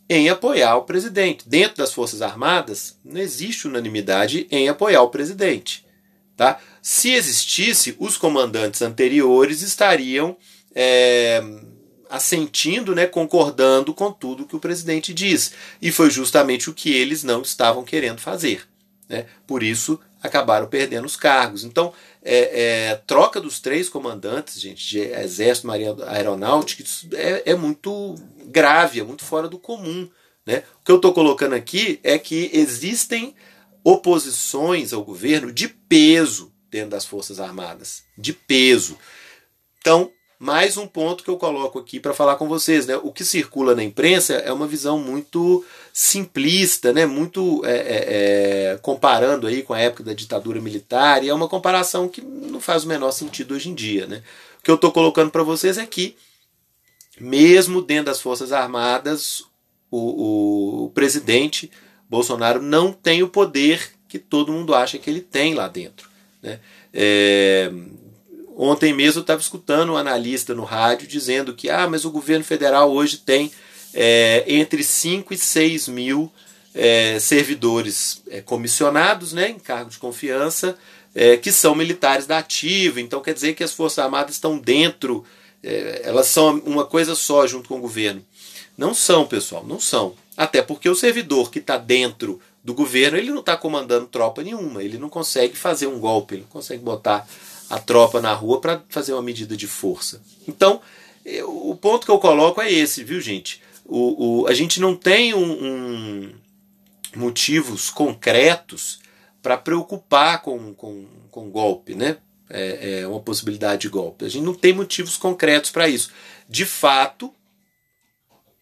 em 0.07 0.30
apoiar 0.30 0.75
o 0.75 0.84
presidente. 0.84 1.47
Dentro 1.47 1.77
das 1.77 1.93
Forças 1.93 2.21
Armadas, 2.21 2.97
não 3.03 3.21
existe 3.21 3.67
unanimidade 3.67 4.47
em 4.49 4.67
apoiar 4.67 5.01
o 5.01 5.09
presidente. 5.09 5.86
Tá? 6.36 6.59
Se 6.82 7.11
existisse, 7.11 7.95
os 7.99 8.17
comandantes 8.17 8.82
anteriores 8.82 9.61
estariam 9.61 10.38
é, 10.73 11.41
assentindo, 12.10 12.95
né, 12.95 13.05
concordando 13.05 13.93
com 13.93 14.12
tudo 14.12 14.45
que 14.45 14.55
o 14.55 14.60
presidente 14.60 15.14
diz. 15.14 15.53
E 15.82 15.91
foi 15.91 16.10
justamente 16.10 16.70
o 16.70 16.74
que 16.74 16.91
eles 16.91 17.24
não 17.24 17.41
estavam 17.41 17.84
querendo 17.84 18.20
fazer. 18.20 18.68
Né? 19.07 19.28
Por 19.45 19.62
isso, 19.62 19.99
acabaram 20.22 20.68
perdendo 20.68 21.05
os 21.05 21.16
cargos. 21.16 21.64
Então, 21.64 21.93
é, 22.24 22.89
é, 22.89 22.95
troca 23.07 23.39
dos 23.39 23.60
três 23.60 23.88
comandantes, 23.88 24.60
gente, 24.60 24.88
de 24.88 24.99
Exército, 24.99 25.68
Marinha 25.68 25.95
Aeronáutica, 26.07 26.82
isso 26.82 27.07
é, 27.14 27.43
é 27.45 27.55
muito 27.55 28.16
grave, 28.45 28.99
é 28.99 29.03
muito 29.03 29.24
fora 29.24 29.47
do 29.47 29.60
comum. 29.60 30.10
Né? 30.45 30.64
O 30.82 30.86
que 30.86 30.91
eu 30.91 30.97
estou 30.97 31.14
colocando 31.14 31.53
aqui 31.53 31.99
é 32.03 32.18
que 32.18 32.49
existem 32.53 33.36
oposições 33.84 34.93
ao 34.93 35.03
governo 35.03 35.51
de 35.51 35.68
peso 35.68 36.51
dentro 36.70 36.89
das 36.89 37.05
Forças 37.05 37.39
Armadas. 37.39 38.03
De 38.18 38.34
peso. 38.34 38.97
Então, 39.80 40.12
mais 40.39 40.77
um 40.77 40.87
ponto 40.87 41.21
que 41.21 41.29
eu 41.29 41.35
coloco 41.35 41.77
aqui 41.77 41.99
para 41.99 42.13
falar 42.13 42.37
com 42.37 42.47
vocês. 42.47 42.87
Né? 42.87 42.95
O 42.95 43.11
que 43.11 43.25
circula 43.25 43.75
na 43.75 43.83
imprensa 43.83 44.35
é 44.35 44.53
uma 44.53 44.65
visão 44.65 44.97
muito 44.97 45.65
simplista, 45.91 46.93
né? 46.93 47.05
muito 47.05 47.61
é, 47.65 47.75
é, 47.75 48.05
é, 48.71 48.79
comparando 48.81 49.45
aí 49.45 49.61
com 49.61 49.73
a 49.73 49.79
época 49.79 50.03
da 50.03 50.13
ditadura 50.13 50.61
militar, 50.61 51.23
e 51.23 51.29
é 51.29 51.33
uma 51.33 51.49
comparação 51.49 52.07
que 52.07 52.21
não 52.21 52.61
faz 52.61 52.85
o 52.85 52.87
menor 52.87 53.11
sentido 53.11 53.53
hoje 53.53 53.69
em 53.69 53.75
dia. 53.75 54.07
Né? 54.07 54.23
O 54.59 54.63
que 54.63 54.71
eu 54.71 54.75
estou 54.75 54.93
colocando 54.93 55.29
para 55.29 55.43
vocês 55.43 55.77
é 55.77 55.85
que, 55.85 56.15
mesmo 57.19 57.81
dentro 57.81 58.05
das 58.05 58.21
Forças 58.21 58.53
Armadas, 58.53 59.43
o, 59.91 60.85
o 60.85 60.89
presidente 60.91 61.69
Bolsonaro 62.09 62.61
não 62.61 62.93
tem 62.93 63.21
o 63.23 63.27
poder 63.27 63.91
que 64.07 64.17
todo 64.17 64.53
mundo 64.53 64.73
acha 64.73 64.97
que 64.97 65.09
ele 65.09 65.21
tem 65.21 65.53
lá 65.53 65.67
dentro. 65.67 66.09
Né? 66.41 66.59
É, 66.93 67.71
Ontem 68.62 68.93
mesmo 68.93 69.20
eu 69.20 69.22
estava 69.22 69.39
escutando 69.39 69.93
um 69.93 69.95
analista 69.95 70.53
no 70.53 70.66
rádio 70.66 71.07
dizendo 71.07 71.53
que 71.53 71.70
ah, 71.70 71.88
mas 71.88 72.03
o 72.03 72.12
governo 72.12 72.43
federal 72.43 72.91
hoje 72.91 73.16
tem 73.16 73.49
é, 73.93 74.43
entre 74.45 74.84
5 74.84 75.34
e 75.34 75.38
6 75.38 75.88
mil 75.88 76.30
é, 76.76 77.18
servidores 77.22 78.22
é, 78.30 78.41
comissionados 78.41 79.32
né, 79.32 79.47
em 79.47 79.57
cargo 79.57 79.89
de 79.89 79.97
confiança 79.97 80.78
é, 81.16 81.38
que 81.38 81.53
são 81.53 81.74
militares 81.74 82.28
da 82.28 82.39
ativa. 82.39 82.99
Então 82.99 83.22
quer 83.22 83.34
dizer 83.34 83.53
que 83.53 83.64
as 83.64 83.72
Forças 83.72 83.99
Armadas 83.99 84.36
estão 84.36 84.57
dentro, 84.57 85.24
é, 85.64 86.01
elas 86.03 86.28
são 86.28 86.60
uma 86.66 86.84
coisa 86.84 87.16
só 87.16 87.47
junto 87.47 87.70
com 87.70 87.78
o 87.78 87.82
governo. 87.82 88.22
Não 88.78 88.93
são, 88.93 89.26
pessoal, 89.26 89.66
não 89.66 89.80
são. 89.80 90.16
Até 90.36 90.62
porque 90.62 90.89
o 90.89 90.95
servidor 90.95 91.49
que 91.49 91.60
está 91.60 91.78
dentro 91.78 92.41
do 92.62 92.74
governo, 92.74 93.18
ele 93.18 93.32
não 93.32 93.39
está 93.39 93.55
comandando 93.55 94.05
tropa 94.05 94.43
nenhuma, 94.43 94.84
ele 94.84 94.97
não 94.97 95.07
consegue 95.07 95.55
fazer 95.55 95.88
um 95.88 95.97
golpe, 95.97 96.36
ele 96.36 96.41
não 96.41 96.49
consegue 96.49 96.84
botar 96.84 97.26
a 97.70 97.80
tropa 97.80 98.20
na 98.22 98.34
rua 98.34 98.59
para 98.59 98.84
fazer 98.89 99.13
uma 99.13 99.22
medida 99.22 99.55
de 99.55 99.67
força. 99.67 100.22
Então, 100.47 100.82
eu, 101.24 101.70
o 101.70 101.76
ponto 101.76 102.05
que 102.05 102.11
eu 102.11 102.20
coloco 102.20 102.61
é 102.61 102.72
esse, 102.72 103.03
viu, 103.03 103.22
gente? 103.22 103.61
O, 103.86 104.41
o, 104.41 104.47
a 104.47 104.53
gente 104.53 104.80
não 104.80 104.95
tem 104.95 105.34
um, 105.34 105.43
um 105.43 106.34
motivos 107.15 107.89
concretos 107.89 108.99
para 109.41 109.57
preocupar 109.57 110.41
com, 110.41 110.74
com, 110.74 111.05
com 111.32 111.49
golpe, 111.49 111.95
né? 111.95 112.17
É, 112.49 113.01
é, 113.01 113.07
uma 113.07 113.20
possibilidade 113.20 113.84
de 113.84 113.89
golpe. 113.89 114.26
A 114.26 114.30
gente 114.30 114.43
não 114.43 114.55
tem 114.55 114.74
motivos 114.74 115.17
concretos 115.17 115.70
para 115.70 115.88
isso. 115.88 116.09
De 116.47 116.65
fato, 116.65 117.32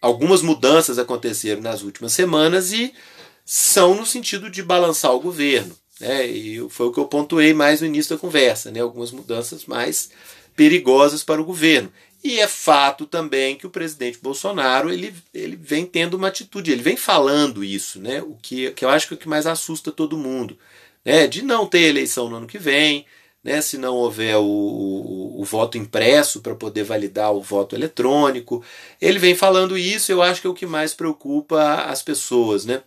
algumas 0.02 0.42
mudanças 0.42 1.00
aconteceram 1.00 1.62
nas 1.62 1.84
últimas 1.84 2.12
semanas 2.12 2.74
e 2.74 2.94
são 3.46 3.96
no 3.96 4.06
sentido 4.06 4.50
de 4.50 4.62
balançar 4.62 5.14
o 5.14 5.22
governo. 5.22 5.74
Né? 6.00 6.28
E 6.28 6.70
foi 6.70 6.88
o 6.88 6.92
que 6.92 7.00
eu 7.00 7.06
pontuei 7.06 7.54
mais 7.54 7.82
no 7.82 7.88
início 7.88 8.16
da 8.16 8.20
conversa, 8.20 8.72
né? 8.72 8.80
algumas 8.80 9.12
mudanças 9.12 9.66
mais 9.66 10.10
perigosas 10.56 11.24
para 11.24 11.42
o 11.42 11.46
governo. 11.46 11.92
E 12.24 12.40
é 12.40 12.48
fato 12.48 13.06
também 13.06 13.56
que 13.56 13.68
o 13.68 13.70
presidente 13.70 14.20
Bolsonaro 14.22 14.92
ele, 14.92 15.14
ele 15.34 15.56
vem 15.56 15.86
tendo 15.86 16.16
uma 16.16 16.28
atitude, 16.28 16.72
ele 16.72 16.82
vem 16.82 16.98
falando 16.98 17.64
isso, 17.64 18.00
né? 18.02 18.22
o 18.22 18.36
que, 18.42 18.72
que 18.72 18.84
eu 18.84 18.90
acho 18.90 19.08
que 19.08 19.14
é 19.14 19.18
o 19.18 19.20
que 19.20 19.30
mais 19.30 19.46
assusta 19.46 19.92
todo 19.92 20.18
mundo, 20.18 20.58
né? 21.06 21.28
de 21.28 21.42
não 21.44 21.68
ter 21.68 21.82
eleição 21.82 22.30
no 22.30 22.38
ano 22.38 22.48
que 22.48 22.58
vem, 22.58 23.06
né? 23.44 23.62
se 23.62 23.78
não 23.78 23.96
houver 23.96 24.36
o, 24.38 24.44
o, 24.44 25.42
o 25.42 25.46
voto 25.46 25.78
impresso 25.78 26.42
para 26.42 26.56
poder 26.56 26.84
validar 26.84 27.32
o 27.32 27.42
voto 27.42 27.76
eletrônico. 27.76 28.64
Ele 29.00 29.20
vem 29.20 29.36
falando 29.36 29.78
isso, 29.78 30.12
eu 30.12 30.22
acho 30.22 30.42
que 30.42 30.48
é 30.48 30.50
o 30.50 30.56
que 30.56 30.66
mais 30.66 30.94
preocupa 30.94 31.84
as 31.84 32.02
pessoas. 32.02 32.66
Né? 32.66 32.82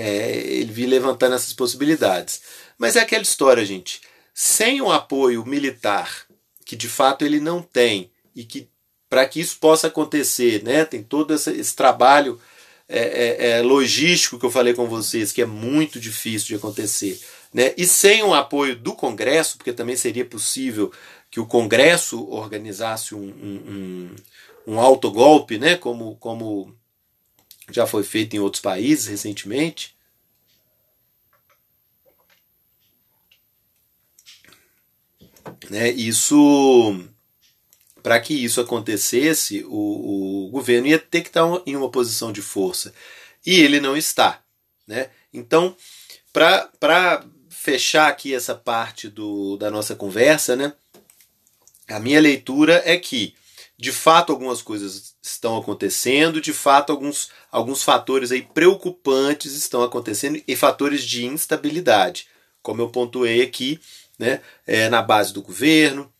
É, 0.00 0.36
ele 0.36 0.72
vir 0.72 0.86
levantando 0.86 1.34
essas 1.34 1.52
possibilidades. 1.52 2.40
Mas 2.78 2.96
é 2.96 3.00
aquela 3.00 3.22
história, 3.22 3.64
gente. 3.64 4.00
Sem 4.34 4.80
o 4.80 4.90
apoio 4.90 5.44
militar, 5.46 6.26
que 6.64 6.76
de 6.76 6.88
fato 6.88 7.24
ele 7.24 7.40
não 7.40 7.62
tem, 7.62 8.10
e 8.34 8.44
que 8.44 8.68
para 9.08 9.26
que 9.26 9.40
isso 9.40 9.58
possa 9.58 9.86
acontecer, 9.86 10.62
né, 10.64 10.84
tem 10.84 11.02
todo 11.02 11.32
esse, 11.32 11.50
esse 11.52 11.74
trabalho 11.74 12.40
é, 12.88 12.98
é, 12.98 13.50
é, 13.50 13.62
logístico 13.62 14.38
que 14.38 14.46
eu 14.46 14.50
falei 14.50 14.74
com 14.74 14.86
vocês, 14.86 15.32
que 15.32 15.42
é 15.42 15.46
muito 15.46 15.98
difícil 15.98 16.48
de 16.48 16.54
acontecer. 16.56 17.20
Né? 17.52 17.74
E 17.76 17.86
sem 17.86 18.22
o 18.22 18.34
apoio 18.34 18.76
do 18.76 18.94
Congresso, 18.94 19.56
porque 19.56 19.72
também 19.72 19.96
seria 19.96 20.24
possível 20.24 20.92
que 21.30 21.40
o 21.40 21.46
Congresso 21.46 22.28
organizasse 22.30 23.14
um, 23.14 23.18
um, 23.18 24.16
um, 24.66 24.74
um 24.74 24.80
autogolpe, 24.80 25.58
né? 25.58 25.76
como, 25.76 26.16
como 26.16 26.74
já 27.70 27.86
foi 27.86 28.02
feito 28.02 28.34
em 28.34 28.38
outros 28.38 28.62
países 28.62 29.06
recentemente. 29.06 29.96
Né, 35.70 35.90
isso, 35.90 37.08
para 38.02 38.20
que 38.20 38.34
isso 38.34 38.60
acontecesse, 38.60 39.64
o, 39.64 40.46
o, 40.46 40.50
governo 40.50 40.86
ia 40.86 40.98
ter 40.98 41.22
que 41.22 41.28
estar 41.28 41.44
em 41.66 41.74
uma 41.74 41.90
posição 41.90 42.32
de 42.32 42.42
força 42.42 42.94
e 43.44 43.60
ele 43.60 43.80
não 43.80 43.96
está. 43.96 44.42
Né? 44.86 45.10
Então, 45.32 45.76
para 46.32 47.24
fechar 47.48 48.08
aqui 48.08 48.34
essa 48.34 48.54
parte 48.54 49.08
do, 49.08 49.56
da 49.56 49.70
nossa 49.70 49.96
conversa, 49.96 50.54
né, 50.54 50.72
a 51.88 51.98
minha 51.98 52.20
leitura 52.20 52.82
é 52.84 52.96
que 52.96 53.34
de 53.78 53.92
fato 53.92 54.32
algumas 54.32 54.62
coisas 54.62 55.14
estão 55.22 55.58
acontecendo, 55.58 56.40
de 56.40 56.52
fato 56.52 56.90
alguns, 56.90 57.30
alguns 57.50 57.82
fatores 57.82 58.32
aí 58.32 58.42
preocupantes 58.42 59.54
estão 59.54 59.82
acontecendo 59.82 60.42
e 60.46 60.56
fatores 60.56 61.04
de 61.04 61.26
instabilidade, 61.26 62.26
como 62.62 62.80
eu 62.80 62.88
pontuei 62.88 63.42
aqui, 63.42 63.78
né, 64.18 64.40
é, 64.66 64.88
na 64.88 65.02
base 65.02 65.32
do 65.32 65.42
governo, 65.42 66.10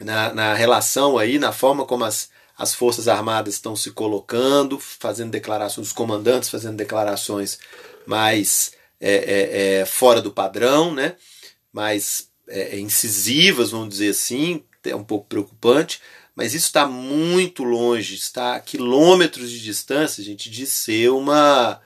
na, 0.00 0.34
na 0.34 0.54
relação 0.54 1.16
aí, 1.16 1.38
na 1.38 1.52
forma 1.52 1.86
como 1.86 2.04
as, 2.04 2.28
as 2.58 2.74
Forças 2.74 3.06
Armadas 3.06 3.54
estão 3.54 3.76
se 3.76 3.92
colocando, 3.92 4.80
fazendo 4.80 5.30
declarações, 5.30 5.86
os 5.86 5.92
comandantes 5.92 6.48
fazendo 6.48 6.76
declarações 6.76 7.58
mais 8.04 8.72
é, 9.00 9.14
é, 9.14 9.80
é 9.80 9.86
fora 9.86 10.20
do 10.20 10.32
padrão, 10.32 10.92
né, 10.92 11.14
mais 11.72 12.30
é, 12.48 12.80
incisivas, 12.80 13.70
vamos 13.70 13.90
dizer 13.90 14.10
assim, 14.10 14.64
é 14.82 14.94
um 14.94 15.04
pouco 15.04 15.26
preocupante 15.28 16.00
mas 16.34 16.54
isso 16.54 16.66
está 16.66 16.86
muito 16.86 17.62
longe, 17.62 18.14
está 18.14 18.56
a 18.56 18.60
quilômetros 18.60 19.50
de 19.50 19.60
distância, 19.60 20.22
gente, 20.22 20.50
de 20.50 20.66
ser 20.66 21.10
uma, 21.10 21.80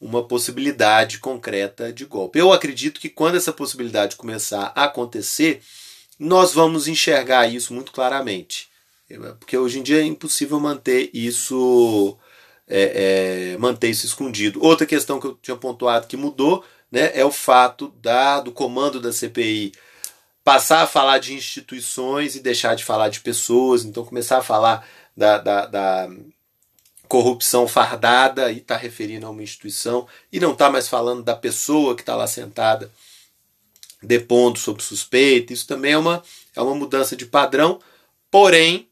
uma 0.00 0.22
possibilidade 0.22 1.18
concreta 1.18 1.92
de 1.92 2.04
golpe. 2.04 2.38
Eu 2.38 2.52
acredito 2.52 3.00
que 3.00 3.08
quando 3.08 3.36
essa 3.36 3.52
possibilidade 3.52 4.16
começar 4.16 4.72
a 4.74 4.84
acontecer, 4.84 5.62
nós 6.18 6.52
vamos 6.52 6.88
enxergar 6.88 7.46
isso 7.46 7.72
muito 7.72 7.92
claramente. 7.92 8.68
Porque 9.38 9.56
hoje 9.56 9.78
em 9.78 9.82
dia 9.82 10.00
é 10.00 10.04
impossível 10.04 10.58
manter 10.58 11.10
isso 11.14 12.18
é, 12.68 13.52
é, 13.52 13.58
manter 13.58 13.88
isso 13.88 14.06
escondido. 14.06 14.62
Outra 14.62 14.86
questão 14.86 15.20
que 15.20 15.26
eu 15.26 15.38
tinha 15.40 15.56
pontuado 15.56 16.06
que 16.06 16.16
mudou 16.16 16.64
né, 16.90 17.12
é 17.14 17.24
o 17.24 17.30
fato 17.30 17.88
da, 18.02 18.40
do 18.40 18.52
comando 18.52 19.00
da 19.00 19.12
CPI 19.12 19.72
passar 20.46 20.82
a 20.82 20.86
falar 20.86 21.18
de 21.18 21.34
instituições 21.34 22.36
e 22.36 22.40
deixar 22.40 22.76
de 22.76 22.84
falar 22.84 23.08
de 23.08 23.18
pessoas, 23.18 23.84
então 23.84 24.04
começar 24.04 24.38
a 24.38 24.42
falar 24.42 24.88
da, 25.16 25.38
da, 25.38 25.66
da 25.66 26.08
corrupção 27.08 27.66
fardada, 27.66 28.52
e 28.52 28.58
está 28.58 28.76
referindo 28.76 29.26
a 29.26 29.30
uma 29.30 29.42
instituição, 29.42 30.06
e 30.32 30.38
não 30.38 30.52
está 30.52 30.70
mais 30.70 30.86
falando 30.86 31.24
da 31.24 31.34
pessoa 31.34 31.96
que 31.96 32.02
está 32.02 32.14
lá 32.14 32.28
sentada 32.28 32.92
depondo 34.00 34.56
sobre 34.56 34.84
suspeita. 34.84 35.52
Isso 35.52 35.66
também 35.66 35.94
é 35.94 35.98
uma, 35.98 36.22
é 36.54 36.62
uma 36.62 36.76
mudança 36.76 37.16
de 37.16 37.26
padrão, 37.26 37.80
porém, 38.30 38.88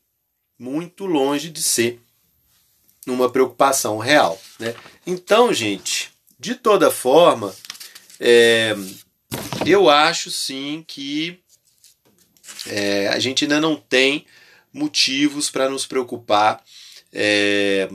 muito 0.58 1.06
longe 1.06 1.50
de 1.50 1.62
ser 1.62 2.00
uma 3.06 3.30
preocupação 3.30 3.98
real. 3.98 4.42
Né? 4.58 4.74
Então, 5.06 5.52
gente, 5.52 6.10
de 6.36 6.56
toda 6.56 6.90
forma, 6.90 7.54
é, 8.18 8.74
eu 9.64 9.88
acho 9.88 10.32
sim 10.32 10.84
que 10.84 11.43
é, 12.66 13.08
a 13.08 13.18
gente 13.18 13.44
ainda 13.44 13.60
não 13.60 13.76
tem 13.76 14.24
motivos 14.72 15.50
para 15.50 15.68
nos 15.68 15.86
preocupar 15.86 16.62
é, 17.12 17.88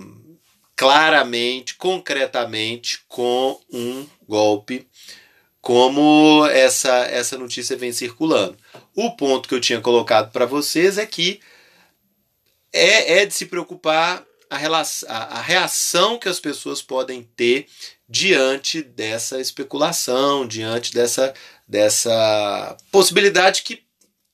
claramente, 0.76 1.76
concretamente, 1.76 3.02
com 3.08 3.60
um 3.72 4.08
golpe 4.28 4.88
como 5.62 6.46
essa, 6.48 6.90
essa 7.06 7.38
notícia 7.38 7.76
vem 7.76 7.92
circulando. 7.92 8.58
O 8.96 9.12
ponto 9.12 9.48
que 9.48 9.54
eu 9.54 9.60
tinha 9.60 9.82
colocado 9.82 10.32
para 10.32 10.46
vocês 10.46 10.98
é 10.98 11.06
que 11.06 11.42
é, 12.72 13.20
é 13.20 13.26
de 13.26 13.34
se 13.34 13.46
preocupar 13.46 14.26
a, 14.50 14.58
relação, 14.58 15.10
a, 15.10 15.42
reação 15.42 16.18
que 16.18 16.30
as 16.30 16.40
pessoas 16.40 16.82
podem 16.82 17.24
ter 17.36 17.68
diante 18.08 18.82
dessa 18.82 19.40
especulação, 19.40 20.48
diante 20.48 20.94
dessa, 20.94 21.34
dessa 21.68 22.78
possibilidade 22.92 23.62
que, 23.62 23.84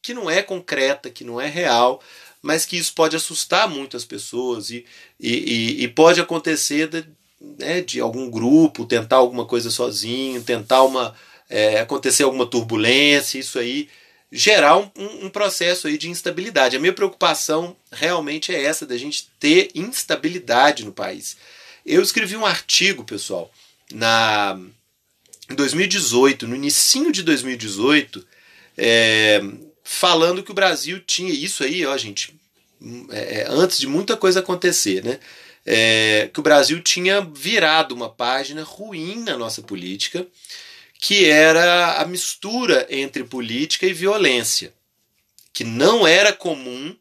que 0.06 0.14
não 0.14 0.30
é 0.30 0.44
concreta, 0.44 1.10
que 1.10 1.24
não 1.24 1.42
é 1.42 1.48
real, 1.48 2.00
mas 2.40 2.64
que 2.64 2.78
isso 2.78 2.94
pode 2.94 3.16
assustar 3.16 3.68
muito 3.68 3.98
as 3.98 4.06
pessoas 4.06 4.70
e, 4.70 4.86
e, 5.20 5.84
e 5.84 5.88
pode 5.88 6.22
acontecer 6.22 6.88
de, 6.88 7.04
né, 7.58 7.82
de 7.82 8.00
algum 8.00 8.30
grupo 8.30 8.86
tentar 8.86 9.16
alguma 9.16 9.46
coisa 9.46 9.72
sozinho, 9.72 10.44
tentar 10.44 10.84
uma, 10.84 11.16
é, 11.50 11.80
acontecer 11.80 12.22
alguma 12.22 12.46
turbulência, 12.46 13.40
isso 13.40 13.58
aí 13.58 13.90
gerar 14.32 14.78
um, 14.78 14.92
um, 14.96 15.30
processo 15.30 15.88
aí 15.88 15.98
de 15.98 16.08
instabilidade. 16.08 16.76
A 16.76 16.80
minha 16.80 16.94
preocupação 16.94 17.76
realmente 17.92 18.54
é 18.54 18.64
essa, 18.64 18.86
da 18.86 18.98
gente 18.98 19.28
ter 19.40 19.72
instabilidade 19.74 20.86
no 20.86 20.92
país. 20.92 21.36
Eu 21.84 22.04
escrevi 22.04 22.36
um 22.36 22.46
artigo, 22.46 23.04
pessoal, 23.04 23.52
na 23.92 24.60
em 25.50 25.56
2018, 25.56 26.48
no 26.48 26.56
início 26.56 27.12
de 27.12 27.22
2018, 27.24 28.26
é, 28.78 29.42
falando 29.88 30.42
que 30.42 30.50
o 30.50 30.56
Brasil 30.56 31.00
tinha 31.00 31.32
isso 31.32 31.64
aí, 31.64 31.86
ó, 31.86 31.96
gente, 31.96 32.36
é, 33.12 33.42
é, 33.42 33.46
antes 33.48 33.78
de 33.78 33.88
muita 33.88 34.18
coisa 34.18 34.40
acontecer, 34.40 35.04
né? 35.04 35.20
É, 35.64 36.30
que 36.34 36.40
o 36.40 36.44
Brasil 36.44 36.82
tinha 36.82 37.22
virado 37.22 37.94
uma 37.94 38.10
página 38.10 38.64
ruim 38.64 39.24
na 39.24 39.38
nossa 39.38 39.62
política, 39.62 40.26
que 41.00 41.26
era 41.26 42.02
a 42.02 42.06
mistura 42.06 42.88
entre 42.90 43.24
política 43.24 43.86
e 43.86 43.94
violência, 43.94 44.74
que 45.54 45.64
não 45.64 46.06
era 46.06 46.34
comum 46.34 46.96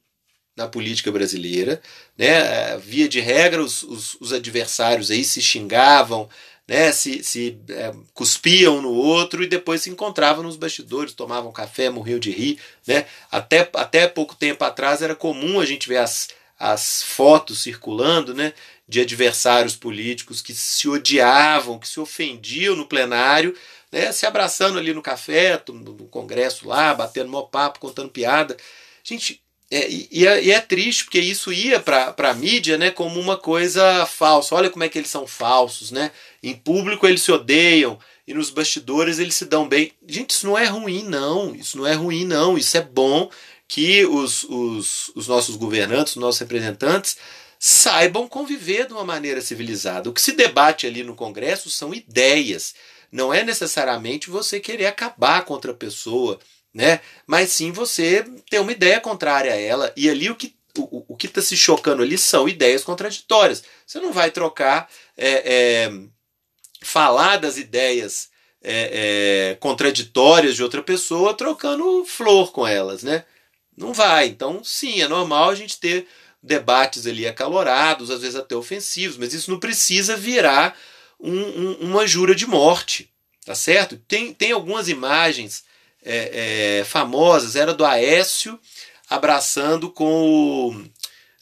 na 0.57 0.69
política 0.69 1.11
brasileira. 1.11 1.81
Né? 2.17 2.77
Via 2.79 3.09
de 3.09 3.21
regra, 3.21 3.63
os, 3.63 3.83
os, 3.83 4.17
os 4.21 4.33
adversários 4.33 5.11
aí 5.11 5.25
se 5.25 5.43
xingavam, 5.43 6.29
né? 6.67 6.93
se, 6.93 7.23
se 7.23 7.59
é, 7.69 7.93
cuspiam 8.13 8.81
no 8.81 8.93
outro 8.93 9.43
e 9.43 9.47
depois 9.47 9.83
se 9.83 9.91
encontravam 9.91 10.43
nos 10.43 10.57
bastidores, 10.57 11.13
tomavam 11.13 11.53
café, 11.53 11.91
morriam 11.91 12.19
de 12.19 12.31
rir. 12.31 12.59
Né? 12.87 13.07
Até, 13.31 13.69
até 13.75 14.07
pouco 14.07 14.35
tempo 14.35 14.65
atrás 14.65 15.03
era 15.03 15.15
comum 15.15 15.61
a 15.61 15.67
gente 15.67 15.89
ver 15.89 15.99
as, 15.99 16.29
as 16.59 17.03
fotos 17.03 17.63
circulando 17.63 18.35
né? 18.35 18.53
de 18.89 19.01
adversários 19.01 19.77
políticos 19.77 20.43
que 20.43 20.55
se 20.55 20.89
odiavam, 20.89 21.79
que 21.79 21.89
se 21.89 22.01
ofendiam 22.01 22.77
no 22.77 22.87
plenário 22.87 23.55
né, 23.95 24.11
se 24.11 24.27
abraçando 24.27 24.77
ali 24.77 24.93
no 24.93 25.01
café, 25.01 25.63
no 25.69 26.09
congresso 26.09 26.67
lá, 26.67 26.93
batendo 26.93 27.31
mó 27.31 27.43
papo, 27.43 27.79
contando 27.79 28.11
piada. 28.11 28.57
Gente, 29.05 29.41
é, 29.71 29.89
e, 29.91 30.27
é, 30.27 30.45
e, 30.45 30.51
é, 30.51 30.61
triste 30.61 31.05
porque 31.05 31.21
isso 31.21 31.53
ia 31.53 31.81
para 31.81 32.15
a 32.17 32.35
mídia 32.35 32.79
né, 32.79 32.91
como 32.91 33.19
uma 33.19 33.37
coisa 33.37 34.07
falsa. 34.07 34.55
Olha 34.55 34.71
como 34.71 34.85
é 34.85 34.89
que 34.89 34.99
eles 34.99 35.11
são 35.11 35.27
falsos. 35.27 35.91
Né? 35.91 36.11
Em 36.43 36.55
público 36.55 37.07
eles 37.07 37.23
se 37.23 37.33
odeiam 37.33 37.99
e 38.27 38.35
nos 38.35 38.51
bastidores 38.51 39.19
eles 39.19 39.35
se 39.35 39.45
dão 39.45 39.69
bem. 39.69 39.93
Gente, 40.07 40.31
isso 40.31 40.47
não 40.47 40.57
é 40.57 40.65
ruim, 40.67 41.03
não. 41.05 41.55
Isso 41.55 41.77
não 41.77 41.87
é 41.87 41.95
ruim, 41.95 42.25
não. 42.25 42.57
Isso 42.57 42.77
é 42.77 42.83
bom 42.83 43.31
que 43.67 44.05
os, 44.07 44.45
os, 44.45 45.11
os 45.15 45.27
nossos 45.27 45.57
governantes, 45.57 46.15
os 46.15 46.23
nossos 46.23 46.41
representantes, 46.41 47.17
saibam 47.59 48.29
conviver 48.29 48.87
de 48.87 48.93
uma 48.93 49.05
maneira 49.05 49.41
civilizada. 49.41 50.09
O 50.09 50.13
que 50.13 50.21
se 50.21 50.33
debate 50.33 50.87
ali 50.87 51.03
no 51.03 51.15
Congresso 51.15 51.71
são 51.71 51.95
ideias 51.95 52.75
não 53.15 53.33
é 53.33 53.45
necessariamente 53.45 54.29
você 54.29 54.59
querer 54.59 54.87
acabar 54.87 55.45
contra 55.45 55.71
a 55.71 55.75
pessoa, 55.75 56.41
né? 56.75 57.01
Mas 57.27 57.51
sim 57.51 57.71
você 57.71 58.25
ter 58.51 58.59
uma 58.59 58.73
ideia 58.73 59.01
contrária 59.01 59.53
a 59.53 59.57
ela. 59.57 59.93
E 59.97 60.11
ali 60.11 60.29
o 60.29 60.35
que 60.35 60.55
o, 60.77 61.15
o 61.15 61.17
que 61.17 61.27
está 61.27 61.41
se 61.41 61.57
chocando 61.57 62.03
ali 62.03 62.19
são 62.19 62.49
ideias 62.49 62.83
contraditórias. 62.83 63.63
Você 63.87 64.01
não 64.01 64.13
vai 64.13 64.31
trocar, 64.33 64.91
é, 65.17 65.29
é, 65.31 65.93
falar 66.83 67.37
das 67.37 67.57
ideias 67.57 68.29
é, 68.61 69.53
é 69.53 69.55
contraditórias 69.57 70.57
de 70.57 70.63
outra 70.63 70.83
pessoa 70.83 71.35
trocando 71.35 72.05
flor 72.05 72.51
com 72.51 72.67
elas, 72.67 73.05
né? 73.05 73.25
Não 73.77 73.93
vai. 73.93 74.27
Então, 74.27 74.65
sim, 74.65 75.01
é 75.01 75.07
normal 75.07 75.51
a 75.51 75.55
gente 75.55 75.79
ter 75.79 76.09
debates 76.43 77.07
ali 77.07 77.27
acalorados, 77.27 78.11
às 78.11 78.21
vezes 78.21 78.37
até 78.37 78.55
ofensivos, 78.55 79.17
mas 79.17 79.33
isso 79.33 79.51
não 79.51 79.59
precisa 79.59 80.17
virar 80.17 80.77
um, 81.19 81.33
um, 81.33 81.73
uma 81.91 82.07
jura 82.07 82.35
de 82.35 82.47
morte, 82.47 83.11
tá 83.47 83.55
certo? 83.55 83.97
Tem, 83.97 84.35
tem 84.35 84.53
algumas 84.53 84.89
imagens 84.89 85.65
é, 86.05 86.81
é, 86.81 86.85
famosas, 86.85 87.57
era 87.57 87.73
do 87.73 87.85
Aécio 87.85 88.59
abraçando 89.09 89.91
com 89.91 90.71
o, 90.71 90.85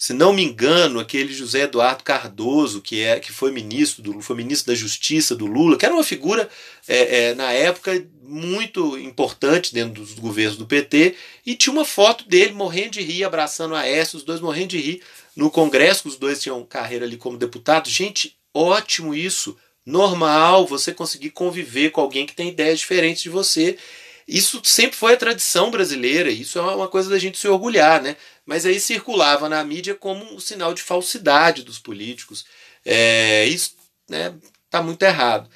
se 0.03 0.13
não 0.13 0.33
me 0.33 0.43
engano, 0.43 0.99
aquele 0.99 1.33
José 1.33 1.63
Eduardo 1.63 2.03
Cardoso, 2.03 2.81
que, 2.81 3.03
é, 3.03 3.21
que 3.21 3.31
foi 3.31 3.53
ministro 3.53 4.03
do 4.03 4.21
foi 4.21 4.35
ministro 4.35 4.73
da 4.73 4.77
Justiça 4.77 5.37
do 5.37 5.47
Lula, 5.47 5.77
que 5.77 5.85
era 5.85 5.95
uma 5.95 6.03
figura 6.03 6.49
é, 6.89 7.29
é, 7.29 7.35
na 7.37 7.53
época 7.53 8.05
muito 8.21 8.99
importante 8.99 9.73
dentro 9.73 10.03
dos 10.03 10.15
governos 10.15 10.57
do 10.57 10.67
PT, 10.67 11.15
e 11.47 11.55
tinha 11.55 11.73
uma 11.73 11.85
foto 11.85 12.25
dele 12.29 12.53
morrendo 12.53 12.91
de 12.91 13.01
rir, 13.01 13.23
abraçando 13.23 13.77
a 13.77 13.81
Aécio, 13.81 14.17
os 14.17 14.25
dois 14.25 14.41
morrendo 14.41 14.71
de 14.71 14.79
rir 14.79 15.03
no 15.37 15.49
Congresso, 15.51 16.09
os 16.09 16.17
dois 16.17 16.41
tinham 16.43 16.65
carreira 16.65 17.07
ali 17.07 17.17
como 17.17 17.39
deputado. 17.39 17.89
Gente, 17.89 18.37
ótimo 18.53 19.15
isso 19.15 19.57
normal 19.87 20.67
você 20.67 20.93
conseguir 20.93 21.31
conviver 21.31 21.91
com 21.91 22.01
alguém 22.01 22.27
que 22.27 22.35
tem 22.35 22.49
ideias 22.49 22.81
diferentes 22.81 23.23
de 23.23 23.29
você. 23.29 23.79
Isso 24.27 24.61
sempre 24.65 24.97
foi 24.97 25.15
a 25.15 25.17
tradição 25.17 25.71
brasileira, 25.71 26.31
isso 26.31 26.59
é 26.59 26.63
uma 26.63 26.89
coisa 26.89 27.11
da 27.11 27.19
gente 27.19 27.39
se 27.39 27.49
orgulhar, 27.49 28.03
né? 28.03 28.17
Mas 28.47 28.67
aí 28.67 28.79
circulava 28.81 29.49
na 29.49 29.63
mídia 29.65 29.95
como 29.95 30.25
um 30.35 30.41
sinal 30.41 30.75
de 30.75 30.83
falsidade 30.83 31.63
dos 31.63 31.79
políticos. 31.79 32.45
É, 32.85 33.47
isso 33.47 33.77
né, 34.09 34.35
tá 34.71 34.83
muito 34.83 35.03
errado. 35.03 35.49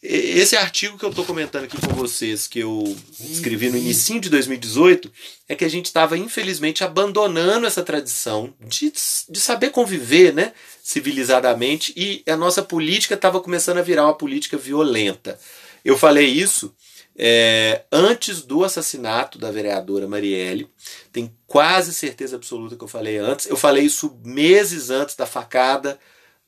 Esse 0.00 0.56
artigo 0.56 0.96
que 0.96 1.04
eu 1.04 1.10
estou 1.10 1.24
comentando 1.24 1.64
aqui 1.64 1.76
com 1.76 1.92
vocês, 1.92 2.46
que 2.46 2.60
eu 2.60 2.96
escrevi 3.18 3.68
no 3.68 3.76
início 3.76 4.20
de 4.20 4.30
2018, 4.30 5.12
é 5.48 5.56
que 5.56 5.64
a 5.64 5.68
gente 5.68 5.86
estava, 5.86 6.16
infelizmente, 6.16 6.84
abandonando 6.84 7.66
essa 7.66 7.82
tradição 7.82 8.54
de, 8.60 8.92
de 9.28 9.40
saber 9.40 9.70
conviver 9.70 10.32
né, 10.32 10.52
civilizadamente 10.84 11.92
e 11.96 12.22
a 12.30 12.36
nossa 12.36 12.62
política 12.62 13.14
estava 13.14 13.40
começando 13.40 13.78
a 13.78 13.82
virar 13.82 14.04
uma 14.04 14.16
política 14.16 14.56
violenta. 14.56 15.36
Eu 15.84 15.98
falei 15.98 16.26
isso 16.26 16.72
é, 17.20 17.82
antes 17.90 18.42
do 18.42 18.62
assassinato 18.62 19.38
da 19.38 19.50
vereadora 19.50 20.06
Marielle, 20.06 20.70
tenho 21.10 21.34
quase 21.48 21.92
certeza 21.92 22.36
absoluta 22.36 22.76
que 22.76 22.84
eu 22.84 22.88
falei 22.88 23.18
antes. 23.18 23.46
Eu 23.46 23.56
falei 23.56 23.84
isso 23.84 24.16
meses 24.24 24.88
antes 24.88 25.16
da 25.16 25.26
facada 25.26 25.98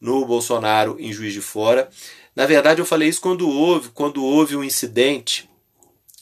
no 0.00 0.24
Bolsonaro 0.24 0.96
em 1.00 1.12
Juiz 1.12 1.32
de 1.32 1.40
Fora. 1.40 1.90
Na 2.36 2.46
verdade, 2.46 2.80
eu 2.80 2.86
falei 2.86 3.08
isso 3.08 3.20
quando 3.20 3.48
houve, 3.48 3.88
quando 3.88 4.24
houve 4.24 4.54
um 4.54 4.62
incidente 4.62 5.50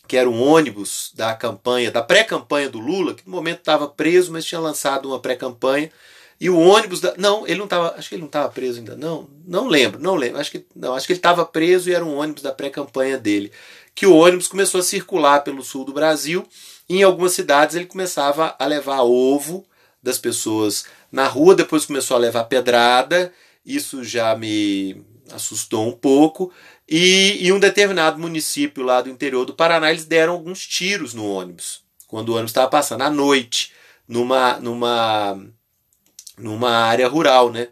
que 0.09 0.17
era 0.17 0.29
um 0.29 0.43
ônibus 0.43 1.13
da 1.15 1.35
campanha, 1.35 1.91
da 1.91 2.03
pré-campanha 2.03 2.71
do 2.71 2.79
Lula, 2.79 3.15
que 3.15 3.27
no 3.27 3.33
momento 3.33 3.59
estava 3.59 3.87
preso, 3.87 4.33
mas 4.33 4.47
tinha 4.47 4.59
lançado 4.59 5.07
uma 5.07 5.21
pré-campanha. 5.21 5.93
E 6.41 6.49
o 6.49 6.57
ônibus 6.57 7.01
da, 7.01 7.15
não, 7.17 7.47
ele 7.47 7.59
não 7.59 7.65
estava, 7.65 7.95
acho 7.97 8.09
que 8.09 8.15
ele 8.15 8.23
não 8.23 8.29
estava 8.29 8.49
preso 8.49 8.79
ainda, 8.79 8.95
não, 8.95 9.29
não 9.45 9.67
lembro, 9.67 10.01
não 10.01 10.15
lembro, 10.15 10.41
acho 10.41 10.53
que 10.53 10.65
não, 10.75 10.95
acho 10.95 11.07
que 11.07 11.13
ele 11.13 11.19
estava 11.19 11.45
preso 11.45 11.91
e 11.91 11.95
era 11.95 12.05
um 12.05 12.17
ônibus 12.17 12.43
da 12.43 12.53
pré-campanha 12.53 13.19
dele. 13.19 13.51
Que 13.95 14.07
o 14.07 14.15
ônibus 14.15 14.47
começou 14.47 14.79
a 14.81 14.85
circular 14.85 15.43
pelo 15.43 15.65
sul 15.65 15.85
do 15.85 15.93
Brasil 15.93 16.47
e 16.89 16.99
em 16.99 17.03
algumas 17.03 17.33
cidades 17.33 17.75
ele 17.75 17.87
começava 17.87 18.55
a 18.57 18.67
levar 18.67 19.03
ovo 19.03 19.67
das 20.01 20.17
pessoas 20.17 20.85
na 21.11 21.27
rua, 21.27 21.57
depois 21.57 21.87
começou 21.87 22.17
a 22.17 22.21
levar 22.21 22.45
pedrada. 22.45 23.33
Isso 23.67 24.05
já 24.05 24.37
me 24.37 25.05
assustou 25.33 25.89
um 25.89 25.93
pouco. 25.93 26.53
E 26.89 27.39
em 27.47 27.53
um 27.53 27.59
determinado 27.59 28.19
município 28.19 28.83
lá 28.83 29.03
do 29.03 29.11
interior 29.11 29.45
do 29.45 29.55
Paraná, 29.55 29.91
eles 29.91 30.05
deram 30.05 30.35
alguns 30.35 30.67
tiros 30.67 31.13
no 31.13 31.29
ônibus, 31.31 31.83
quando 32.07 32.31
o 32.31 32.33
ônibus 32.33 32.51
estava 32.51 32.69
passando 32.69 33.03
à 33.03 33.11
noite, 33.11 33.73
numa, 34.07 34.59
numa 34.59 35.39
numa 36.39 36.71
área 36.71 37.09
rural, 37.09 37.51
né? 37.51 37.69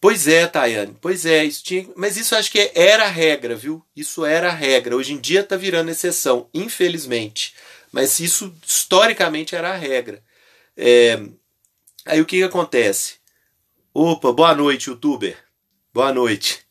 Pois 0.00 0.26
é, 0.26 0.48
Tayane, 0.48 0.96
pois 1.00 1.24
é, 1.24 1.44
isso 1.44 1.62
tinha, 1.62 1.88
mas 1.94 2.16
isso 2.16 2.34
acho 2.34 2.50
que 2.50 2.72
era 2.74 3.04
a 3.04 3.08
regra, 3.08 3.54
viu? 3.54 3.84
Isso 3.94 4.24
era 4.24 4.48
a 4.48 4.52
regra. 4.52 4.96
Hoje 4.96 5.12
em 5.12 5.20
dia 5.20 5.40
está 5.40 5.56
virando 5.56 5.92
exceção, 5.92 6.48
infelizmente. 6.52 7.54
Mas 7.92 8.18
isso 8.18 8.52
historicamente 8.66 9.54
era 9.54 9.70
a 9.72 9.76
regra. 9.76 10.20
É, 10.76 11.22
aí 12.04 12.20
o 12.20 12.26
que, 12.26 12.38
que 12.38 12.42
acontece? 12.42 13.16
Opa, 13.94 14.32
boa 14.32 14.54
noite, 14.54 14.88
youtuber. 14.88 15.36
Boa 15.94 16.12
noite. 16.12 16.66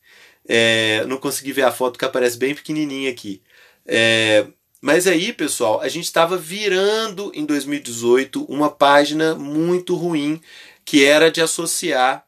É, 0.46 1.04
não 1.06 1.16
consegui 1.16 1.52
ver 1.52 1.62
a 1.62 1.72
foto 1.72 1.98
que 1.98 2.04
aparece 2.04 2.36
bem 2.36 2.54
pequenininha 2.54 3.10
aqui. 3.10 3.40
É, 3.86 4.46
mas 4.82 5.06
aí, 5.06 5.32
pessoal, 5.32 5.80
a 5.80 5.86
gente 5.86 6.06
estava 6.06 6.36
virando 6.36 7.30
em 7.36 7.46
2018 7.46 8.44
uma 8.46 8.68
página 8.68 9.32
muito 9.32 9.94
ruim 9.94 10.42
que 10.84 11.04
era 11.04 11.30
de 11.30 11.40
associar. 11.40 12.26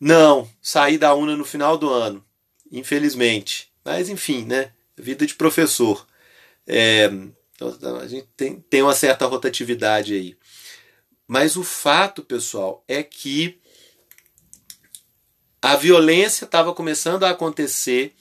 Não, 0.00 0.50
saí 0.62 0.96
da 0.96 1.14
UNA 1.14 1.36
no 1.36 1.44
final 1.44 1.76
do 1.76 1.90
ano, 1.90 2.24
infelizmente. 2.72 3.70
Mas 3.84 4.08
enfim, 4.08 4.46
né? 4.46 4.72
Vida 4.96 5.26
de 5.26 5.34
professor. 5.34 6.06
É, 6.66 7.10
então, 7.54 7.96
a 7.96 8.08
gente 8.08 8.26
tem, 8.34 8.58
tem 8.58 8.80
uma 8.80 8.94
certa 8.94 9.26
rotatividade 9.26 10.14
aí. 10.14 10.34
Mas 11.28 11.56
o 11.56 11.62
fato, 11.62 12.22
pessoal, 12.22 12.82
é 12.88 13.02
que 13.02 13.60
a 15.60 15.76
violência 15.76 16.46
estava 16.46 16.72
começando 16.72 17.24
a 17.24 17.30
acontecer 17.30 18.14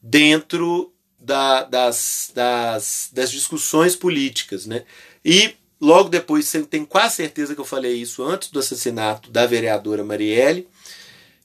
dentro 0.00 0.93
da, 1.24 1.64
das, 1.64 2.30
das, 2.34 3.10
das 3.12 3.30
discussões 3.30 3.96
políticas. 3.96 4.66
Né? 4.66 4.84
E 5.24 5.54
logo 5.80 6.08
depois, 6.08 6.50
tem 6.68 6.84
quase 6.84 7.16
certeza 7.16 7.54
que 7.54 7.60
eu 7.60 7.64
falei 7.64 7.94
isso 7.94 8.22
antes 8.22 8.50
do 8.50 8.58
assassinato 8.58 9.30
da 9.30 9.46
vereadora 9.46 10.04
Marielle, 10.04 10.68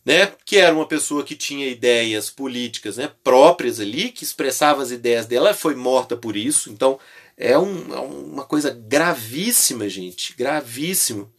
né, 0.06 0.32
que 0.46 0.58
era 0.58 0.74
uma 0.74 0.88
pessoa 0.88 1.24
que 1.24 1.36
tinha 1.36 1.68
ideias 1.68 2.30
políticas 2.30 2.98
né, 2.98 3.12
próprias 3.24 3.80
ali, 3.80 4.10
que 4.10 4.24
expressava 4.24 4.82
as 4.82 4.92
ideias 4.92 5.26
dela, 5.26 5.54
foi 5.54 5.76
morta 5.76 6.16
por 6.16 6.36
isso. 6.36 6.72
Então 6.72 6.98
é, 7.38 7.58
um, 7.58 7.94
é 7.94 8.00
uma 8.00 8.44
coisa 8.44 8.72
gravíssima, 8.72 9.88
gente, 9.88 10.34
gravíssimo. 10.36 11.32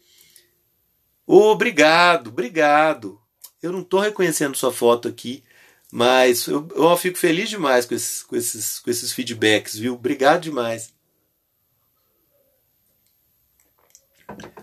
Obrigado, 1.26 2.28
obrigado. 2.28 3.20
Eu 3.62 3.72
não 3.72 3.80
estou 3.80 4.01
reconhecendo 4.01 4.57
sua 4.57 4.72
foto 4.72 5.09
aqui, 5.09 5.43
mas 5.91 6.47
eu, 6.47 6.68
eu 6.74 6.97
fico 6.97 7.18
feliz 7.18 7.49
demais 7.49 7.84
com 7.84 7.95
esses, 7.95 8.22
com, 8.22 8.36
esses, 8.36 8.78
com 8.78 8.91
esses 8.91 9.12
feedbacks, 9.12 9.76
viu? 9.76 9.95
Obrigado 9.95 10.43
demais. 10.43 10.93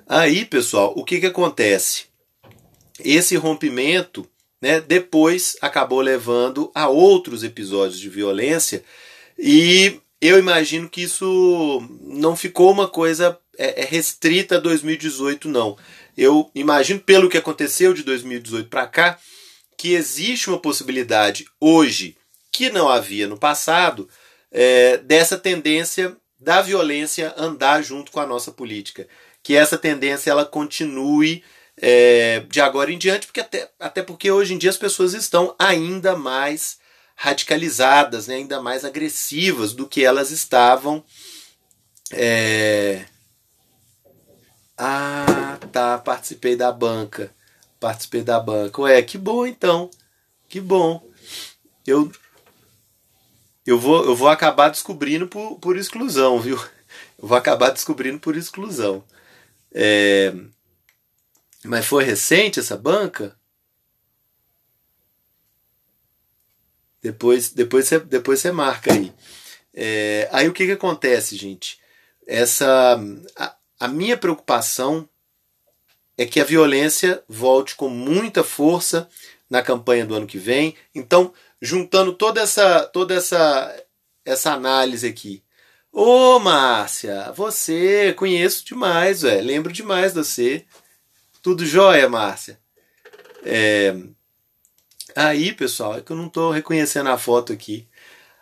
Aí, 0.08 0.46
pessoal, 0.46 0.94
o 0.96 1.04
que, 1.04 1.20
que 1.20 1.26
acontece? 1.26 2.06
Esse 3.00 3.36
rompimento 3.36 4.28
né, 4.62 4.80
depois 4.80 5.58
acabou 5.62 6.00
levando 6.00 6.72
a 6.74 6.88
outros 6.88 7.44
episódios 7.44 8.00
de 8.00 8.10
violência 8.10 8.84
e 9.38 10.00
eu 10.22 10.40
imagino 10.40 10.90
que 10.90 11.04
isso 11.04 11.84
não 12.02 12.36
ficou 12.36 12.72
uma 12.72 12.88
coisa 12.88 13.38
é, 13.58 13.82
é 13.82 13.86
restrita 13.86 14.56
a 14.56 14.60
2018, 14.60 15.48
não. 15.50 15.78
Eu 16.18 16.50
imagino, 16.56 17.00
pelo 17.00 17.30
que 17.30 17.38
aconteceu 17.38 17.94
de 17.94 18.04
2018 18.04 18.70
para 18.70 18.88
cá, 18.88 19.20
que 19.78 19.94
existe 19.94 20.50
uma 20.50 20.60
possibilidade 20.60 21.46
hoje, 21.62 22.18
que 22.52 22.72
não 22.72 22.90
havia 22.90 23.28
no 23.28 23.38
passado, 23.38 24.10
é, 24.52 24.98
dessa 24.98 25.38
tendência 25.38 26.18
da 26.40 26.62
violência 26.62 27.34
andar 27.38 27.84
junto 27.84 28.12
com 28.12 28.20
a 28.20 28.26
nossa 28.26 28.52
política. 28.52 29.08
Que 29.44 29.56
essa 29.56 29.78
tendência 29.78 30.32
ela 30.32 30.46
continue 30.46 31.44
é, 31.80 32.40
de 32.50 32.60
agora 32.60 32.92
em 32.92 32.98
diante, 32.98 33.28
porque 33.28 33.40
até, 33.40 33.70
até 33.80 34.02
porque 34.02 34.32
hoje 34.32 34.56
em 34.56 34.58
dia 34.58 34.72
as 34.72 34.78
pessoas 34.78 35.14
estão 35.14 35.56
ainda 35.60 36.16
mais 36.16 36.80
radicalizadas, 37.16 38.28
né, 38.28 38.36
ainda 38.36 38.62
mais 38.62 38.84
agressivas 38.84 39.74
do 39.74 39.88
que 39.88 40.04
elas 40.04 40.32
estavam. 40.32 41.04
É... 42.12 43.06
Ah, 44.78 45.58
tá, 45.72 45.98
participei 45.98 46.56
da 46.56 46.72
banca 46.72 47.36
participei 47.80 48.22
da 48.24 48.40
banca. 48.40 48.82
Ué, 48.82 49.02
que 49.02 49.18
bom 49.18 49.46
então. 49.46 49.90
Que 50.50 50.60
bom. 50.60 51.08
Eu 51.86 52.12
eu 53.66 53.78
vou, 53.78 54.06
eu 54.06 54.16
vou 54.16 54.30
acabar 54.30 54.70
descobrindo 54.70 55.28
por, 55.28 55.60
por 55.60 55.78
exclusão, 55.78 56.40
viu? 56.40 56.58
Eu 57.20 57.28
vou 57.28 57.38
acabar 57.38 57.72
descobrindo 57.72 58.20
por 58.20 58.38
exclusão. 58.38 59.04
É, 59.74 60.34
mas 61.66 61.86
foi 61.86 62.04
recente 62.04 62.60
essa 62.60 62.78
banca? 62.78 63.38
Depois, 67.02 67.50
depois, 67.52 67.88
você, 67.88 68.00
depois 68.00 68.40
você 68.40 68.52
marca 68.52 68.94
aí. 68.94 69.14
É, 69.74 70.30
aí 70.32 70.48
o 70.48 70.54
que, 70.54 70.66
que 70.66 70.72
acontece, 70.72 71.36
gente? 71.36 71.80
Essa 72.26 72.98
a, 73.36 73.56
a 73.80 73.88
minha 73.88 74.18
preocupação 74.18 75.08
é 76.18 76.26
que 76.26 76.40
a 76.40 76.46
violência 76.46 77.24
volte 77.28 77.76
com 77.76 77.90
muita 77.90 78.44
força 78.44 79.08
na 79.50 79.62
campanha 79.62 80.06
do 80.06 80.16
ano 80.16 80.28
que 80.28 80.38
vem. 80.38 80.76
Então, 80.94 81.34
juntando 81.62 82.14
toda 82.14 82.42
essa 82.42 82.84
toda 82.88 83.14
essa 83.14 83.84
essa 84.26 84.52
análise 84.52 85.08
aqui. 85.08 85.44
Ô, 85.92 86.40
Márcia, 86.40 87.32
você 87.32 88.14
conheço 88.14 88.66
demais, 88.66 89.22
velho. 89.22 89.46
Lembro 89.48 89.72
demais 89.72 90.14
de 90.14 90.20
você. 90.20 90.66
Tudo 91.42 91.66
jóia, 91.66 92.10
Márcia? 92.10 92.60
É... 93.44 93.96
Aí, 95.16 95.54
pessoal, 95.54 95.98
é 95.98 96.02
que 96.02 96.12
eu 96.12 96.16
não 96.16 96.28
estou 96.28 96.52
reconhecendo 96.52 97.10
a 97.10 97.18
foto 97.18 97.54
aqui. 97.54 97.88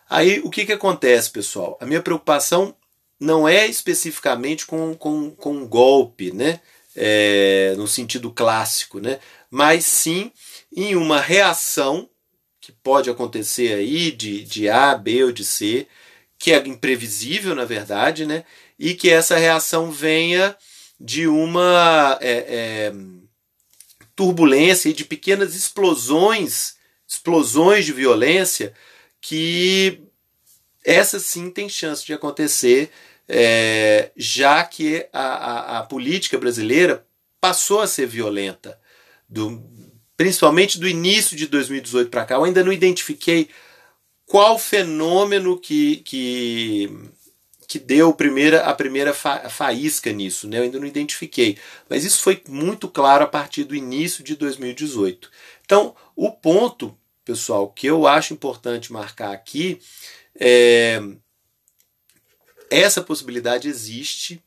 Aí, 0.09 0.41
o 0.41 0.49
que, 0.49 0.65
que 0.65 0.73
acontece, 0.73 1.31
pessoal? 1.31 1.77
A 1.79 1.85
minha 1.85 2.01
preocupação 2.01 2.75
não 3.19 3.47
é 3.47 3.65
especificamente 3.67 4.65
com, 4.65 4.93
com, 4.95 5.31
com 5.31 5.67
golpe, 5.67 6.31
né? 6.33 6.59
É, 6.95 7.73
no 7.77 7.87
sentido 7.87 8.31
clássico, 8.31 8.99
né? 8.99 9.19
mas 9.51 9.85
sim 9.85 10.31
em 10.75 10.95
uma 10.95 11.19
reação 11.19 12.09
que 12.61 12.71
pode 12.71 13.09
acontecer 13.09 13.73
aí 13.73 14.11
de, 14.11 14.43
de 14.43 14.69
A, 14.69 14.95
B 14.95 15.23
ou 15.25 15.31
de 15.31 15.45
C, 15.45 15.87
que 16.37 16.51
é 16.51 16.67
imprevisível, 16.67 17.53
na 17.53 17.65
verdade, 17.65 18.25
né? 18.25 18.43
e 18.77 18.93
que 18.93 19.09
essa 19.09 19.37
reação 19.37 19.91
venha 19.91 20.55
de 20.99 21.27
uma 21.27 22.17
é, 22.21 22.31
é, 22.31 22.93
turbulência 24.15 24.89
e 24.89 24.93
de 24.93 25.05
pequenas 25.05 25.55
explosões, 25.55 26.75
explosões 27.07 27.85
de 27.85 27.91
violência, 27.91 28.73
que 29.19 30.01
essa 30.83 31.19
sim 31.19 31.49
tem 31.49 31.67
chance 31.67 32.05
de 32.05 32.13
acontecer 32.13 32.91
é, 33.27 34.11
já 34.15 34.63
que 34.63 35.07
a, 35.11 35.19
a, 35.19 35.79
a, 35.79 35.83
política 35.83 36.37
brasileira 36.37 37.05
passou 37.41 37.81
a 37.81 37.87
ser 37.87 38.05
violenta, 38.05 38.79
do, 39.27 39.63
principalmente 40.15 40.79
do 40.79 40.87
início 40.87 41.35
de 41.35 41.47
2018 41.47 42.09
para 42.09 42.25
cá. 42.25 42.35
Eu 42.35 42.43
ainda 42.43 42.63
não 42.63 42.71
identifiquei 42.71 43.49
qual 44.25 44.57
fenômeno 44.57 45.59
que, 45.59 45.97
que, 45.97 46.91
que 47.67 47.79
deu 47.79 48.13
primeira, 48.13 48.63
a 48.63 48.73
primeira 48.73 49.13
fa, 49.13 49.49
faísca 49.49 50.11
nisso, 50.11 50.47
né? 50.47 50.59
eu 50.59 50.63
ainda 50.63 50.79
não 50.79 50.87
identifiquei. 50.87 51.57
Mas 51.89 52.03
isso 52.03 52.21
foi 52.21 52.41
muito 52.47 52.87
claro 52.87 53.23
a 53.23 53.27
partir 53.27 53.63
do 53.63 53.75
início 53.75 54.23
de 54.23 54.35
2018. 54.35 55.31
Então, 55.63 55.95
o 56.15 56.31
ponto, 56.31 56.95
pessoal, 57.23 57.69
que 57.69 57.87
eu 57.87 58.05
acho 58.05 58.33
importante 58.33 58.93
marcar 58.93 59.31
aqui 59.31 59.79
é 60.39 61.01
essa 62.75 63.01
possibilidade 63.01 63.67
existe 63.67 64.41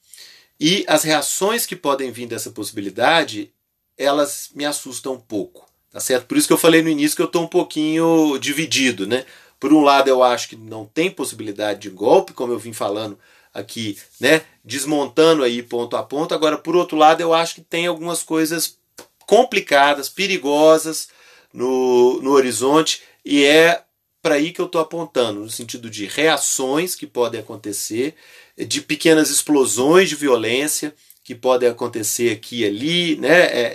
e 0.60 0.84
as 0.88 1.04
reações 1.04 1.66
que 1.66 1.76
podem 1.76 2.10
vir 2.10 2.26
dessa 2.26 2.50
possibilidade, 2.50 3.52
elas 3.96 4.50
me 4.54 4.64
assustam 4.64 5.14
um 5.14 5.20
pouco, 5.20 5.66
tá 5.90 6.00
certo? 6.00 6.26
Por 6.26 6.36
isso 6.36 6.46
que 6.46 6.52
eu 6.52 6.58
falei 6.58 6.82
no 6.82 6.88
início 6.88 7.16
que 7.16 7.22
eu 7.22 7.26
estou 7.26 7.42
um 7.42 7.48
pouquinho 7.48 8.38
dividido, 8.38 9.06
né? 9.06 9.24
Por 9.60 9.72
um 9.72 9.82
lado, 9.82 10.08
eu 10.08 10.22
acho 10.22 10.48
que 10.48 10.56
não 10.56 10.84
tem 10.84 11.10
possibilidade 11.10 11.80
de 11.80 11.90
golpe, 11.90 12.32
como 12.32 12.52
eu 12.52 12.58
vim 12.58 12.72
falando 12.72 13.18
aqui, 13.52 13.98
né? 14.20 14.42
Desmontando 14.64 15.42
aí 15.42 15.62
ponto 15.62 15.96
a 15.96 16.02
ponto. 16.02 16.34
Agora, 16.34 16.58
por 16.58 16.76
outro 16.76 16.96
lado, 16.96 17.20
eu 17.20 17.34
acho 17.34 17.56
que 17.56 17.60
tem 17.60 17.86
algumas 17.86 18.22
coisas 18.22 18.78
complicadas, 19.26 20.08
perigosas 20.08 21.08
no, 21.52 22.20
no 22.22 22.30
horizonte 22.30 23.02
e 23.24 23.44
é 23.44 23.82
para 24.22 24.34
aí 24.34 24.52
que 24.52 24.60
eu 24.60 24.66
estou 24.66 24.80
apontando, 24.80 25.40
no 25.40 25.50
sentido 25.50 25.88
de 25.88 26.06
reações 26.06 26.94
que 26.94 27.06
podem 27.06 27.40
acontecer, 27.40 28.14
de 28.56 28.80
pequenas 28.80 29.30
explosões 29.30 30.08
de 30.08 30.16
violência 30.16 30.94
que 31.22 31.34
podem 31.34 31.68
acontecer 31.68 32.32
aqui 32.32 32.60
e 32.60 32.66
ali, 32.66 33.16
né? 33.16 33.40
É, 33.42 33.72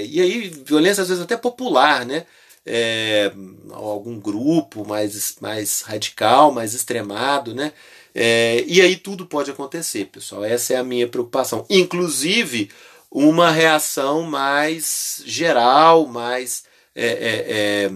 é, 0.00 0.06
e 0.06 0.20
aí, 0.20 0.48
violência 0.48 1.02
às 1.02 1.08
vezes 1.08 1.22
até 1.22 1.36
popular, 1.36 2.04
né? 2.06 2.26
É, 2.66 3.30
algum 3.72 4.18
grupo 4.18 4.86
mais, 4.86 5.36
mais 5.40 5.82
radical, 5.82 6.50
mais 6.50 6.72
extremado, 6.72 7.54
né? 7.54 7.72
É, 8.14 8.64
e 8.66 8.80
aí 8.80 8.96
tudo 8.96 9.26
pode 9.26 9.50
acontecer, 9.50 10.06
pessoal. 10.06 10.44
Essa 10.44 10.74
é 10.74 10.76
a 10.76 10.84
minha 10.84 11.06
preocupação. 11.06 11.66
Inclusive, 11.68 12.70
uma 13.10 13.50
reação 13.50 14.22
mais 14.22 15.22
geral, 15.26 16.06
mais 16.06 16.64
é, 16.94 17.06
é, 17.06 17.90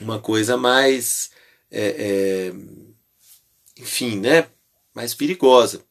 uma 0.00 0.18
coisa 0.18 0.56
mais, 0.56 1.30
é, 1.70 2.50
é, 2.50 2.52
enfim, 3.80 4.18
né, 4.20 4.46
mais 4.94 5.14
perigosa, 5.14 5.82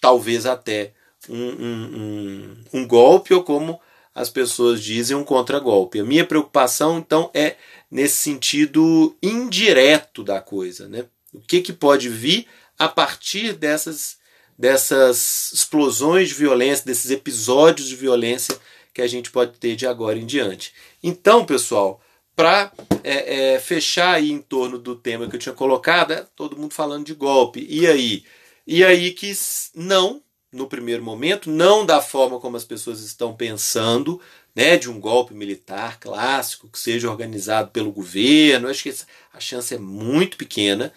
talvez 0.00 0.46
até 0.46 0.92
um, 1.28 1.36
um, 1.36 1.96
um, 1.96 2.80
um 2.80 2.86
golpe 2.86 3.32
ou 3.32 3.42
como 3.42 3.80
as 4.14 4.28
pessoas 4.28 4.82
dizem 4.82 5.16
um 5.16 5.24
contragolpe. 5.24 6.00
A 6.00 6.04
minha 6.04 6.26
preocupação 6.26 6.98
então 6.98 7.30
é 7.32 7.56
nesse 7.90 8.16
sentido 8.16 9.16
indireto 9.22 10.22
da 10.22 10.40
coisa, 10.40 10.88
né? 10.88 11.06
O 11.32 11.40
que, 11.40 11.62
que 11.62 11.72
pode 11.72 12.08
vir 12.08 12.46
a 12.78 12.88
partir 12.88 13.54
dessas, 13.54 14.18
dessas 14.58 15.50
explosões 15.54 16.28
de 16.28 16.34
violência, 16.34 16.84
desses 16.84 17.10
episódios 17.10 17.88
de 17.88 17.96
violência 17.96 18.58
que 18.92 19.00
a 19.00 19.06
gente 19.06 19.30
pode 19.30 19.58
ter 19.58 19.74
de 19.74 19.86
agora 19.86 20.18
em 20.18 20.26
diante. 20.26 20.74
Então, 21.02 21.46
pessoal, 21.46 22.02
para 22.34 22.72
é, 23.04 23.54
é, 23.54 23.60
fechar 23.60 24.14
aí 24.14 24.30
em 24.30 24.40
torno 24.40 24.78
do 24.78 24.96
tema 24.96 25.28
que 25.28 25.36
eu 25.36 25.40
tinha 25.40 25.54
colocado, 25.54 26.12
é 26.12 26.26
todo 26.34 26.56
mundo 26.56 26.74
falando 26.74 27.06
de 27.06 27.14
golpe. 27.14 27.66
E 27.68 27.86
aí? 27.86 28.24
E 28.66 28.84
aí 28.84 29.10
que 29.12 29.32
não, 29.74 30.22
no 30.52 30.66
primeiro 30.66 31.02
momento, 31.02 31.50
não 31.50 31.84
da 31.84 32.00
forma 32.00 32.40
como 32.40 32.56
as 32.56 32.64
pessoas 32.64 33.00
estão 33.00 33.34
pensando, 33.34 34.20
né, 34.54 34.76
de 34.76 34.90
um 34.90 35.00
golpe 35.00 35.34
militar 35.34 35.98
clássico 35.98 36.68
que 36.68 36.78
seja 36.78 37.10
organizado 37.10 37.70
pelo 37.70 37.92
governo. 37.92 38.68
Acho 38.68 38.82
que 38.82 38.94
a 39.32 39.40
chance 39.40 39.74
é 39.74 39.78
muito 39.78 40.36
pequena. 40.36 40.92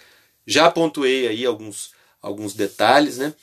Já 0.45 0.69
pontuei 0.69 1.27
aí 1.27 1.45
alguns, 1.45 1.91
alguns 2.21 2.53
detalhes, 2.53 3.17
né? 3.17 3.33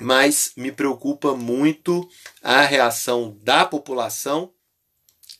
Mas 0.00 0.52
me 0.56 0.72
preocupa 0.72 1.34
muito 1.34 2.08
a 2.42 2.62
reação 2.62 3.38
da 3.42 3.64
população 3.64 4.52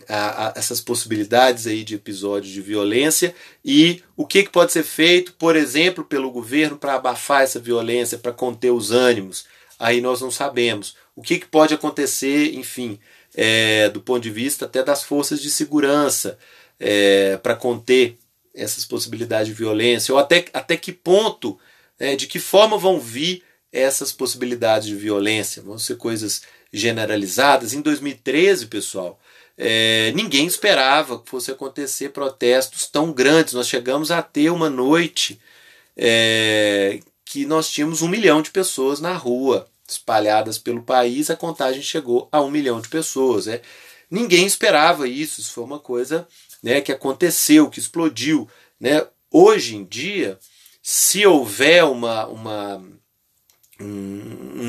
a, 0.08 0.48
a 0.48 0.52
essas 0.56 0.80
possibilidades 0.80 1.66
aí 1.66 1.84
de 1.84 1.94
episódios 1.94 2.52
de 2.52 2.60
violência 2.60 3.34
e 3.64 4.02
o 4.16 4.26
que, 4.26 4.42
que 4.42 4.50
pode 4.50 4.72
ser 4.72 4.82
feito, 4.82 5.32
por 5.34 5.56
exemplo, 5.56 6.04
pelo 6.04 6.30
governo 6.30 6.76
para 6.76 6.94
abafar 6.94 7.42
essa 7.42 7.60
violência, 7.60 8.18
para 8.18 8.32
conter 8.32 8.70
os 8.70 8.90
ânimos. 8.90 9.44
Aí 9.78 10.00
nós 10.00 10.20
não 10.20 10.30
sabemos. 10.30 10.96
O 11.14 11.22
que, 11.22 11.38
que 11.38 11.46
pode 11.46 11.74
acontecer, 11.74 12.54
enfim, 12.54 12.98
é, 13.34 13.88
do 13.88 14.00
ponto 14.00 14.22
de 14.22 14.30
vista 14.30 14.64
até 14.64 14.82
das 14.82 15.02
forças 15.02 15.40
de 15.40 15.50
segurança 15.50 16.38
é, 16.78 17.36
para 17.38 17.56
conter 17.56 18.18
essas 18.54 18.84
possibilidades 18.84 19.48
de 19.48 19.54
violência, 19.54 20.12
ou 20.12 20.18
até, 20.18 20.44
até 20.52 20.76
que 20.76 20.92
ponto, 20.92 21.58
né, 21.98 22.16
de 22.16 22.26
que 22.26 22.38
forma 22.38 22.76
vão 22.76 23.00
vir 23.00 23.42
essas 23.72 24.12
possibilidades 24.12 24.86
de 24.86 24.94
violência. 24.94 25.62
Vão 25.62 25.78
ser 25.78 25.96
coisas 25.96 26.42
generalizadas. 26.72 27.72
Em 27.72 27.80
2013, 27.80 28.66
pessoal, 28.66 29.18
é, 29.56 30.12
ninguém 30.14 30.46
esperava 30.46 31.18
que 31.18 31.28
fosse 31.28 31.50
acontecer 31.50 32.10
protestos 32.10 32.86
tão 32.86 33.12
grandes. 33.12 33.54
Nós 33.54 33.68
chegamos 33.68 34.10
a 34.10 34.22
ter 34.22 34.50
uma 34.50 34.70
noite 34.70 35.40
é, 35.96 37.00
que 37.24 37.46
nós 37.46 37.70
tínhamos 37.70 38.02
um 38.02 38.08
milhão 38.08 38.42
de 38.42 38.50
pessoas 38.50 39.00
na 39.00 39.14
rua 39.14 39.68
espalhadas 39.86 40.58
pelo 40.58 40.82
país, 40.82 41.28
a 41.30 41.36
contagem 41.36 41.82
chegou 41.82 42.28
a 42.32 42.40
um 42.40 42.50
milhão 42.50 42.80
de 42.80 42.88
pessoas. 42.88 43.46
É. 43.46 43.60
Ninguém 44.10 44.46
esperava 44.46 45.08
isso, 45.08 45.40
isso 45.40 45.52
foi 45.52 45.64
uma 45.64 45.78
coisa 45.78 46.26
né, 46.62 46.80
que 46.80 46.92
aconteceu, 46.92 47.68
que 47.68 47.78
explodiu. 47.78 48.48
Né? 48.80 49.06
Hoje 49.30 49.76
em 49.76 49.84
dia, 49.84 50.38
se 50.82 51.26
houver 51.26 51.84
uma, 51.84 52.26
uma, 52.26 52.82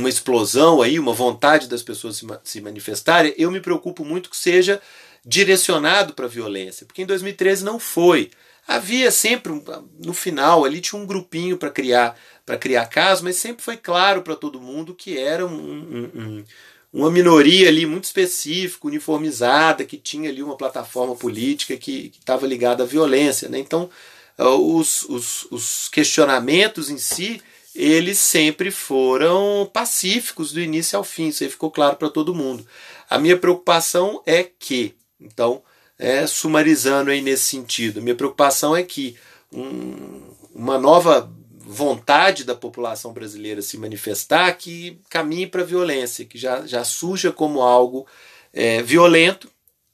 uma 0.03 0.09
explosão 0.09 0.81
aí, 0.81 0.99
uma 0.99 1.13
vontade 1.13 1.67
das 1.67 1.81
pessoas 1.81 2.17
se, 2.17 2.25
se 2.43 2.61
manifestarem, 2.61 3.33
eu 3.37 3.49
me 3.49 3.59
preocupo 3.59 4.03
muito 4.03 4.29
que 4.29 4.37
seja 4.37 4.81
direcionado 5.25 6.13
para 6.13 6.25
a 6.25 6.29
violência, 6.29 6.85
porque 6.85 7.01
em 7.01 7.05
2013 7.05 7.63
não 7.63 7.79
foi. 7.79 8.29
Havia 8.67 9.11
sempre, 9.11 9.51
no 9.99 10.13
final 10.13 10.63
ali, 10.63 10.79
tinha 10.79 11.01
um 11.01 11.05
grupinho 11.05 11.57
para 11.57 11.69
criar 11.69 12.15
para 12.45 12.57
criar 12.57 12.85
casos, 12.87 13.23
mas 13.23 13.37
sempre 13.37 13.63
foi 13.63 13.77
claro 13.77 14.21
para 14.21 14.35
todo 14.35 14.59
mundo 14.59 14.93
que 14.93 15.17
era 15.17 15.45
um, 15.45 15.53
um, 15.53 16.11
um, 16.13 16.43
uma 16.91 17.09
minoria 17.09 17.69
ali 17.69 17.85
muito 17.85 18.03
específica, 18.03 18.87
uniformizada, 18.87 19.85
que 19.85 19.97
tinha 19.97 20.29
ali 20.29 20.43
uma 20.43 20.57
plataforma 20.57 21.15
política 21.15 21.77
que 21.77 22.11
estava 22.19 22.45
ligada 22.45 22.83
à 22.83 22.85
violência. 22.85 23.47
Né? 23.47 23.59
Então, 23.59 23.89
ah, 24.37 24.49
os, 24.49 25.03
os, 25.03 25.47
os 25.51 25.87
questionamentos 25.87 26.89
em 26.89 26.97
si, 26.97 27.41
eles 27.75 28.17
sempre 28.17 28.71
foram 28.71 29.69
pacíficos 29.71 30.51
do 30.51 30.61
início 30.61 30.97
ao 30.97 31.03
fim, 31.03 31.27
isso 31.27 31.43
aí 31.43 31.49
ficou 31.49 31.71
claro 31.71 31.95
para 31.95 32.09
todo 32.09 32.35
mundo. 32.35 32.65
A 33.09 33.17
minha 33.17 33.37
preocupação 33.37 34.21
é 34.25 34.43
que, 34.43 34.95
então, 35.19 35.63
é, 35.97 36.25
sumarizando 36.27 37.11
aí 37.11 37.21
nesse 37.21 37.45
sentido, 37.45 38.01
minha 38.01 38.15
preocupação 38.15 38.75
é 38.75 38.83
que 38.83 39.15
um, 39.51 40.21
uma 40.53 40.77
nova 40.77 41.31
vontade 41.65 42.43
da 42.43 42.53
população 42.53 43.13
brasileira 43.13 43.61
se 43.61 43.77
manifestar 43.77 44.51
que 44.53 44.99
caminhe 45.09 45.47
para 45.47 45.61
a 45.61 45.65
violência, 45.65 46.25
que 46.25 46.37
já, 46.37 46.65
já 46.65 46.83
surja 46.83 47.31
como 47.31 47.61
algo 47.61 48.05
é, 48.51 48.81
violento, 48.81 49.49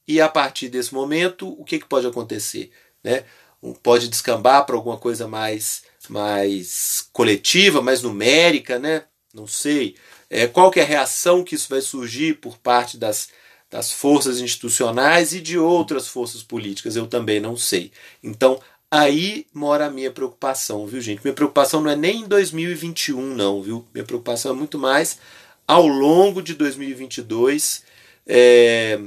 e 0.07 0.19
a 0.19 0.27
partir 0.27 0.69
desse 0.69 0.91
momento, 0.91 1.47
o 1.61 1.63
que, 1.63 1.77
que 1.77 1.86
pode 1.86 2.07
acontecer? 2.07 2.71
Né? 3.03 3.23
Pode 3.84 4.07
descambar 4.07 4.65
para 4.65 4.75
alguma 4.75 4.97
coisa 4.97 5.27
mais, 5.27 5.84
mais 6.10 7.07
coletiva, 7.14 7.82
mais 7.82 8.01
numérica, 8.01 8.78
né? 8.80 9.03
não 9.34 9.47
sei. 9.47 9.95
É, 10.30 10.47
qual 10.47 10.72
que 10.72 10.80
é 10.80 10.84
a 10.84 10.88
reação 10.88 11.43
que 11.43 11.55
isso 11.55 11.70
vai 11.70 11.82
surgir 11.82 12.36
por 12.36 12.57
parte 12.57 12.97
das, 12.97 13.30
das 13.70 13.91
forças 13.91 14.39
institucionais 14.39 15.34
e 15.34 15.41
de 15.41 15.57
outras 15.57 16.07
forças 16.07 16.43
políticas, 16.43 16.95
eu 16.95 17.07
também 17.07 17.39
não 17.39 17.55
sei. 17.55 17.91
Então, 18.24 18.60
Aí 18.91 19.45
mora 19.53 19.86
a 19.86 19.89
minha 19.91 20.10
preocupação, 20.10 20.88
viu, 20.88 20.99
gente? 20.99 21.22
Minha 21.24 21.36
preocupação 21.36 21.80
não 21.80 21.91
é 21.91 21.95
nem 21.95 22.22
em 22.22 22.28
2021, 22.28 23.36
não, 23.36 23.62
viu? 23.62 23.86
Minha 23.93 24.03
preocupação 24.03 24.51
é 24.51 24.55
muito 24.55 24.80
mais 24.80 25.20
ao 25.68 25.86
longo 25.86 26.41
de 26.41 26.55
2022. 26.55 27.84
É... 28.26 28.99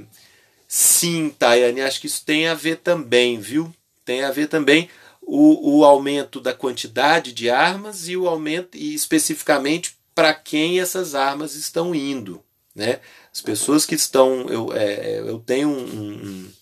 Sim, 0.68 1.34
Tayane, 1.36 1.80
acho 1.80 2.00
que 2.00 2.06
isso 2.06 2.24
tem 2.24 2.46
a 2.46 2.54
ver 2.54 2.76
também, 2.76 3.40
viu? 3.40 3.74
Tem 4.04 4.22
a 4.22 4.30
ver 4.30 4.46
também 4.46 4.88
o, 5.22 5.78
o 5.78 5.84
aumento 5.84 6.40
da 6.40 6.52
quantidade 6.52 7.32
de 7.32 7.48
armas 7.48 8.08
e 8.08 8.16
o 8.16 8.28
aumento, 8.28 8.76
e 8.76 8.94
especificamente 8.94 9.96
para 10.14 10.34
quem 10.34 10.80
essas 10.80 11.14
armas 11.14 11.54
estão 11.54 11.94
indo, 11.94 12.42
né? 12.74 13.00
As 13.32 13.40
pessoas 13.40 13.86
que 13.86 13.94
estão. 13.94 14.46
Eu, 14.48 14.72
é, 14.74 15.20
eu 15.20 15.38
tenho 15.38 15.68
um, 15.68 15.84
um 15.84 16.52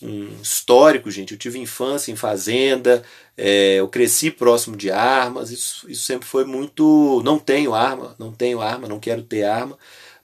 um 0.00 0.40
histórico, 0.40 1.10
gente. 1.10 1.32
Eu 1.32 1.38
tive 1.38 1.58
infância 1.58 2.12
em 2.12 2.16
fazenda, 2.16 3.02
é, 3.36 3.74
eu 3.76 3.88
cresci 3.88 4.30
próximo 4.30 4.76
de 4.76 4.90
armas, 4.90 5.50
isso, 5.50 5.90
isso 5.90 6.04
sempre 6.04 6.26
foi 6.26 6.44
muito. 6.44 7.20
Não 7.24 7.38
tenho 7.38 7.74
arma, 7.74 8.14
não 8.18 8.32
tenho 8.32 8.60
arma, 8.60 8.88
não 8.88 9.00
quero 9.00 9.22
ter 9.22 9.44
arma, 9.44 9.78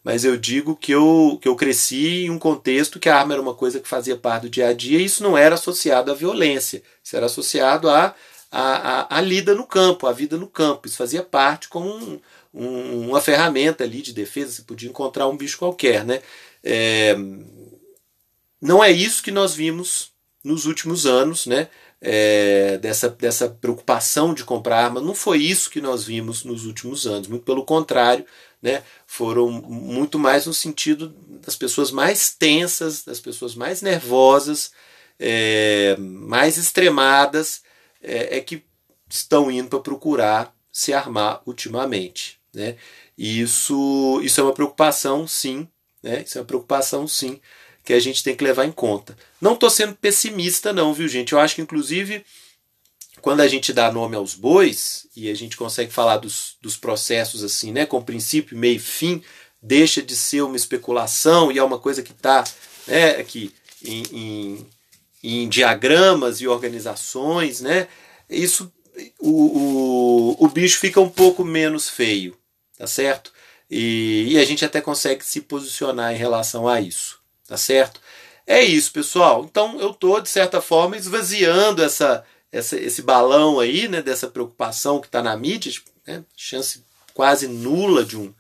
mas 0.05 0.25
eu 0.25 0.37
digo 0.37 0.77
que 0.77 0.93
eu, 0.93 1.39
que 1.41 1.49
eu 1.49 1.57
cresci 1.57 2.27
em 2.27 2.31
um 2.31 2.39
contexto 2.39 3.01
que 3.01 3.09
a 3.09 3.17
arma 3.17 3.33
era 3.33 3.43
uma 3.43 3.55
coisa 3.55 3.81
que 3.81 3.89
fazia 3.89 4.17
parte 4.17 4.43
do 4.43 4.51
dia 4.51 4.69
a 4.69 4.73
dia 4.75 4.99
e 4.99 5.05
isso 5.07 5.23
não 5.23 5.37
era 5.37 5.55
associado 5.55 6.13
à 6.13 6.15
violência, 6.15 6.83
isso 7.03 7.17
era 7.17 7.27
associado 7.27 7.89
à, 7.89 8.15
à, 8.53 9.17
à, 9.17 9.19
à 9.19 9.21
lida 9.23 9.55
no 9.55 9.67
campo, 9.67 10.07
à 10.07 10.13
vida 10.13 10.37
no 10.37 10.47
campo. 10.47 10.87
Isso 10.87 10.99
fazia 10.99 11.23
parte 11.23 11.69
como 11.69 11.89
um, 11.89 12.21
um, 12.53 13.09
uma 13.09 13.21
ferramenta 13.21 13.83
ali 13.83 14.03
de 14.03 14.13
defesa, 14.13 14.53
você 14.53 14.63
podia 14.63 14.89
encontrar 14.89 15.27
um 15.27 15.37
bicho 15.37 15.59
qualquer, 15.59 16.05
né? 16.05 16.21
É, 16.63 17.17
não 18.61 18.83
é 18.83 18.91
isso 18.91 19.23
que 19.23 19.31
nós 19.31 19.55
vimos 19.55 20.13
nos 20.43 20.67
últimos 20.67 21.05
anos, 21.07 21.47
né? 21.47 21.69
É, 22.01 22.77
dessa, 22.79 23.09
dessa 23.09 23.49
preocupação 23.49 24.35
de 24.35 24.45
comprar 24.45 24.85
arma. 24.85 25.01
Não 25.01 25.15
foi 25.15 25.39
isso 25.39 25.71
que 25.71 25.81
nós 25.81 26.05
vimos 26.05 26.45
nos 26.45 26.67
últimos 26.67 27.07
anos, 27.07 27.29
muito 27.29 27.45
pelo 27.45 27.65
contrário, 27.65 28.27
né? 28.63 28.83
Foram 29.17 29.49
muito 29.49 30.19
mais 30.19 30.45
no 30.45 30.53
sentido 30.53 31.15
das 31.47 31.55
pessoas 31.55 31.93
mais 31.93 32.35
tensas, 32.35 33.05
das 33.05 33.21
pessoas 33.21 33.55
mais 33.55 33.81
nervosas, 33.81 34.73
é, 35.21 35.95
mais 36.01 36.57
extremadas, 36.57 37.63
é, 38.03 38.39
é 38.39 38.41
que 38.41 38.65
estão 39.09 39.53
indo 39.53 39.69
para 39.69 39.79
procurar 39.79 40.53
se 40.73 40.93
armar 40.93 41.41
ultimamente. 41.47 42.41
Né? 42.53 42.75
E 43.17 43.41
isso, 43.41 44.21
isso 44.25 44.41
é 44.41 44.43
uma 44.43 44.53
preocupação, 44.53 45.29
sim, 45.29 45.69
né? 46.03 46.25
isso 46.27 46.37
é 46.37 46.41
uma 46.41 46.47
preocupação, 46.47 47.07
sim, 47.07 47.41
que 47.85 47.93
a 47.93 48.01
gente 48.01 48.21
tem 48.25 48.35
que 48.35 48.43
levar 48.43 48.65
em 48.65 48.73
conta. 48.73 49.17
Não 49.41 49.55
estou 49.55 49.71
sendo 49.71 49.95
pessimista, 49.95 50.73
não, 50.73 50.93
viu, 50.93 51.07
gente? 51.07 51.35
Eu 51.35 51.39
acho 51.39 51.55
que, 51.55 51.63
inclusive, 51.63 52.25
quando 53.25 53.41
a 53.41 53.49
gente 53.49 53.73
dá 53.73 53.91
nome 53.91 54.17
aos 54.17 54.35
bois 54.35 55.07
e 55.17 55.31
a 55.31 55.35
gente 55.35 55.57
consegue 55.57 55.91
falar 55.91 56.19
dos, 56.19 56.59
dos 56.61 56.77
processos 56.77 57.43
assim, 57.43 57.73
né, 57.73 57.87
com 57.87 58.03
princípio, 58.03 58.55
meio 58.55 58.77
e 58.77 58.79
fim, 58.79 59.23
deixa 59.63 60.03
de 60.03 60.15
ser 60.15 60.43
uma 60.43 60.57
especulação 60.57 61.51
e 61.51 61.59
é 61.59 61.65
uma 61.65 61.79
coisa 61.79 62.03
que 62.03 62.13
está 62.13 62.45
né, 62.87 63.13
aqui 63.13 63.51
em, 63.83 64.03
em, 64.13 64.67
em, 65.23 65.49
diagramas 65.49 66.43
e 66.43 66.47
organizações, 66.47 67.63
né? 67.63 67.89
Isso 68.29 68.71
o, 69.19 70.37
o, 70.39 70.45
o 70.45 70.49
bicho 70.49 70.79
fica 70.79 71.01
um 71.01 71.09
pouco 71.09 71.43
menos 71.43 71.89
feio, 71.89 72.37
tá 72.77 72.87
certo? 72.87 73.33
e, 73.71 74.27
e 74.33 74.39
a 74.39 74.45
gente 74.45 74.67
até 74.67 74.83
consegue 74.83 75.25
se 75.25 75.41
posicionar 75.41 76.13
em 76.13 76.19
relação 76.19 76.69
a 76.69 76.79
isso, 76.79 77.19
tá 77.49 77.57
certo? 77.57 78.03
É 78.47 78.63
isso, 78.63 78.93
pessoal. 78.93 79.47
Então 79.51 79.81
eu 79.81 79.93
estou, 79.93 80.21
de 80.21 80.29
certa 80.29 80.61
forma, 80.61 80.95
esvaziando 80.95 81.83
essa, 81.83 82.23
essa, 82.55 82.79
esse 82.79 83.03
balão 83.03 83.59
aí, 83.59 83.89
né, 83.89 84.01
dessa 84.01 84.29
preocupação 84.29 85.01
que 85.01 85.07
está 85.07 85.21
na 85.21 85.37
mídia, 85.37 85.73
né, 86.07 86.23
chance 86.37 86.85
quase 87.13 87.49
nula 87.49 88.05
de 88.05 88.17
um, 88.17 88.33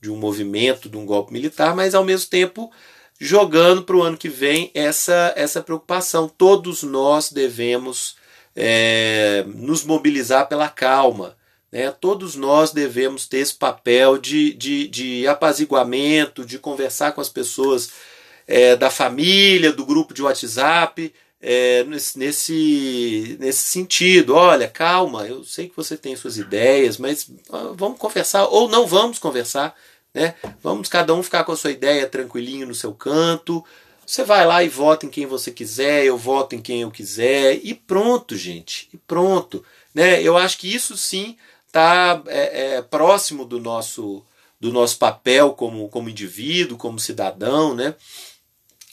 de 0.00 0.10
um 0.10 0.16
movimento, 0.16 0.88
de 0.88 0.96
um 0.96 1.06
golpe 1.06 1.32
militar, 1.32 1.74
mas 1.76 1.94
ao 1.94 2.04
mesmo 2.04 2.28
tempo 2.28 2.70
jogando 3.20 3.84
para 3.84 3.96
o 3.96 4.02
ano 4.02 4.16
que 4.16 4.28
vem 4.28 4.72
essa, 4.74 5.32
essa 5.36 5.62
preocupação. 5.62 6.28
Todos 6.28 6.82
nós 6.82 7.30
devemos 7.30 8.16
é, 8.56 9.44
nos 9.46 9.84
mobilizar 9.84 10.48
pela 10.48 10.68
calma. 10.68 11.36
Né? 11.70 11.92
Todos 11.92 12.34
nós 12.34 12.72
devemos 12.72 13.26
ter 13.26 13.38
esse 13.38 13.54
papel 13.54 14.18
de, 14.18 14.52
de, 14.54 14.88
de 14.88 15.28
apaziguamento, 15.28 16.44
de 16.44 16.58
conversar 16.58 17.12
com 17.12 17.20
as 17.20 17.28
pessoas 17.28 17.92
é, 18.48 18.74
da 18.74 18.90
família, 18.90 19.72
do 19.72 19.86
grupo 19.86 20.12
de 20.12 20.22
WhatsApp, 20.22 21.12
é, 21.40 21.84
nesse, 21.84 22.18
nesse, 22.18 23.36
nesse 23.40 23.62
sentido. 23.62 24.34
Olha, 24.34 24.68
calma, 24.68 25.26
eu 25.26 25.42
sei 25.44 25.68
que 25.68 25.76
você 25.76 25.96
tem 25.96 26.14
suas 26.14 26.36
ideias, 26.36 26.98
mas 26.98 27.30
ah, 27.50 27.72
vamos 27.74 27.98
conversar, 27.98 28.46
ou 28.46 28.68
não 28.68 28.86
vamos 28.86 29.18
conversar. 29.18 29.74
Né? 30.12 30.34
Vamos 30.62 30.88
cada 30.88 31.14
um 31.14 31.22
ficar 31.22 31.44
com 31.44 31.52
a 31.52 31.56
sua 31.56 31.70
ideia 31.70 32.06
tranquilinho 32.06 32.66
no 32.66 32.74
seu 32.74 32.92
canto. 32.92 33.64
Você 34.04 34.24
vai 34.24 34.44
lá 34.44 34.62
e 34.62 34.68
vota 34.68 35.06
em 35.06 35.08
quem 35.08 35.24
você 35.24 35.52
quiser, 35.52 36.04
eu 36.04 36.18
voto 36.18 36.54
em 36.54 36.60
quem 36.60 36.82
eu 36.82 36.90
quiser, 36.90 37.60
e 37.62 37.72
pronto, 37.72 38.36
gente. 38.36 38.88
E 38.92 38.96
pronto. 38.96 39.64
Né? 39.94 40.20
Eu 40.20 40.36
acho 40.36 40.58
que 40.58 40.72
isso 40.72 40.96
sim 40.96 41.36
está 41.68 42.20
é, 42.26 42.74
é, 42.74 42.82
próximo 42.82 43.44
do 43.44 43.60
nosso, 43.60 44.24
do 44.60 44.72
nosso 44.72 44.98
papel 44.98 45.52
como, 45.52 45.88
como 45.88 46.08
indivíduo, 46.08 46.76
como 46.76 46.98
cidadão. 46.98 47.72
Né? 47.72 47.94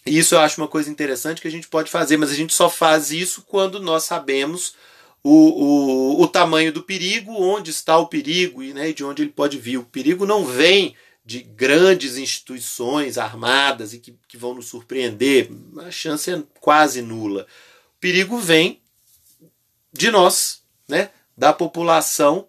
Isso 0.09 0.35
eu 0.35 0.39
acho 0.39 0.59
uma 0.61 0.67
coisa 0.67 0.89
interessante 0.89 1.41
que 1.41 1.47
a 1.47 1.51
gente 1.51 1.67
pode 1.67 1.89
fazer, 1.91 2.17
mas 2.17 2.31
a 2.31 2.35
gente 2.35 2.53
só 2.53 2.69
faz 2.69 3.11
isso 3.11 3.43
quando 3.43 3.79
nós 3.79 4.03
sabemos 4.03 4.75
o, 5.23 6.19
o, 6.19 6.21
o 6.21 6.27
tamanho 6.27 6.71
do 6.71 6.83
perigo, 6.83 7.33
onde 7.33 7.71
está 7.71 7.97
o 7.97 8.07
perigo 8.07 8.63
e 8.63 8.73
né, 8.73 8.91
de 8.93 9.03
onde 9.03 9.23
ele 9.23 9.31
pode 9.31 9.57
vir. 9.57 9.77
O 9.77 9.83
perigo 9.85 10.25
não 10.25 10.45
vem 10.45 10.95
de 11.25 11.41
grandes 11.41 12.17
instituições 12.17 13.17
armadas 13.17 13.93
e 13.93 13.99
que, 13.99 14.15
que 14.27 14.37
vão 14.37 14.53
nos 14.53 14.67
surpreender. 14.67 15.49
A 15.85 15.91
chance 15.91 16.31
é 16.31 16.41
quase 16.61 17.01
nula. 17.01 17.45
O 17.97 17.99
perigo 17.99 18.37
vem 18.37 18.79
de 19.91 20.09
nós, 20.09 20.63
né, 20.87 21.09
da 21.37 21.51
população, 21.51 22.47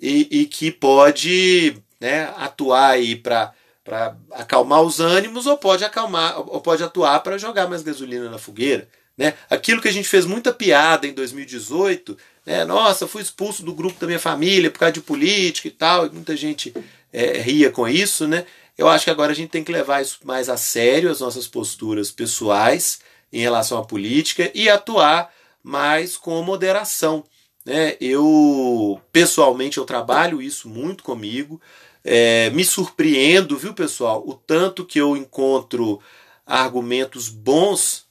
e, 0.00 0.26
e 0.30 0.46
que 0.46 0.70
pode 0.70 1.76
né, 2.00 2.32
atuar 2.36 2.92
aí 2.92 3.14
para 3.14 3.52
para 3.84 4.16
acalmar 4.32 4.82
os 4.82 4.98
ânimos 4.98 5.46
ou 5.46 5.58
pode 5.58 5.84
acalmar 5.84 6.40
ou 6.40 6.60
pode 6.60 6.82
atuar 6.82 7.20
para 7.20 7.36
jogar 7.36 7.68
mais 7.68 7.82
gasolina 7.82 8.30
na 8.30 8.38
fogueira, 8.38 8.88
né? 9.16 9.34
Aquilo 9.48 9.80
que 9.80 9.88
a 9.88 9.92
gente 9.92 10.08
fez 10.08 10.24
muita 10.24 10.52
piada 10.52 11.06
em 11.06 11.12
2018, 11.12 12.16
né? 12.46 12.64
Nossa, 12.64 13.06
fui 13.06 13.20
expulso 13.22 13.62
do 13.62 13.74
grupo 13.74 14.00
da 14.00 14.06
minha 14.06 14.18
família 14.18 14.70
por 14.70 14.78
causa 14.78 14.94
de 14.94 15.02
política 15.02 15.68
e 15.68 15.70
tal, 15.70 16.06
e 16.06 16.10
muita 16.10 16.34
gente 16.34 16.74
é, 17.12 17.38
ria 17.38 17.70
com 17.70 17.86
isso, 17.86 18.26
né? 18.26 18.46
Eu 18.76 18.88
acho 18.88 19.04
que 19.04 19.10
agora 19.10 19.32
a 19.32 19.34
gente 19.34 19.50
tem 19.50 19.62
que 19.62 19.70
levar 19.70 20.02
isso 20.02 20.18
mais 20.24 20.48
a 20.48 20.56
sério, 20.56 21.10
as 21.10 21.20
nossas 21.20 21.46
posturas 21.46 22.10
pessoais 22.10 23.00
em 23.32 23.40
relação 23.40 23.78
à 23.78 23.84
política 23.84 24.50
e 24.54 24.68
atuar 24.68 25.32
mais 25.62 26.16
com 26.16 26.42
moderação. 26.42 27.24
Né? 27.64 27.96
Eu 28.00 29.00
pessoalmente 29.12 29.78
eu 29.78 29.84
trabalho 29.84 30.42
isso 30.42 30.68
muito 30.68 31.04
comigo. 31.04 31.60
É, 32.04 32.50
me 32.50 32.64
surpreendo, 32.64 33.56
viu, 33.56 33.72
pessoal, 33.72 34.22
o 34.26 34.34
tanto 34.34 34.84
que 34.84 35.00
eu 35.00 35.16
encontro 35.16 36.00
argumentos 36.46 37.28
bons 37.30 38.06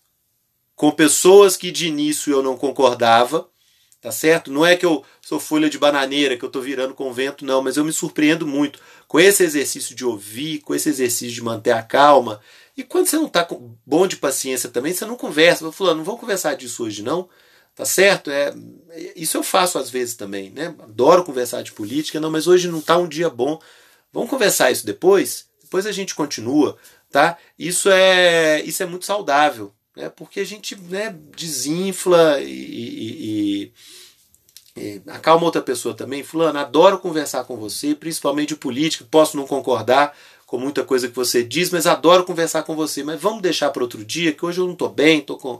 com 0.75 0.91
pessoas 0.91 1.55
que 1.55 1.71
de 1.71 1.87
início 1.87 2.33
eu 2.33 2.41
não 2.41 2.57
concordava, 2.57 3.47
tá 4.01 4.11
certo? 4.11 4.51
Não 4.51 4.65
é 4.65 4.75
que 4.75 4.85
eu 4.85 5.03
sou 5.21 5.39
folha 5.39 5.69
de 5.69 5.77
bananeira, 5.77 6.35
que 6.35 6.43
eu 6.43 6.47
estou 6.47 6.61
virando 6.61 6.95
convento, 6.95 7.45
não, 7.45 7.61
mas 7.61 7.77
eu 7.77 7.85
me 7.85 7.93
surpreendo 7.93 8.47
muito 8.47 8.79
com 9.07 9.19
esse 9.19 9.43
exercício 9.43 9.95
de 9.95 10.03
ouvir, 10.03 10.59
com 10.59 10.73
esse 10.73 10.89
exercício 10.89 11.35
de 11.35 11.43
manter 11.43 11.71
a 11.71 11.83
calma. 11.83 12.41
E 12.75 12.83
quando 12.83 13.05
você 13.05 13.15
não 13.15 13.27
está 13.27 13.47
bom 13.85 14.07
de 14.07 14.17
paciência 14.17 14.69
também, 14.69 14.91
você 14.93 15.05
não 15.05 15.15
conversa. 15.15 15.71
Falando, 15.71 15.97
não 15.97 16.03
vou 16.03 16.17
conversar 16.17 16.55
disso 16.55 16.83
hoje, 16.83 17.03
não. 17.03 17.29
Tá 17.75 17.85
certo? 17.85 18.29
É, 18.29 18.53
isso 19.15 19.37
eu 19.37 19.43
faço 19.43 19.77
às 19.79 19.89
vezes 19.89 20.15
também, 20.15 20.49
né? 20.51 20.75
Adoro 20.79 21.23
conversar 21.23 21.61
de 21.63 21.71
política, 21.71 22.19
não, 22.19 22.29
mas 22.29 22.47
hoje 22.47 22.67
não 22.67 22.79
está 22.79 22.97
um 22.97 23.07
dia 23.07 23.29
bom. 23.29 23.59
Vamos 24.13 24.29
conversar 24.29 24.71
isso 24.71 24.85
depois? 24.85 25.47
Depois 25.63 25.87
a 25.87 25.91
gente 25.91 26.13
continua, 26.13 26.77
tá? 27.11 27.35
Isso 27.57 27.89
é, 27.89 28.61
isso 28.61 28.83
é 28.83 28.85
muito 28.85 29.05
saudável, 29.05 29.73
né? 29.97 30.07
Porque 30.09 30.39
a 30.39 30.45
gente 30.45 30.75
né, 30.75 31.15
desinfla 31.35 32.39
e, 32.39 32.45
e, 32.45 33.73
e, 34.77 35.01
acalma 35.07 35.45
outra 35.45 35.63
pessoa 35.63 35.95
também. 35.95 36.21
Fulano, 36.21 36.59
adoro 36.59 36.99
conversar 36.99 37.43
com 37.45 37.57
você, 37.57 37.95
principalmente 37.95 38.49
de 38.49 38.55
política, 38.55 39.07
posso 39.09 39.35
não 39.35 39.47
concordar 39.47 40.15
com 40.45 40.59
muita 40.59 40.83
coisa 40.83 41.07
que 41.07 41.15
você 41.15 41.43
diz, 41.43 41.71
mas 41.71 41.87
adoro 41.87 42.23
conversar 42.23 42.61
com 42.61 42.75
você. 42.75 43.03
Mas 43.03 43.19
vamos 43.19 43.41
deixar 43.41 43.71
para 43.71 43.81
outro 43.81 44.05
dia, 44.05 44.31
que 44.31 44.45
hoje 44.45 44.61
eu 44.61 44.65
não 44.65 44.73
estou 44.73 44.89
bem, 44.89 45.19
estou 45.19 45.39
com 45.39 45.59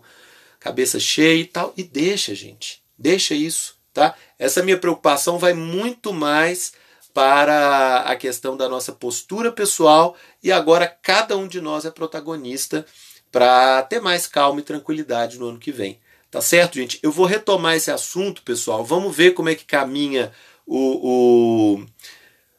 cabeça 0.60 1.00
cheia 1.00 1.42
e 1.42 1.46
tal. 1.46 1.74
E 1.76 1.82
deixa, 1.82 2.36
gente. 2.36 2.84
Deixa 2.96 3.34
isso, 3.34 3.76
tá? 3.92 4.14
Essa 4.38 4.62
minha 4.62 4.78
preocupação 4.78 5.40
vai 5.40 5.54
muito 5.54 6.14
mais 6.14 6.74
para 7.14 7.98
a 8.00 8.16
questão 8.16 8.58
da 8.58 8.68
nossa 8.68 8.92
postura 8.92 9.52
pessoal 9.52 10.16
e 10.42 10.52
agora 10.52 10.88
cada 10.88 11.38
um 11.38 11.48
de 11.48 11.62
nós 11.62 11.86
é 11.86 11.92
protagonista 11.92 12.86
para 13.32 13.84
ter 13.84 14.02
mais 14.02 14.28
calma 14.28 14.60
e 14.60 14.64
tranquilidade 14.64 15.38
no 15.38 15.50
ano 15.50 15.60
que 15.60 15.72
vem. 15.72 16.00
Tá 16.32 16.42
certo, 16.42 16.76
gente? 16.76 17.00
Eu 17.04 17.12
vou 17.12 17.28
retomar 17.28 17.76
esse 17.76 17.92
assunto, 17.92 18.42
pessoal. 18.42 18.84
Vamos 18.84 19.16
ver 19.16 19.32
como 19.32 19.50
é 19.50 19.56
que 19.56 19.66
caminha 19.66 20.32
o, 20.66 21.78
o, 21.78 21.86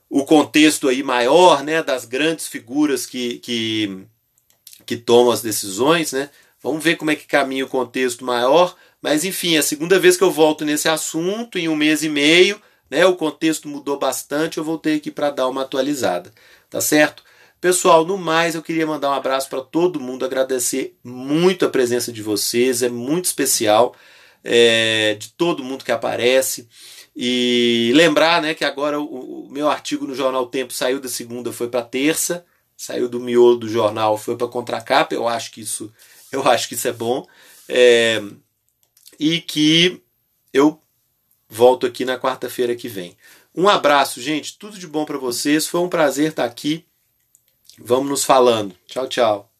o 0.08 0.24
contexto 0.24 0.88
aí 0.88 1.02
maior, 1.02 1.64
né, 1.64 1.82
das 1.82 2.04
grandes 2.04 2.46
figuras 2.46 3.04
que, 3.04 3.38
que, 3.38 4.06
que 4.86 4.96
tomam 4.96 5.32
as 5.32 5.42
decisões, 5.42 6.12
né? 6.12 6.30
Vamos 6.62 6.82
ver 6.82 6.96
como 6.96 7.10
é 7.10 7.16
que 7.16 7.26
caminha 7.26 7.64
o 7.64 7.68
contexto 7.68 8.24
maior. 8.24 8.76
Mas 9.02 9.24
enfim, 9.24 9.56
é 9.56 9.58
a 9.58 9.62
segunda 9.62 9.98
vez 9.98 10.16
que 10.16 10.22
eu 10.22 10.30
volto 10.30 10.64
nesse 10.64 10.88
assunto 10.88 11.58
em 11.58 11.68
um 11.68 11.76
mês 11.76 12.04
e 12.04 12.08
meio 12.08 12.60
né? 12.94 13.04
O 13.06 13.16
contexto 13.16 13.68
mudou 13.68 13.98
bastante, 13.98 14.58
eu 14.58 14.64
voltei 14.64 14.96
aqui 14.96 15.10
para 15.10 15.30
dar 15.30 15.48
uma 15.48 15.62
atualizada, 15.62 16.32
tá 16.70 16.80
certo? 16.80 17.24
Pessoal, 17.60 18.04
no 18.04 18.16
mais 18.16 18.54
eu 18.54 18.62
queria 18.62 18.86
mandar 18.86 19.10
um 19.10 19.14
abraço 19.14 19.48
para 19.48 19.62
todo 19.62 19.98
mundo, 19.98 20.24
agradecer 20.24 20.96
muito 21.02 21.64
a 21.66 21.68
presença 21.68 22.12
de 22.12 22.22
vocês, 22.22 22.82
é 22.82 22.88
muito 22.88 23.24
especial, 23.24 23.96
é, 24.44 25.14
de 25.14 25.30
todo 25.30 25.64
mundo 25.64 25.84
que 25.84 25.90
aparece. 25.90 26.68
E 27.16 27.92
lembrar 27.94 28.42
né, 28.42 28.54
que 28.54 28.64
agora 28.64 29.00
o, 29.00 29.46
o 29.46 29.50
meu 29.50 29.68
artigo 29.68 30.06
no 30.06 30.14
Jornal 30.14 30.46
Tempo 30.46 30.72
saiu 30.72 31.00
da 31.00 31.08
segunda, 31.08 31.52
foi 31.52 31.68
para 31.68 31.82
terça, 31.82 32.44
saiu 32.76 33.08
do 33.08 33.18
miolo 33.18 33.56
do 33.56 33.68
jornal, 33.68 34.18
foi 34.18 34.36
para 34.36 34.46
contracapa. 34.46 35.14
Eu 35.14 35.26
acho 35.26 35.50
que 35.50 35.60
isso, 35.60 35.92
eu 36.30 36.46
acho 36.46 36.68
que 36.68 36.74
isso 36.74 36.86
é 36.86 36.92
bom. 36.92 37.26
É, 37.68 38.22
e 39.18 39.40
que 39.40 40.02
eu 40.52 40.78
Volto 41.54 41.86
aqui 41.86 42.04
na 42.04 42.18
quarta-feira 42.18 42.74
que 42.74 42.88
vem. 42.88 43.16
Um 43.54 43.68
abraço, 43.68 44.20
gente. 44.20 44.58
Tudo 44.58 44.76
de 44.76 44.88
bom 44.88 45.04
para 45.04 45.18
vocês. 45.18 45.68
Foi 45.68 45.80
um 45.80 45.88
prazer 45.88 46.30
estar 46.30 46.44
aqui. 46.44 46.84
Vamos 47.78 48.08
nos 48.08 48.24
falando. 48.24 48.74
Tchau, 48.88 49.06
tchau. 49.06 49.53